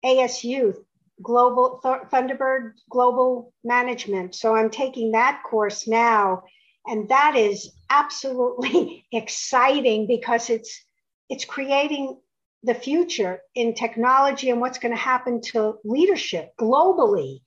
ASU 0.04 0.74
Global 1.22 1.80
Thunderbird 1.84 2.74
Global 2.90 3.54
Management. 3.64 4.34
So 4.34 4.56
I'm 4.56 4.72
taking 4.72 5.12
that 5.12 5.44
course 5.48 5.88
now, 5.88 6.46
and 6.88 7.10
that 7.10 7.36
is 7.36 7.72
absolutely 7.90 9.06
exciting 9.12 10.08
because 10.08 10.50
it's 10.50 10.84
it's 11.30 11.46
creating 11.46 12.18
the 12.64 12.74
future 12.74 13.42
in 13.56 13.74
technology 13.74 14.50
and 14.50 14.60
what's 14.60 14.80
going 14.80 14.94
to 14.94 15.00
happen 15.00 15.42
to 15.42 15.76
leadership 15.86 16.52
globally. 16.60 17.42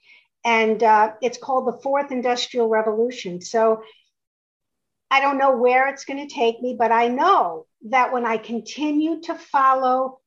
And 0.44 0.82
uh, 0.82 1.12
it's 1.20 1.38
called 1.38 1.66
the 1.66 1.80
fourth 1.82 2.10
industrial 2.10 2.68
revolution. 2.68 3.40
So 3.40 3.82
I 5.10 5.20
don't 5.20 5.38
know 5.38 5.56
where 5.56 5.88
it's 5.88 6.04
going 6.04 6.26
to 6.26 6.34
take 6.34 6.60
me, 6.62 6.76
but 6.78 6.90
I 6.90 7.08
know 7.08 7.66
that 7.90 8.12
when 8.12 8.24
I 8.24 8.38
continue 8.38 9.20
to 9.22 9.34
follow 9.34 10.20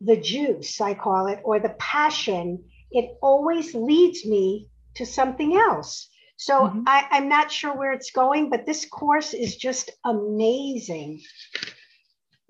the 0.00 0.16
juice, 0.16 0.80
I 0.80 0.94
call 0.94 1.26
it, 1.26 1.40
or 1.44 1.60
the 1.60 1.76
passion, 1.78 2.64
it 2.90 3.18
always 3.20 3.74
leads 3.74 4.24
me 4.24 4.68
to 4.94 5.04
something 5.04 5.54
else. 5.54 6.08
So 6.40 6.54
mm-hmm. 6.54 6.84
I, 6.86 7.06
I'm 7.10 7.28
not 7.28 7.52
sure 7.52 7.76
where 7.76 7.92
it's 7.92 8.12
going, 8.12 8.48
but 8.48 8.64
this 8.64 8.86
course 8.86 9.34
is 9.34 9.56
just 9.56 9.90
amazing. 10.06 11.20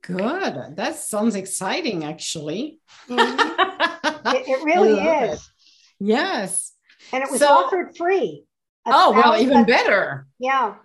Good. 0.01 0.77
That 0.77 0.95
sounds 0.95 1.35
exciting, 1.35 2.05
actually. 2.05 2.79
Mm-hmm. 3.09 4.29
it, 4.37 4.49
it, 4.49 4.65
really 4.65 4.93
is. 4.93 5.41
It. 5.41 5.49
Yes. 5.99 6.73
And 7.13 7.25
it 7.25 7.33
was 7.33 7.41
so, 7.41 7.49
offered 7.49 7.97
free. 7.97 8.45
Oh, 8.87 9.11
well, 9.11 9.37
even 9.43 9.65
better. 9.65 10.29
Yeah. 10.39 10.77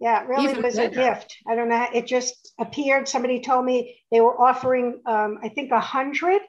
Yeah, 0.00 0.22
it 0.22 0.28
really 0.28 0.44
Even 0.44 0.62
was 0.62 0.76
better. 0.76 0.88
a 0.88 0.94
gift. 0.94 1.36
I 1.46 1.54
don't 1.54 1.68
know. 1.68 1.86
It 1.92 2.06
just 2.06 2.50
appeared. 2.58 3.08
Somebody 3.08 3.42
told 3.42 3.66
me 3.66 4.00
they 4.10 4.22
were 4.22 4.40
offering, 4.40 5.02
um, 5.04 5.38
I 5.42 5.50
think, 5.50 5.70
a 5.70 5.80
hundred 5.80 6.40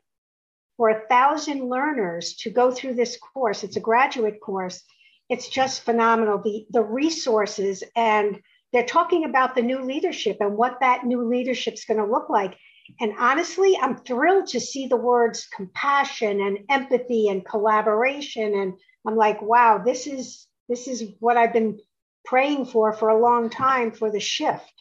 or 0.78 0.92
a 0.92 1.08
thousand 1.10 1.68
learners 1.68 2.36
to 2.36 2.52
go 2.52 2.72
through 2.72 2.94
this 2.94 3.18
course. 3.18 3.66
It's 3.66 3.76
a 3.76 3.82
graduate 3.82 4.40
course. 4.40 4.82
It's 5.30 5.50
just 5.50 5.84
phenomenal. 5.84 6.42
The 6.42 6.66
the 6.72 6.84
resources 6.84 7.84
and 7.96 8.40
they're 8.74 8.86
talking 8.86 9.26
about 9.26 9.56
the 9.56 9.62
new 9.62 9.82
leadership 9.82 10.38
and 10.40 10.58
what 10.58 10.80
that 10.82 11.06
new 11.06 11.28
leadership 11.28 11.76
is 11.76 11.86
going 11.86 12.00
to 12.00 12.06
look 12.06 12.30
like. 12.30 12.56
And 13.00 13.14
honestly, 13.20 13.78
I'm 13.82 13.98
thrilled 13.98 14.48
to 14.48 14.60
see 14.60 14.88
the 14.88 14.98
words 14.98 15.48
compassion 15.56 16.42
and 16.42 16.60
empathy 16.70 17.30
and 17.30 17.46
collaboration. 17.46 18.54
And 18.54 18.74
I'm 19.06 19.16
like, 19.16 19.42
wow, 19.42 19.82
this 19.84 20.08
is 20.08 20.48
this 20.70 20.88
is 20.88 21.04
what 21.20 21.38
I've 21.38 21.54
been 21.54 21.80
praying 22.26 22.66
for 22.66 22.94
for 22.94 23.10
a 23.10 23.20
long 23.20 23.50
time 23.50 23.92
for 23.92 24.12
the 24.12 24.20
shift. 24.20 24.74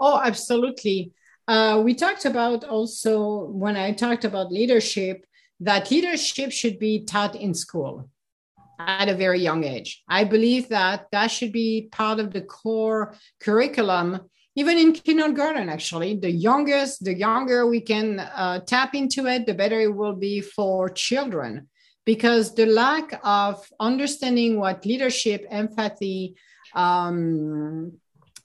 Oh, 0.00 0.20
absolutely. 0.22 1.12
Uh, 1.48 1.80
we 1.84 1.94
talked 1.94 2.24
about 2.24 2.64
also 2.64 3.46
when 3.46 3.76
I 3.76 3.92
talked 3.92 4.24
about 4.24 4.52
leadership 4.52 5.24
that 5.60 5.90
leadership 5.90 6.50
should 6.50 6.78
be 6.78 7.04
taught 7.04 7.36
in 7.36 7.54
school 7.54 8.08
at 8.78 9.08
a 9.08 9.14
very 9.14 9.40
young 9.40 9.64
age. 9.64 10.02
I 10.08 10.24
believe 10.24 10.68
that 10.68 11.06
that 11.12 11.28
should 11.28 11.52
be 11.52 11.88
part 11.92 12.20
of 12.20 12.32
the 12.32 12.42
core 12.42 13.14
curriculum, 13.40 14.20
even 14.56 14.78
in 14.78 14.92
kindergarten. 14.92 15.68
Actually, 15.68 16.16
the 16.16 16.30
youngest, 16.30 17.04
the 17.04 17.14
younger 17.14 17.66
we 17.66 17.80
can 17.80 18.20
uh, 18.20 18.60
tap 18.60 18.94
into 18.94 19.26
it, 19.26 19.46
the 19.46 19.54
better 19.54 19.80
it 19.80 19.94
will 19.94 20.16
be 20.16 20.40
for 20.40 20.88
children 20.88 21.68
because 22.04 22.54
the 22.54 22.66
lack 22.66 23.20
of 23.22 23.64
understanding 23.78 24.58
what 24.58 24.84
leadership, 24.84 25.46
empathy, 25.50 26.34
um, 26.74 27.92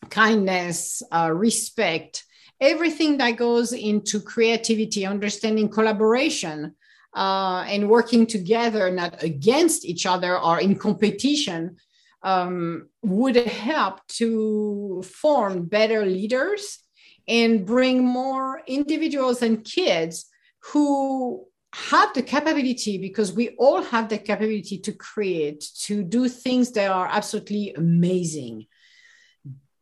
kindness, 0.09 1.01
uh, 1.11 1.31
respect, 1.33 2.23
everything 2.61 3.17
that 3.17 3.31
goes 3.31 3.73
into 3.73 4.21
creativity, 4.21 5.05
understanding 5.05 5.69
collaboration, 5.69 6.75
uh, 7.17 7.65
and 7.67 7.89
working 7.89 8.27
together, 8.27 8.91
not 8.91 9.23
against 9.23 9.83
each 9.85 10.05
other 10.05 10.37
or 10.37 10.59
in 10.59 10.75
competition, 10.75 11.77
um, 12.21 12.89
would 13.01 13.35
help 13.35 14.05
to 14.07 15.03
form 15.03 15.65
better 15.65 16.05
leaders 16.05 16.79
and 17.27 17.65
bring 17.65 18.05
more 18.05 18.61
individuals 18.67 19.41
and 19.41 19.65
kids 19.65 20.27
who 20.71 21.45
have 21.73 22.13
the 22.13 22.21
capability 22.23 22.97
because 22.97 23.33
we 23.33 23.49
all 23.57 23.81
have 23.81 24.09
the 24.09 24.17
capability 24.17 24.77
to 24.79 24.91
create 24.93 25.63
to 25.81 26.03
do 26.03 26.27
things 26.27 26.71
that 26.71 26.89
are 26.89 27.07
absolutely 27.07 27.73
amazing. 27.75 28.65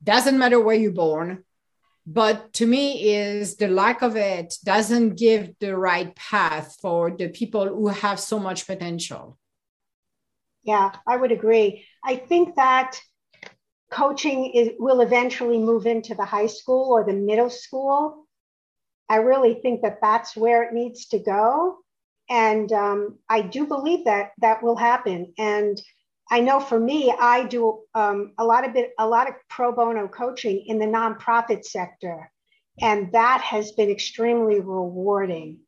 Doesn't 0.03 0.37
matter 0.37 0.59
where 0.59 0.75
you're 0.75 0.91
born 0.91 1.44
but 2.05 2.53
to 2.53 2.65
me 2.65 3.15
is 3.15 3.55
the 3.55 3.67
lack 3.67 4.01
of 4.01 4.15
it 4.15 4.55
doesn't 4.63 5.17
give 5.17 5.53
the 5.59 5.75
right 5.75 6.15
path 6.15 6.77
for 6.81 7.11
the 7.11 7.29
people 7.29 7.67
who 7.67 7.87
have 7.87 8.19
so 8.19 8.39
much 8.39 8.67
potential 8.67 9.37
yeah 10.63 10.91
i 11.07 11.15
would 11.15 11.31
agree 11.31 11.85
i 12.03 12.15
think 12.15 12.55
that 12.55 12.99
coaching 13.91 14.51
is, 14.53 14.69
will 14.79 15.01
eventually 15.01 15.57
move 15.57 15.85
into 15.85 16.15
the 16.15 16.25
high 16.25 16.47
school 16.47 16.91
or 16.91 17.03
the 17.03 17.13
middle 17.13 17.49
school 17.49 18.25
I 19.09 19.17
really 19.17 19.55
think 19.55 19.81
that 19.81 19.99
that's 20.01 20.35
where 20.35 20.63
it 20.63 20.73
needs 20.73 21.07
to 21.07 21.19
go. 21.19 21.77
And 22.29 22.71
um, 22.71 23.19
I 23.29 23.41
do 23.41 23.67
believe 23.67 24.05
that 24.05 24.31
that 24.39 24.63
will 24.63 24.75
happen. 24.75 25.33
And 25.37 25.79
I 26.29 26.39
know 26.39 26.59
for 26.59 26.79
me, 26.79 27.13
I 27.17 27.45
do 27.45 27.81
um, 27.93 28.33
a 28.37 28.43
lot 28.43 28.67
of 28.67 28.73
bit, 28.73 28.91
a 28.97 29.07
lot 29.07 29.27
of 29.27 29.35
pro 29.49 29.71
bono 29.71 30.07
coaching 30.07 30.63
in 30.65 30.79
the 30.79 30.85
nonprofit 30.85 31.65
sector, 31.65 32.31
and 32.81 33.11
that 33.11 33.41
has 33.41 33.71
been 33.73 33.89
extremely 33.89 34.59
rewarding. 34.59 35.59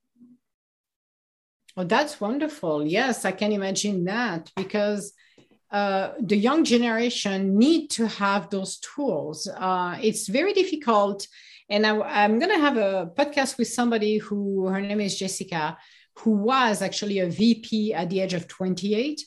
Oh, 1.76 1.84
that's 1.84 2.20
wonderful. 2.20 2.86
Yes, 2.86 3.24
I 3.24 3.32
can 3.32 3.52
imagine 3.52 4.06
that 4.06 4.52
because 4.56 5.14
uh, 5.70 6.14
the 6.20 6.36
young 6.36 6.64
generation 6.64 7.58
need 7.58 7.90
to 7.92 8.08
have 8.08 8.50
those 8.50 8.80
tools. 8.80 9.48
Uh, 9.48 9.98
it's 10.02 10.28
very 10.28 10.54
difficult 10.54 11.28
and 11.70 11.86
I, 11.86 12.24
am 12.24 12.40
going 12.40 12.52
to 12.52 12.62
have 12.62 12.78
a 12.78 13.12
podcast 13.16 13.58
with 13.58 13.68
somebody 13.68 14.18
who 14.18 14.68
her 14.68 14.80
name 14.80 15.02
is 15.02 15.18
Jessica, 15.18 15.78
who 16.20 16.32
was 16.32 16.82
actually 16.82 17.20
a 17.20 17.30
VP 17.30 17.94
at 17.94 18.10
the 18.10 18.22
age 18.22 18.34
of 18.34 18.48
28, 18.48 19.22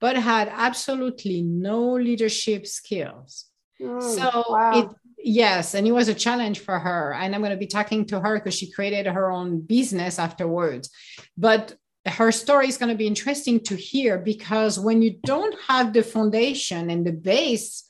but 0.00 0.16
had 0.16 0.48
absolutely 0.50 1.42
no 1.42 1.92
leadership 1.92 2.66
skills. 2.66 3.46
Mm, 3.80 4.02
so 4.02 4.44
wow. 4.48 4.72
it 4.74 4.88
yes, 5.22 5.74
and 5.74 5.86
it 5.86 5.92
was 5.92 6.08
a 6.08 6.14
challenge 6.14 6.60
for 6.60 6.78
her. 6.78 7.14
And 7.14 7.34
I'm 7.34 7.40
going 7.40 7.52
to 7.52 7.56
be 7.56 7.66
talking 7.66 8.06
to 8.06 8.20
her 8.20 8.38
because 8.38 8.54
she 8.54 8.70
created 8.70 9.06
her 9.06 9.30
own 9.30 9.60
business 9.60 10.18
afterwards. 10.18 10.90
But 11.36 11.74
her 12.06 12.32
story 12.32 12.68
is 12.68 12.78
going 12.78 12.90
to 12.90 12.96
be 12.96 13.06
interesting 13.06 13.60
to 13.60 13.76
hear 13.76 14.18
because 14.18 14.80
when 14.80 15.02
you 15.02 15.18
don't 15.22 15.54
have 15.68 15.92
the 15.92 16.02
foundation 16.02 16.90
and 16.90 17.06
the 17.06 17.12
base 17.12 17.84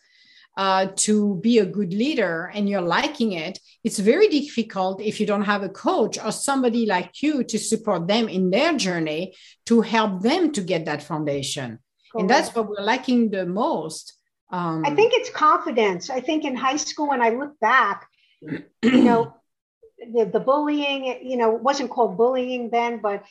uh, 0.56 0.88
to 0.96 1.36
be 1.36 1.58
a 1.58 1.66
good 1.66 1.94
leader 1.94 2.50
and 2.52 2.68
you're 2.68 2.80
liking 2.80 3.32
it, 3.32 3.58
it's 3.84 3.98
very 3.98 4.28
difficult 4.28 5.00
if 5.00 5.20
you 5.20 5.26
don't 5.26 5.44
have 5.44 5.62
a 5.62 5.68
coach 5.68 6.18
or 6.22 6.32
somebody 6.32 6.86
like 6.86 7.22
you 7.22 7.44
to 7.44 7.58
support 7.58 8.08
them 8.08 8.28
in 8.28 8.50
their 8.50 8.76
journey 8.76 9.34
to 9.66 9.80
help 9.80 10.22
them 10.22 10.52
to 10.52 10.60
get 10.60 10.84
that 10.86 11.02
foundation. 11.02 11.78
Correct. 12.12 12.22
And 12.22 12.30
that's 12.30 12.54
what 12.54 12.68
we're 12.68 12.82
lacking 12.82 13.30
the 13.30 13.46
most. 13.46 14.14
Um, 14.50 14.84
I 14.84 14.94
think 14.94 15.12
it's 15.14 15.30
confidence. 15.30 16.10
I 16.10 16.20
think 16.20 16.44
in 16.44 16.56
high 16.56 16.76
school, 16.76 17.08
when 17.08 17.22
I 17.22 17.30
look 17.30 17.58
back, 17.60 18.08
you 18.40 19.04
know, 19.04 19.34
the, 20.12 20.24
the 20.24 20.40
bullying, 20.40 21.20
you 21.22 21.36
know, 21.36 21.50
wasn't 21.50 21.90
called 21.90 22.16
bullying 22.16 22.70
then, 22.70 23.00
but 23.00 23.24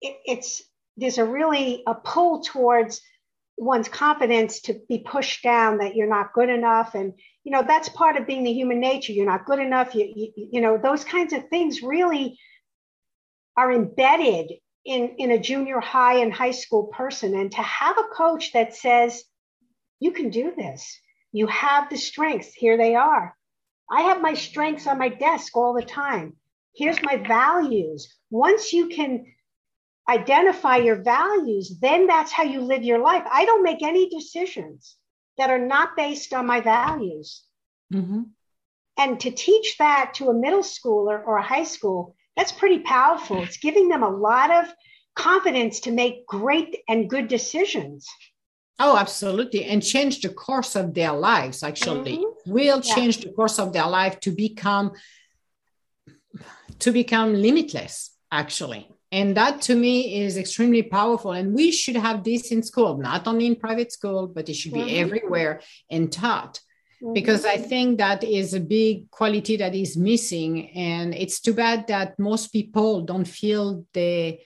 it, 0.00 0.16
it's 0.24 0.62
there's 0.96 1.18
a 1.18 1.24
really 1.24 1.82
a 1.86 1.94
pull 1.94 2.42
towards 2.42 3.02
one's 3.58 3.88
confidence 3.88 4.62
to 4.62 4.80
be 4.88 4.98
pushed 4.98 5.42
down 5.42 5.78
that 5.78 5.94
you're 5.94 6.08
not 6.08 6.32
good 6.32 6.48
enough 6.48 6.94
and 6.94 7.12
you 7.44 7.52
know 7.52 7.62
that's 7.62 7.88
part 7.90 8.16
of 8.16 8.26
being 8.26 8.44
the 8.44 8.52
human 8.52 8.80
nature 8.80 9.12
you're 9.12 9.26
not 9.26 9.44
good 9.44 9.58
enough 9.58 9.94
you, 9.94 10.10
you, 10.16 10.32
you 10.52 10.60
know 10.60 10.78
those 10.78 11.04
kinds 11.04 11.32
of 11.32 11.46
things 11.48 11.82
really 11.82 12.38
are 13.56 13.70
embedded 13.70 14.52
in 14.84 15.14
in 15.18 15.30
a 15.30 15.38
junior 15.38 15.80
high 15.80 16.18
and 16.18 16.32
high 16.32 16.50
school 16.50 16.84
person 16.84 17.34
and 17.34 17.52
to 17.52 17.62
have 17.62 17.98
a 17.98 18.14
coach 18.14 18.52
that 18.52 18.74
says 18.74 19.24
you 20.00 20.12
can 20.12 20.30
do 20.30 20.52
this 20.56 20.98
you 21.32 21.46
have 21.46 21.88
the 21.88 21.96
strengths 21.96 22.52
here 22.52 22.76
they 22.76 22.94
are 22.94 23.36
i 23.90 24.02
have 24.02 24.20
my 24.20 24.34
strengths 24.34 24.86
on 24.86 24.98
my 24.98 25.08
desk 25.08 25.56
all 25.56 25.72
the 25.74 25.82
time 25.82 26.34
here's 26.74 27.02
my 27.02 27.16
values 27.16 28.12
once 28.30 28.72
you 28.72 28.88
can 28.88 29.24
identify 30.08 30.76
your 30.76 30.96
values, 30.96 31.78
then 31.80 32.06
that's 32.06 32.32
how 32.32 32.42
you 32.42 32.60
live 32.60 32.82
your 32.82 32.98
life. 32.98 33.24
I 33.30 33.44
don't 33.44 33.62
make 33.62 33.82
any 33.82 34.08
decisions 34.08 34.96
that 35.38 35.50
are 35.50 35.64
not 35.64 35.96
based 35.96 36.32
on 36.32 36.46
my 36.46 36.60
values. 36.60 37.42
Mm-hmm. 37.92 38.22
And 38.98 39.20
to 39.20 39.30
teach 39.30 39.78
that 39.78 40.14
to 40.14 40.28
a 40.28 40.34
middle 40.34 40.62
schooler 40.62 41.24
or 41.24 41.38
a 41.38 41.42
high 41.42 41.64
school, 41.64 42.14
that's 42.36 42.52
pretty 42.52 42.80
powerful. 42.80 43.42
It's 43.42 43.58
giving 43.58 43.88
them 43.88 44.02
a 44.02 44.08
lot 44.08 44.50
of 44.50 44.72
confidence 45.14 45.80
to 45.80 45.92
make 45.92 46.26
great 46.26 46.78
and 46.88 47.08
good 47.08 47.28
decisions. 47.28 48.08
Oh, 48.78 48.96
absolutely. 48.96 49.64
And 49.64 49.82
change 49.82 50.22
the 50.22 50.30
course 50.30 50.74
of 50.74 50.94
their 50.94 51.12
lives, 51.12 51.62
actually. 51.62 52.18
Mm-hmm. 52.18 52.50
Will 52.50 52.80
yeah. 52.82 52.94
change 52.94 53.18
the 53.18 53.30
course 53.30 53.58
of 53.58 53.72
their 53.72 53.86
life 53.86 54.18
to 54.20 54.30
become 54.30 54.92
to 56.78 56.90
become 56.90 57.34
limitless, 57.34 58.10
actually. 58.32 58.88
And 59.12 59.36
that 59.36 59.60
to 59.62 59.76
me 59.76 60.22
is 60.22 60.38
extremely 60.38 60.82
powerful. 60.82 61.32
And 61.32 61.54
we 61.54 61.70
should 61.70 61.96
have 61.96 62.24
this 62.24 62.50
in 62.50 62.62
school, 62.62 62.96
not 62.96 63.28
only 63.28 63.46
in 63.46 63.56
private 63.56 63.92
school, 63.92 64.26
but 64.26 64.48
it 64.48 64.54
should 64.54 64.72
be 64.72 64.80
mm-hmm. 64.80 65.04
everywhere 65.04 65.60
and 65.90 66.10
taught. 66.10 66.60
Mm-hmm. 67.02 67.14
Because 67.14 67.44
I 67.44 67.56
think 67.56 67.98
that 67.98 68.22
is 68.22 68.54
a 68.54 68.60
big 68.60 69.10
quality 69.10 69.56
that 69.56 69.74
is 69.74 69.96
missing. 69.96 70.70
And 70.70 71.14
it's 71.14 71.40
too 71.40 71.54
bad 71.54 71.86
that 71.88 72.18
most 72.18 72.52
people 72.52 73.02
don't 73.02 73.24
feel 73.24 73.84
they, 73.92 74.44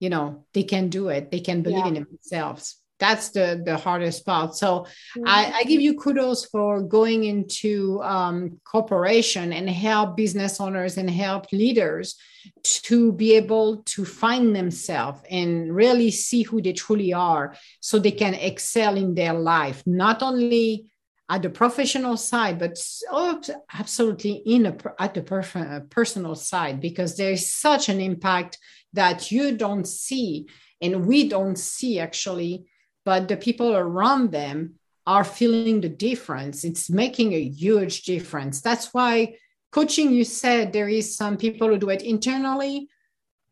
you 0.00 0.10
know, 0.10 0.44
they 0.52 0.64
can 0.64 0.88
do 0.88 1.08
it. 1.08 1.30
They 1.30 1.40
can 1.40 1.62
believe 1.62 1.78
yeah. 1.78 1.86
in 1.86 1.94
themselves 1.94 2.82
that's 3.02 3.30
the 3.30 3.60
the 3.66 3.76
hardest 3.76 4.24
part 4.24 4.54
so 4.54 4.80
mm-hmm. 4.80 5.24
I, 5.26 5.52
I, 5.56 5.64
give 5.64 5.80
you 5.80 5.98
kudos 5.98 6.44
for 6.44 6.80
going 6.80 7.24
into 7.24 8.00
um, 8.02 8.60
corporation 8.64 9.52
and 9.52 9.68
help 9.68 10.16
business 10.16 10.60
owners 10.60 10.96
and 10.98 11.10
help 11.10 11.50
leaders 11.52 12.14
to 12.62 13.12
be 13.12 13.34
able 13.34 13.82
to 13.94 14.04
find 14.04 14.54
themselves 14.54 15.20
and 15.28 15.74
really 15.74 16.12
see 16.12 16.42
who 16.42 16.62
they 16.62 16.72
truly 16.72 17.12
are 17.12 17.56
so 17.80 17.98
they 17.98 18.12
can 18.12 18.34
excel 18.34 18.96
in 18.96 19.14
their 19.14 19.34
life 19.34 19.82
not 19.84 20.22
only 20.22 20.86
at 21.32 21.42
the 21.42 21.50
professional 21.50 22.16
side 22.16 22.58
but 22.58 22.78
oh, 23.10 23.40
absolutely 23.74 24.42
in 24.54 24.66
a, 24.66 24.76
at 24.98 25.14
the 25.14 25.22
per- 25.22 25.86
personal 25.90 26.34
side 26.34 26.80
because 26.80 27.16
there's 27.16 27.50
such 27.50 27.88
an 27.88 28.00
impact 28.00 28.58
that 28.92 29.32
you 29.32 29.56
don't 29.56 29.88
see 29.88 30.46
and 30.80 31.06
we 31.06 31.28
don't 31.28 31.58
see 31.58 31.98
actually 31.98 32.64
but 33.04 33.28
the 33.28 33.36
people 33.36 33.74
around 33.74 34.30
them 34.30 34.74
are 35.06 35.24
feeling 35.24 35.80
the 35.80 35.88
difference. 35.88 36.64
It's 36.64 36.88
making 36.88 37.32
a 37.32 37.42
huge 37.42 38.02
difference. 38.02 38.60
That's 38.60 38.94
why 38.94 39.36
coaching, 39.72 40.12
you 40.12 40.24
said 40.24 40.72
there 40.72 40.88
is 40.88 41.16
some 41.16 41.36
people 41.36 41.68
who 41.68 41.78
do 41.78 41.90
it 41.90 42.02
internally. 42.02 42.88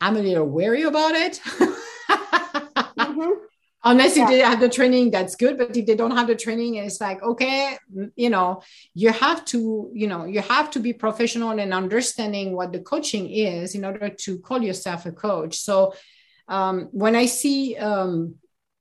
I'm 0.00 0.16
a 0.16 0.20
little 0.20 0.46
wary 0.46 0.82
about 0.82 1.14
it. 1.14 1.40
mm-hmm. 1.44 3.30
Unless 3.82 4.16
yeah. 4.16 4.24
if 4.24 4.28
they 4.28 4.38
have 4.40 4.60
the 4.60 4.68
training, 4.68 5.10
that's 5.10 5.36
good. 5.36 5.56
But 5.56 5.74
if 5.74 5.86
they 5.86 5.94
don't 5.94 6.16
have 6.16 6.26
the 6.26 6.34
training, 6.34 6.74
it's 6.74 7.00
like, 7.00 7.22
okay, 7.22 7.78
you 8.14 8.28
know, 8.28 8.62
you 8.94 9.10
have 9.10 9.44
to, 9.46 9.90
you 9.94 10.06
know, 10.06 10.26
you 10.26 10.42
have 10.42 10.70
to 10.72 10.80
be 10.80 10.92
professional 10.92 11.58
and 11.58 11.72
understanding 11.72 12.54
what 12.54 12.72
the 12.72 12.80
coaching 12.80 13.30
is 13.30 13.74
in 13.74 13.84
order 13.86 14.10
to 14.10 14.38
call 14.40 14.62
yourself 14.62 15.06
a 15.06 15.12
coach. 15.12 15.56
So 15.56 15.94
um, 16.46 16.88
when 16.92 17.16
I 17.16 17.24
see 17.24 17.76
um, 17.76 18.34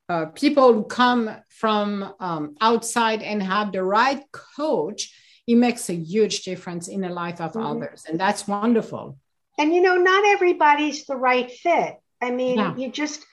uh, 0.09 0.25
people 0.25 0.73
who 0.73 0.83
come 0.83 1.29
from 1.47 2.13
um, 2.19 2.55
outside 2.59 3.21
and 3.21 3.41
have 3.41 3.71
the 3.71 3.83
right 3.83 4.21
coach, 4.57 5.13
it 5.47 5.55
makes 5.55 5.89
a 5.89 5.95
huge 5.95 6.41
difference 6.41 6.89
in 6.89 7.01
the 7.01 7.09
life 7.09 7.39
of 7.39 7.53
mm-hmm. 7.53 7.65
others. 7.65 8.03
And 8.07 8.19
that's 8.19 8.47
wonderful. 8.47 9.17
And 9.57 9.73
you 9.73 9.81
know, 9.81 9.95
not 9.95 10.25
everybody's 10.25 11.05
the 11.05 11.15
right 11.15 11.49
fit. 11.49 11.95
I 12.21 12.31
mean, 12.31 12.57
yeah. 12.57 12.75
you 12.75 12.91
just 12.91 13.25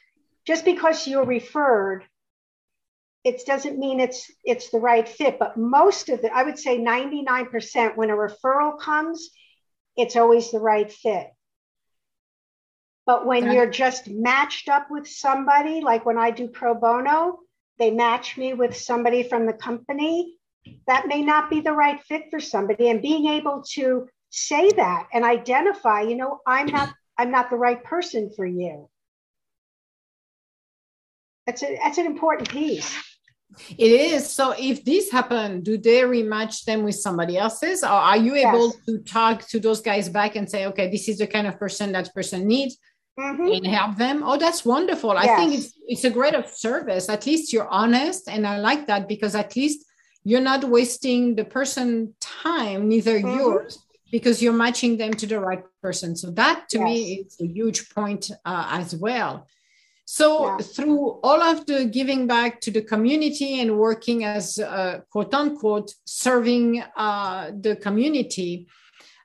just 0.46 0.64
because 0.64 1.06
you're 1.06 1.24
referred, 1.24 2.04
it 3.24 3.44
doesn't 3.44 3.78
mean 3.78 3.98
it's 3.98 4.30
it's 4.44 4.70
the 4.70 4.78
right 4.78 5.08
fit. 5.08 5.38
But 5.38 5.56
most 5.56 6.08
of 6.08 6.20
it, 6.22 6.30
I 6.32 6.44
would 6.44 6.58
say 6.58 6.78
99% 6.78 7.96
when 7.96 8.10
a 8.10 8.14
referral 8.14 8.78
comes, 8.78 9.30
it's 9.96 10.16
always 10.16 10.50
the 10.50 10.60
right 10.60 10.90
fit. 10.90 11.26
But 13.04 13.26
when 13.26 13.52
you're 13.52 13.70
just 13.70 14.08
matched 14.08 14.68
up 14.68 14.88
with 14.90 15.06
somebody, 15.08 15.80
like 15.80 16.04
when 16.04 16.18
I 16.18 16.30
do 16.30 16.48
pro 16.48 16.74
bono, 16.74 17.38
they 17.78 17.90
match 17.90 18.36
me 18.36 18.54
with 18.54 18.76
somebody 18.76 19.22
from 19.22 19.46
the 19.46 19.52
company, 19.52 20.36
that 20.86 21.06
may 21.06 21.22
not 21.22 21.48
be 21.48 21.60
the 21.60 21.72
right 21.72 22.02
fit 22.02 22.24
for 22.30 22.40
somebody. 22.40 22.90
And 22.90 23.02
being 23.02 23.26
able 23.26 23.62
to 23.74 24.08
say 24.30 24.70
that 24.70 25.06
and 25.12 25.24
identify, 25.24 26.02
you 26.02 26.16
know, 26.16 26.40
I'm 26.46 26.66
not 26.66 26.92
I'm 27.18 27.30
not 27.30 27.50
the 27.50 27.56
right 27.56 27.82
person 27.82 28.30
for 28.34 28.44
you. 28.46 28.88
That's 31.46 31.62
a, 31.62 31.78
that's 31.82 31.98
an 31.98 32.06
important 32.06 32.48
piece. 32.48 32.96
It 33.78 33.90
is. 33.90 34.28
So 34.28 34.54
if 34.58 34.84
this 34.84 35.10
happen, 35.10 35.62
do 35.62 35.78
they 35.78 36.02
rematch 36.02 36.64
them 36.64 36.82
with 36.82 36.96
somebody 36.96 37.38
else's? 37.38 37.82
Or 37.82 37.88
are 37.88 38.16
you 38.16 38.34
able 38.34 38.66
yes. 38.66 38.84
to 38.86 38.98
talk 38.98 39.46
to 39.48 39.60
those 39.60 39.80
guys 39.80 40.08
back 40.08 40.36
and 40.36 40.50
say, 40.50 40.66
okay, 40.66 40.90
this 40.90 41.08
is 41.08 41.18
the 41.18 41.26
kind 41.26 41.46
of 41.46 41.58
person 41.58 41.92
that 41.92 42.12
person 42.12 42.46
needs? 42.46 42.76
mm-hmm. 43.18 43.46
and 43.46 43.66
help 43.66 43.96
them. 43.96 44.22
Oh, 44.24 44.36
that's 44.36 44.64
wonderful. 44.64 45.14
Yes. 45.14 45.28
I 45.28 45.36
think 45.36 45.54
it's 45.54 45.72
it's 45.86 46.04
a 46.04 46.10
great 46.10 46.34
of 46.34 46.46
service. 46.48 47.08
At 47.08 47.26
least 47.26 47.52
you're 47.52 47.68
honest, 47.68 48.28
and 48.28 48.46
I 48.46 48.58
like 48.58 48.86
that 48.86 49.08
because 49.08 49.34
at 49.34 49.54
least 49.56 49.84
you're 50.24 50.40
not 50.40 50.64
wasting 50.64 51.36
the 51.36 51.44
person 51.44 52.14
time, 52.20 52.88
neither 52.88 53.18
mm-hmm. 53.18 53.38
yours, 53.38 53.84
because 54.10 54.42
you're 54.42 54.52
matching 54.52 54.96
them 54.96 55.12
to 55.14 55.26
the 55.26 55.40
right 55.40 55.62
person. 55.82 56.16
So 56.16 56.30
that 56.32 56.68
to 56.70 56.78
yes. 56.78 56.84
me 56.84 57.14
is 57.26 57.36
a 57.40 57.46
huge 57.46 57.90
point 57.90 58.30
uh, 58.44 58.66
as 58.70 58.94
well. 58.94 59.46
So 60.16 60.46
yeah. 60.46 60.56
through 60.58 61.20
all 61.22 61.42
of 61.42 61.66
the 61.66 61.84
giving 61.84 62.26
back 62.26 62.62
to 62.62 62.70
the 62.70 62.80
community 62.80 63.60
and 63.60 63.76
working 63.76 64.24
as 64.24 64.58
uh, 64.58 65.00
quote 65.10 65.34
unquote 65.34 65.92
serving 66.06 66.82
uh, 66.96 67.50
the 67.60 67.76
community, 67.76 68.66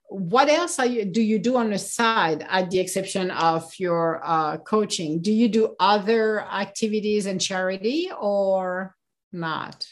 what 0.10 0.50
else 0.50 0.80
you, 0.80 1.06
do 1.06 1.22
you 1.22 1.40
do 1.40 1.56
on 1.56 1.70
the 1.70 1.78
side 1.78 2.46
at 2.50 2.70
the 2.72 2.80
exception 2.80 3.32
of 3.32 3.72
your 3.80 4.20
uh, 4.22 4.58
coaching? 4.58 5.22
Do 5.22 5.32
you 5.32 5.48
do 5.48 5.78
other 5.80 6.42
activities 6.42 7.26
and 7.26 7.40
charity 7.40 8.12
or 8.20 8.94
not? 9.32 9.88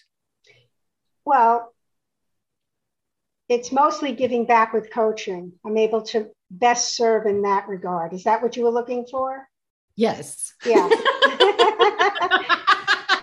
Well 1.23 1.73
it's 3.47 3.71
mostly 3.71 4.11
giving 4.11 4.45
back 4.45 4.73
with 4.73 4.91
coaching. 4.91 5.53
I'm 5.65 5.77
able 5.77 6.01
to 6.11 6.27
best 6.51 6.95
serve 6.95 7.25
in 7.25 7.43
that 7.43 7.69
regard. 7.69 8.13
Is 8.13 8.25
that 8.25 8.43
what 8.43 8.57
you 8.57 8.63
were 8.63 8.69
looking 8.69 9.07
for 9.09 9.47
yes 9.99 10.53
yeah 10.65 10.89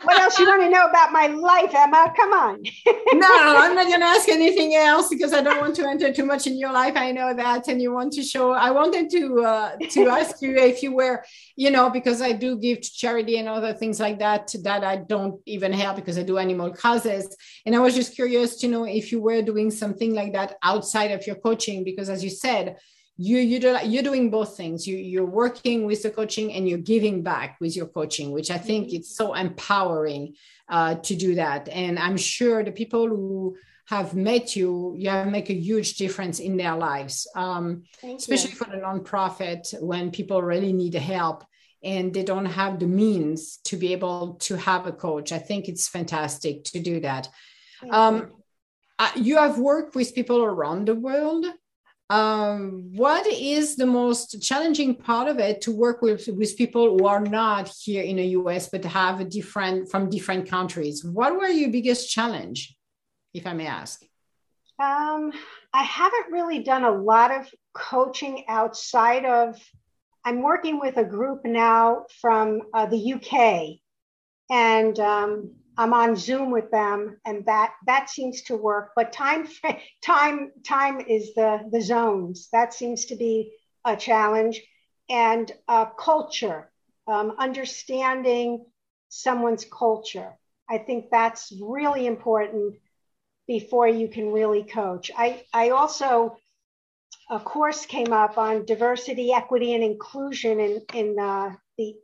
what 0.07 0.21
else 0.21 0.39
you 0.39 0.47
want 0.47 0.63
to 0.63 0.71
know 0.71 0.87
about 0.87 1.11
my 1.13 1.27
life, 1.27 1.73
Emma? 1.75 2.13
Come 2.17 2.33
on. 2.33 2.63
no, 3.13 3.29
I'm 3.59 3.75
not 3.75 3.89
going 3.89 4.01
to 4.01 4.07
ask 4.07 4.29
anything 4.29 4.75
else 4.75 5.09
because 5.09 5.33
I 5.33 5.43
don't 5.43 5.61
want 5.61 5.75
to 5.77 5.85
enter 5.87 6.13
too 6.13 6.25
much 6.25 6.47
in 6.47 6.57
your 6.57 6.73
life. 6.73 6.95
I 6.97 7.11
know 7.11 7.35
that, 7.35 7.67
and 7.67 7.83
you 7.83 7.93
want 7.93 8.13
to 8.13 8.23
show. 8.23 8.53
I 8.53 8.71
wanted 8.71 9.11
to 9.11 9.43
uh, 9.43 9.77
to 9.91 10.09
ask 10.19 10.41
you 10.41 10.55
if 10.57 10.83
you 10.83 10.95
were, 10.95 11.25
you 11.57 11.71
know, 11.71 11.91
because 11.91 12.23
I 12.23 12.33
do 12.33 12.57
give 12.57 12.83
to 12.83 12.93
charity 12.93 13.39
and 13.39 13.49
other 13.49 13.73
things 13.73 13.99
like 13.99 14.21
that 14.21 14.55
that 14.63 14.85
I 14.85 14.97
don't 14.97 15.41
even 15.47 15.73
help 15.73 15.97
because 15.97 16.19
I 16.19 16.23
do 16.23 16.39
animal 16.39 16.73
causes, 16.73 17.37
and 17.65 17.75
I 17.75 17.81
was 17.81 17.95
just 17.97 18.15
curious 18.15 18.57
to 18.61 18.69
know 18.69 18.85
if 18.85 19.11
you 19.11 19.21
were 19.21 19.43
doing 19.43 19.73
something 19.73 20.15
like 20.15 20.33
that 20.35 20.57
outside 20.63 21.11
of 21.11 21.27
your 21.27 21.37
coaching 21.37 21.83
because, 21.83 22.09
as 22.09 22.23
you 22.23 22.31
said 22.31 22.77
you 23.19 23.39
you 23.39 23.59
do 23.59 23.77
you're 23.85 24.03
doing 24.03 24.31
both 24.31 24.57
things 24.57 24.87
you 24.87 24.97
you're 24.97 25.25
working 25.25 25.87
with 25.87 26.03
the 26.03 26.11
coaching 26.11 26.53
and 26.53 26.69
you're 26.69 26.79
giving 26.79 27.23
back 27.23 27.57
with 27.61 27.75
your 27.75 27.87
coaching 27.87 28.31
which 28.31 28.51
i 28.51 28.59
think 28.59 28.87
mm-hmm. 28.87 28.97
it's 28.97 29.17
so 29.17 29.35
empowering 29.35 30.35
uh, 30.69 30.97
to 30.97 31.15
do 31.15 31.35
that 31.37 31.69
and 31.69 31.99
i'm 31.99 32.17
sure 32.17 32.63
the 32.63 32.73
people 32.73 33.09
who 33.09 33.57
have 33.87 34.15
met 34.15 34.55
you 34.57 34.95
you 34.99 35.09
have 35.09 35.29
make 35.29 35.49
a 35.49 35.55
huge 35.55 35.97
difference 35.97 36.41
in 36.41 36.57
their 36.57 36.77
lives 36.77 37.27
um, 37.37 37.85
especially 38.03 38.51
you. 38.51 38.57
for 38.57 38.65
the 38.67 38.77
nonprofit 38.77 39.81
when 39.81 40.11
people 40.11 40.43
really 40.43 40.73
need 40.73 40.95
help 40.95 41.45
and 41.83 42.13
they 42.13 42.25
don't 42.25 42.47
have 42.47 42.81
the 42.81 42.87
means 42.87 43.59
to 43.59 43.77
be 43.77 43.93
able 43.93 44.35
to 44.35 44.57
have 44.57 44.87
a 44.87 44.93
coach 44.93 45.33
i 45.33 45.39
think 45.39 45.69
it's 45.69 45.89
fantastic 45.89 46.65
to 46.65 46.81
do 46.81 47.01
that 47.01 47.29
um. 47.91 48.31
Uh, 48.99 49.11
you 49.15 49.37
have 49.37 49.59
worked 49.59 49.95
with 49.95 50.15
people 50.15 50.43
around 50.43 50.89
the 50.89 50.95
world 50.95 51.45
um, 52.09 52.93
what 52.95 53.27
is 53.27 53.77
the 53.77 53.87
most 53.87 54.41
challenging 54.41 54.95
part 54.95 55.29
of 55.29 55.39
it 55.39 55.61
to 55.63 55.73
work 55.73 56.03
with 56.03 56.29
with 56.29 56.57
people 56.57 56.97
who 56.97 57.07
are 57.07 57.21
not 57.21 57.69
here 57.69 58.03
in 58.03 58.17
the 58.17 58.25
us 58.25 58.69
but 58.69 58.85
have 58.85 59.21
a 59.21 59.25
different 59.25 59.91
from 59.91 60.09
different 60.09 60.49
countries? 60.49 61.05
What 61.05 61.37
were 61.37 61.49
your 61.49 61.71
biggest 61.71 62.11
challenge 62.11 62.77
if 63.35 63.47
i 63.47 63.53
may 63.53 63.67
ask? 63.67 64.03
Um, 64.79 65.33
i 65.73 65.83
haven't 65.83 66.31
really 66.31 66.63
done 66.63 66.85
a 66.85 66.91
lot 66.91 67.33
of 67.33 67.49
coaching 67.75 68.45
outside 68.49 69.25
of 69.25 69.61
i'm 70.25 70.43
working 70.43 70.79
with 70.79 70.97
a 70.97 71.05
group 71.05 71.45
now 71.45 72.07
from 72.21 72.63
uh, 72.73 72.87
the 72.87 73.15
uk 73.15 73.79
and 74.51 75.01
um, 75.01 75.51
I'm 75.79 75.93
on 75.93 76.17
Zoom 76.17 76.51
with 76.51 76.71
them, 76.71 77.19
and 77.25 77.45
that 77.47 77.75
that 77.87 78.11
seems 78.11 78.43
to 78.43 78.57
work. 78.57 78.93
But 78.97 79.13
time 79.13 79.47
time 80.03 80.53
time 80.67 81.01
is 81.01 81.35
the 81.35 81.69
the 81.71 81.81
zones 81.81 82.49
that 82.53 82.73
seems 82.73 83.07
to 83.07 83.17
be 83.17 83.53
a 83.85 83.97
challenge, 83.97 84.63
and 85.09 85.53
uh, 85.69 85.87
culture, 85.87 86.71
um, 87.07 87.35
understanding 87.39 88.65
someone's 89.09 89.65
culture. 89.65 90.37
I 90.69 90.79
think 90.79 91.11
that's 91.11 91.53
really 91.61 92.07
important 92.07 92.75
before 93.47 93.87
you 93.87 94.09
can 94.09 94.33
really 94.33 94.65
coach. 94.65 95.11
I, 95.17 95.45
I 95.53 95.71
also, 95.71 96.37
a 97.31 97.39
course 97.39 97.87
came 97.87 98.13
up 98.13 98.37
on 98.39 98.65
diversity, 98.65 99.33
equity, 99.33 99.75
and 99.75 99.85
inclusion 99.85 100.59
in, 100.59 100.83
in 100.93 101.19
uh, 101.19 101.51
the, 101.79 101.95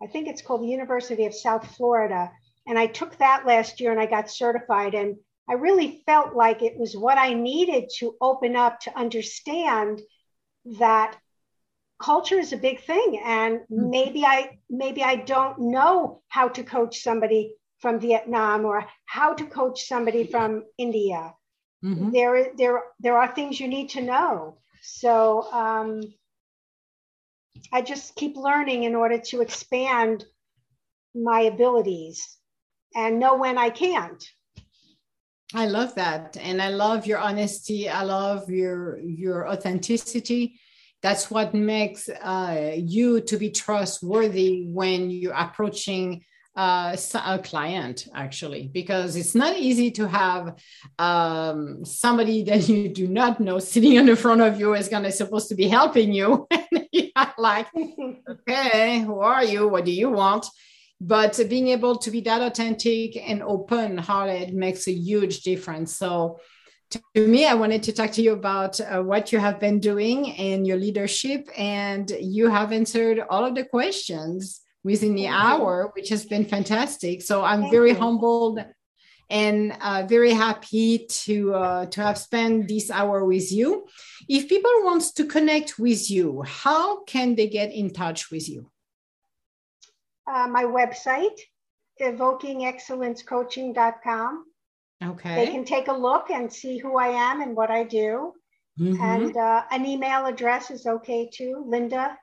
I 0.00 0.06
think 0.06 0.28
it's 0.28 0.42
called 0.42 0.62
the 0.62 0.68
University 0.68 1.26
of 1.26 1.34
South 1.34 1.76
Florida. 1.76 2.30
And 2.66 2.78
I 2.78 2.86
took 2.86 3.16
that 3.18 3.46
last 3.46 3.80
year 3.80 3.92
and 3.92 4.00
I 4.00 4.06
got 4.06 4.30
certified. 4.30 4.94
And 4.94 5.16
I 5.48 5.54
really 5.54 6.02
felt 6.06 6.34
like 6.34 6.62
it 6.62 6.76
was 6.76 6.96
what 6.96 7.18
I 7.18 7.34
needed 7.34 7.90
to 7.98 8.16
open 8.20 8.56
up 8.56 8.80
to 8.80 8.98
understand 8.98 10.00
that 10.78 11.16
culture 12.00 12.38
is 12.38 12.52
a 12.52 12.56
big 12.56 12.80
thing 12.80 13.20
and 13.24 13.60
mm-hmm. 13.60 13.90
maybe 13.90 14.24
i 14.24 14.58
maybe 14.68 15.02
i 15.02 15.14
don't 15.16 15.58
know 15.58 16.22
how 16.28 16.48
to 16.48 16.62
coach 16.62 17.02
somebody 17.02 17.54
from 17.80 18.00
vietnam 18.00 18.64
or 18.64 18.86
how 19.04 19.32
to 19.32 19.46
coach 19.46 19.86
somebody 19.86 20.26
from 20.26 20.64
india 20.76 21.32
mm-hmm. 21.84 22.10
there 22.10 22.48
there 22.56 22.82
there 23.00 23.16
are 23.16 23.28
things 23.32 23.60
you 23.60 23.68
need 23.68 23.88
to 23.90 24.00
know 24.00 24.58
so 24.82 25.42
um, 25.52 26.00
i 27.72 27.80
just 27.80 28.14
keep 28.16 28.36
learning 28.36 28.82
in 28.82 28.94
order 28.94 29.18
to 29.18 29.40
expand 29.40 30.24
my 31.14 31.42
abilities 31.42 32.36
and 32.94 33.18
know 33.18 33.36
when 33.36 33.58
i 33.58 33.70
can't. 33.70 34.24
I 35.54 35.66
love 35.66 35.94
that. 35.94 36.36
And 36.40 36.60
i 36.60 36.68
love 36.68 37.06
your 37.06 37.18
honesty. 37.18 37.88
I 37.88 38.02
love 38.02 38.50
your 38.50 38.98
your 38.98 39.48
authenticity. 39.48 40.60
That's 41.00 41.30
what 41.30 41.54
makes 41.54 42.08
uh, 42.08 42.72
you 42.76 43.20
to 43.20 43.36
be 43.36 43.50
trustworthy 43.50 44.64
when 44.66 45.10
you're 45.10 45.34
approaching 45.34 46.24
uh, 46.56 46.96
a 47.26 47.38
client 47.40 48.06
actually 48.14 48.68
because 48.72 49.16
it's 49.16 49.34
not 49.34 49.56
easy 49.56 49.90
to 49.90 50.08
have 50.08 50.56
um, 50.98 51.84
somebody 51.84 52.44
that 52.44 52.68
you 52.68 52.88
do 52.88 53.06
not 53.06 53.40
know 53.40 53.58
sitting 53.58 53.94
in 53.94 54.06
the 54.06 54.16
front 54.16 54.40
of 54.40 54.58
you 54.58 54.74
is 54.74 54.88
gonna 54.88 55.12
supposed 55.12 55.48
to 55.48 55.54
be 55.54 55.68
helping 55.68 56.12
you. 56.12 56.48
Like 57.38 57.68
okay 58.28 59.00
who 59.00 59.20
are 59.20 59.44
you? 59.44 59.68
What 59.68 59.84
do 59.84 59.92
you 59.92 60.10
want 60.10 60.46
but 61.06 61.38
being 61.48 61.68
able 61.68 61.96
to 61.96 62.10
be 62.10 62.20
that 62.22 62.40
authentic 62.40 63.16
and 63.28 63.42
open 63.42 63.98
hearted 63.98 64.54
makes 64.54 64.88
a 64.88 64.92
huge 64.92 65.42
difference 65.42 65.94
so 65.94 66.38
to 67.14 67.26
me, 67.26 67.46
I 67.46 67.54
wanted 67.54 67.82
to 67.84 67.92
talk 67.92 68.12
to 68.12 68.22
you 68.22 68.32
about 68.32 68.80
uh, 68.80 69.02
what 69.02 69.32
you 69.32 69.38
have 69.38 69.58
been 69.58 69.80
doing 69.80 70.32
and 70.32 70.66
your 70.66 70.76
leadership. 70.76 71.48
And 71.56 72.10
you 72.20 72.48
have 72.48 72.72
answered 72.72 73.20
all 73.30 73.44
of 73.44 73.54
the 73.54 73.64
questions 73.64 74.60
within 74.82 75.14
the 75.14 75.28
hour, 75.28 75.90
which 75.94 76.10
has 76.10 76.24
been 76.24 76.44
fantastic. 76.44 77.22
So 77.22 77.42
I'm 77.42 77.62
Thank 77.62 77.72
very 77.72 77.90
you. 77.90 77.96
humbled 77.96 78.64
and 79.30 79.76
uh, 79.80 80.04
very 80.06 80.32
happy 80.32 81.06
to 81.08 81.54
uh, 81.54 81.86
to 81.86 82.02
have 82.02 82.18
spent 82.18 82.68
this 82.68 82.90
hour 82.90 83.24
with 83.24 83.50
you. 83.50 83.86
If 84.28 84.48
people 84.48 84.70
want 84.82 85.02
to 85.16 85.24
connect 85.24 85.78
with 85.78 86.10
you, 86.10 86.42
how 86.42 87.04
can 87.04 87.34
they 87.34 87.48
get 87.48 87.72
in 87.72 87.90
touch 87.90 88.30
with 88.30 88.48
you? 88.48 88.70
Uh, 90.26 90.48
my 90.48 90.64
website, 90.64 91.38
evokingexcellencecoaching.com. 92.00 94.44
Okay. 95.04 95.34
They 95.34 95.48
can 95.52 95.64
take 95.64 95.88
a 95.88 95.92
look 95.92 96.30
and 96.30 96.52
see 96.52 96.78
who 96.78 96.96
I 96.96 97.08
am 97.08 97.42
and 97.42 97.56
what 97.56 97.70
I 97.70 97.82
do. 97.84 98.32
Mm-hmm. 98.80 99.02
And 99.02 99.36
uh, 99.36 99.64
an 99.70 99.84
email 99.86 100.26
address 100.26 100.70
is 100.70 100.86
okay 100.86 101.28
too, 101.32 101.64
Linda 101.66 102.16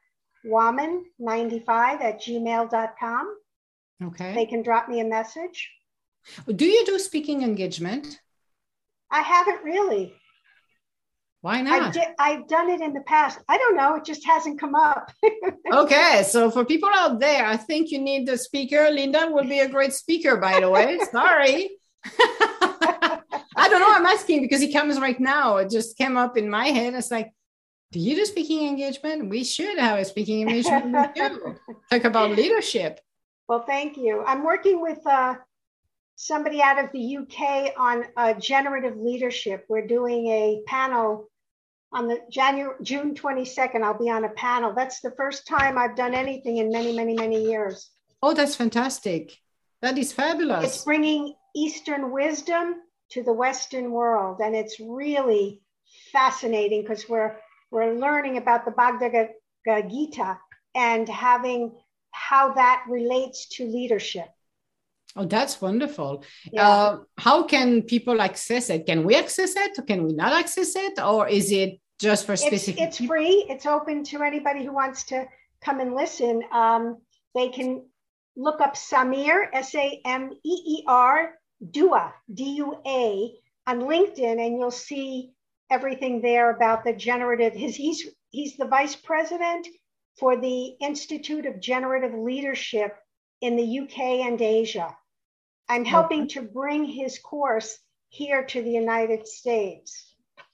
Wammen 0.46 1.02
95 1.20 2.02
at 2.02 2.22
gmail.com. 2.22 3.38
Okay. 4.04 4.34
They 4.34 4.46
can 4.46 4.64
drop 4.64 4.90
me 4.90 5.00
a 5.00 5.06
message. 5.06 5.72
Do 6.48 6.66
you 6.66 6.86
do 6.86 7.00
speaking 7.00 7.44
engagement? 7.44 8.20
I 9.10 9.22
haven't 9.22 9.64
really. 9.64 10.14
Why 11.42 11.62
not? 11.62 11.98
I 12.20 12.30
have 12.30 12.48
done 12.48 12.70
it 12.70 12.82
in 12.82 12.94
the 12.94 13.02
past. 13.02 13.40
I 13.50 13.58
don't 13.58 13.76
know. 13.76 13.96
It 13.96 14.06
just 14.06 14.24
hasn't 14.26 14.60
come 14.60 14.76
up. 14.76 15.12
okay. 15.74 16.24
So, 16.24 16.52
for 16.52 16.64
people 16.64 16.90
out 16.94 17.20
there, 17.20 17.48
I 17.48 17.58
think 17.58 17.90
you 17.90 18.00
need 18.00 18.28
the 18.28 18.38
speaker. 18.38 18.90
Linda 18.92 19.28
will 19.28 19.48
be 19.48 19.60
a 19.60 19.68
great 19.68 19.94
speaker, 19.94 20.38
by 20.38 20.60
the 20.60 20.70
way. 20.70 21.00
Sorry. 21.12 21.72
I 22.06 23.68
don't 23.70 23.80
know. 23.80 23.92
I'm 23.92 24.06
asking 24.06 24.42
because 24.44 24.62
he 24.62 24.72
comes 24.72 25.00
right 25.00 25.20
now. 25.20 25.58
It 25.58 25.72
just 25.72 25.98
came 25.98 26.16
up 26.16 26.38
in 26.38 26.48
my 26.48 26.68
head. 26.68 26.94
It's 26.94 27.10
like, 27.10 27.34
do 27.92 28.00
you 28.00 28.16
do 28.16 28.26
speaking 28.26 28.68
engagement? 28.68 29.28
We 29.28 29.44
should 29.44 29.80
have 29.80 29.98
a 29.98 30.06
speaking 30.06 30.42
engagement. 30.42 30.96
Talk 31.90 32.04
about 32.04 32.32
leadership. 32.32 33.00
Well, 33.48 33.64
thank 33.66 33.98
you. 33.98 34.24
I'm 34.26 34.44
working 34.46 34.80
with 34.80 35.06
uh, 35.08 35.36
somebody 36.16 36.62
out 36.62 36.84
of 36.84 36.92
the 36.94 37.18
UK 37.18 37.74
on 37.78 38.06
uh, 38.16 38.34
generative 38.34 38.96
leadership. 38.96 39.66
We're 39.68 39.88
doing 39.88 40.28
a 40.28 40.62
panel 40.68 41.31
on 41.94 42.08
the 42.08 42.20
January 42.30 42.76
June 42.82 43.16
22nd. 43.16 43.84
I'll 43.84 43.98
be 43.98 44.10
on 44.10 44.24
a 44.24 44.30
panel. 44.30 44.74
That's 44.74 45.02
the 45.02 45.12
first 45.12 45.48
time 45.48 45.78
I've 45.78 45.96
done 45.96 46.14
anything 46.14 46.58
in 46.58 46.72
many, 46.72 46.96
many, 46.96 47.16
many 47.16 47.44
years. 47.44 47.90
Oh, 48.22 48.34
that's 48.34 48.56
fantastic. 48.56 49.38
That 49.82 49.98
is 49.98 50.14
fabulous. 50.14 50.64
It's 50.64 50.84
bringing 50.84 51.34
Eastern 51.56 52.12
wisdom 52.12 52.76
to 53.12 53.24
the 53.24 53.34
Western 53.34 53.92
world. 53.92 54.40
And 54.42 54.56
it's 54.56 54.80
really 54.80 55.62
fascinating 56.12 56.84
because 56.84 57.10
we're, 57.10 57.36
we're 57.72 57.94
learning 57.94 58.38
about 58.38 58.64
the 58.66 58.72
Bhagavad 58.72 59.30
Gita 59.66 60.38
and 60.76 61.10
having 61.10 61.74
how 62.12 62.54
that 62.54 62.86
relates 62.88 63.48
to 63.48 63.66
leadership. 63.66 64.30
Oh, 65.16 65.26
that's 65.26 65.60
wonderful. 65.60 66.24
Yeah. 66.52 66.68
Uh, 66.68 66.98
how 67.18 67.44
can 67.44 67.82
people 67.82 68.22
access 68.22 68.70
it? 68.70 68.86
Can 68.86 69.04
we 69.04 69.16
access 69.16 69.56
it 69.58 69.78
or 69.78 69.84
can 69.84 70.06
we 70.06 70.14
not 70.14 70.32
access 70.32 70.74
it? 70.76 71.00
Or 71.02 71.28
is 71.28 71.52
it 71.52 71.81
just 72.02 72.26
for 72.26 72.36
specific 72.36 72.82
It's, 72.82 73.00
it's 73.00 73.08
free. 73.08 73.46
It's 73.50 73.66
open 73.66 74.04
to 74.06 74.24
anybody 74.24 74.66
who 74.66 74.74
wants 74.74 75.04
to 75.06 75.28
come 75.64 75.80
and 75.80 75.94
listen. 75.94 76.42
Um, 76.52 76.98
they 77.36 77.50
can 77.50 77.86
look 78.36 78.60
up 78.62 78.76
Sameer, 78.76 79.46
S 79.54 79.76
A 79.76 80.02
M 80.06 80.32
E 80.44 80.64
E 80.80 80.84
R, 80.88 81.36
Dua, 81.70 82.14
D 82.34 82.56
U 82.56 82.78
A, 82.86 83.34
on 83.68 83.82
LinkedIn, 83.82 84.46
and 84.46 84.58
you'll 84.58 84.72
see 84.72 85.32
everything 85.70 86.22
there 86.22 86.50
about 86.50 86.84
the 86.84 86.94
generative. 86.94 87.54
His, 87.54 87.76
he's, 87.76 88.08
he's 88.30 88.58
the 88.58 88.66
vice 88.66 88.96
president 88.96 89.68
for 90.20 90.36
the 90.36 90.76
Institute 90.82 91.46
of 91.46 91.62
Generative 91.62 92.14
Leadership 92.14 92.98
in 93.42 93.56
the 93.56 93.80
UK 93.80 94.00
and 94.26 94.42
Asia. 94.42 94.96
I'm 95.70 95.86
helping 95.86 96.24
okay. 96.24 96.34
to 96.36 96.42
bring 96.42 96.86
his 96.86 97.18
course 97.20 97.78
here 98.10 98.44
to 98.44 98.62
the 98.62 98.72
United 98.72 99.28
States. 99.28 100.11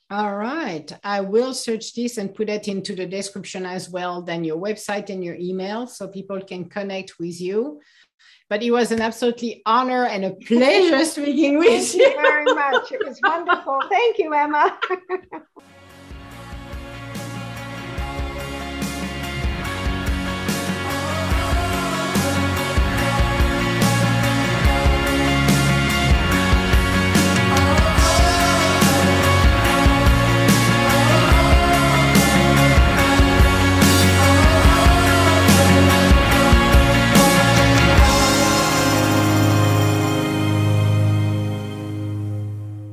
All 0.10 0.36
right. 0.36 0.90
I 1.04 1.20
will 1.20 1.54
search 1.54 1.94
this 1.94 2.18
and 2.18 2.34
put 2.34 2.50
it 2.50 2.70
into 2.70 2.96
the 2.96 3.06
description 3.06 3.66
as 3.66 3.90
well, 3.90 4.22
then 4.22 4.46
your 4.46 4.58
website 4.58 5.10
and 5.10 5.22
your 5.22 5.36
email 5.36 5.86
so 5.86 6.08
people 6.08 6.40
can 6.42 6.70
connect 6.70 7.20
with 7.20 7.42
you. 7.42 7.82
But 8.50 8.64
it 8.64 8.72
was 8.72 8.94
an 8.94 9.02
absolutely 9.02 9.62
honor 9.66 10.06
and 10.06 10.24
a 10.24 10.32
pleasure 10.32 11.04
speaking 11.14 11.58
with 11.60 11.94
you. 11.94 12.06
Thank 12.06 12.16
you 12.16 12.22
very 12.22 12.46
much. 12.46 12.92
It 12.94 13.06
was 13.06 13.20
wonderful. 13.22 13.82
Thank 13.90 14.18
you, 14.20 14.34
Emma. 14.34 14.80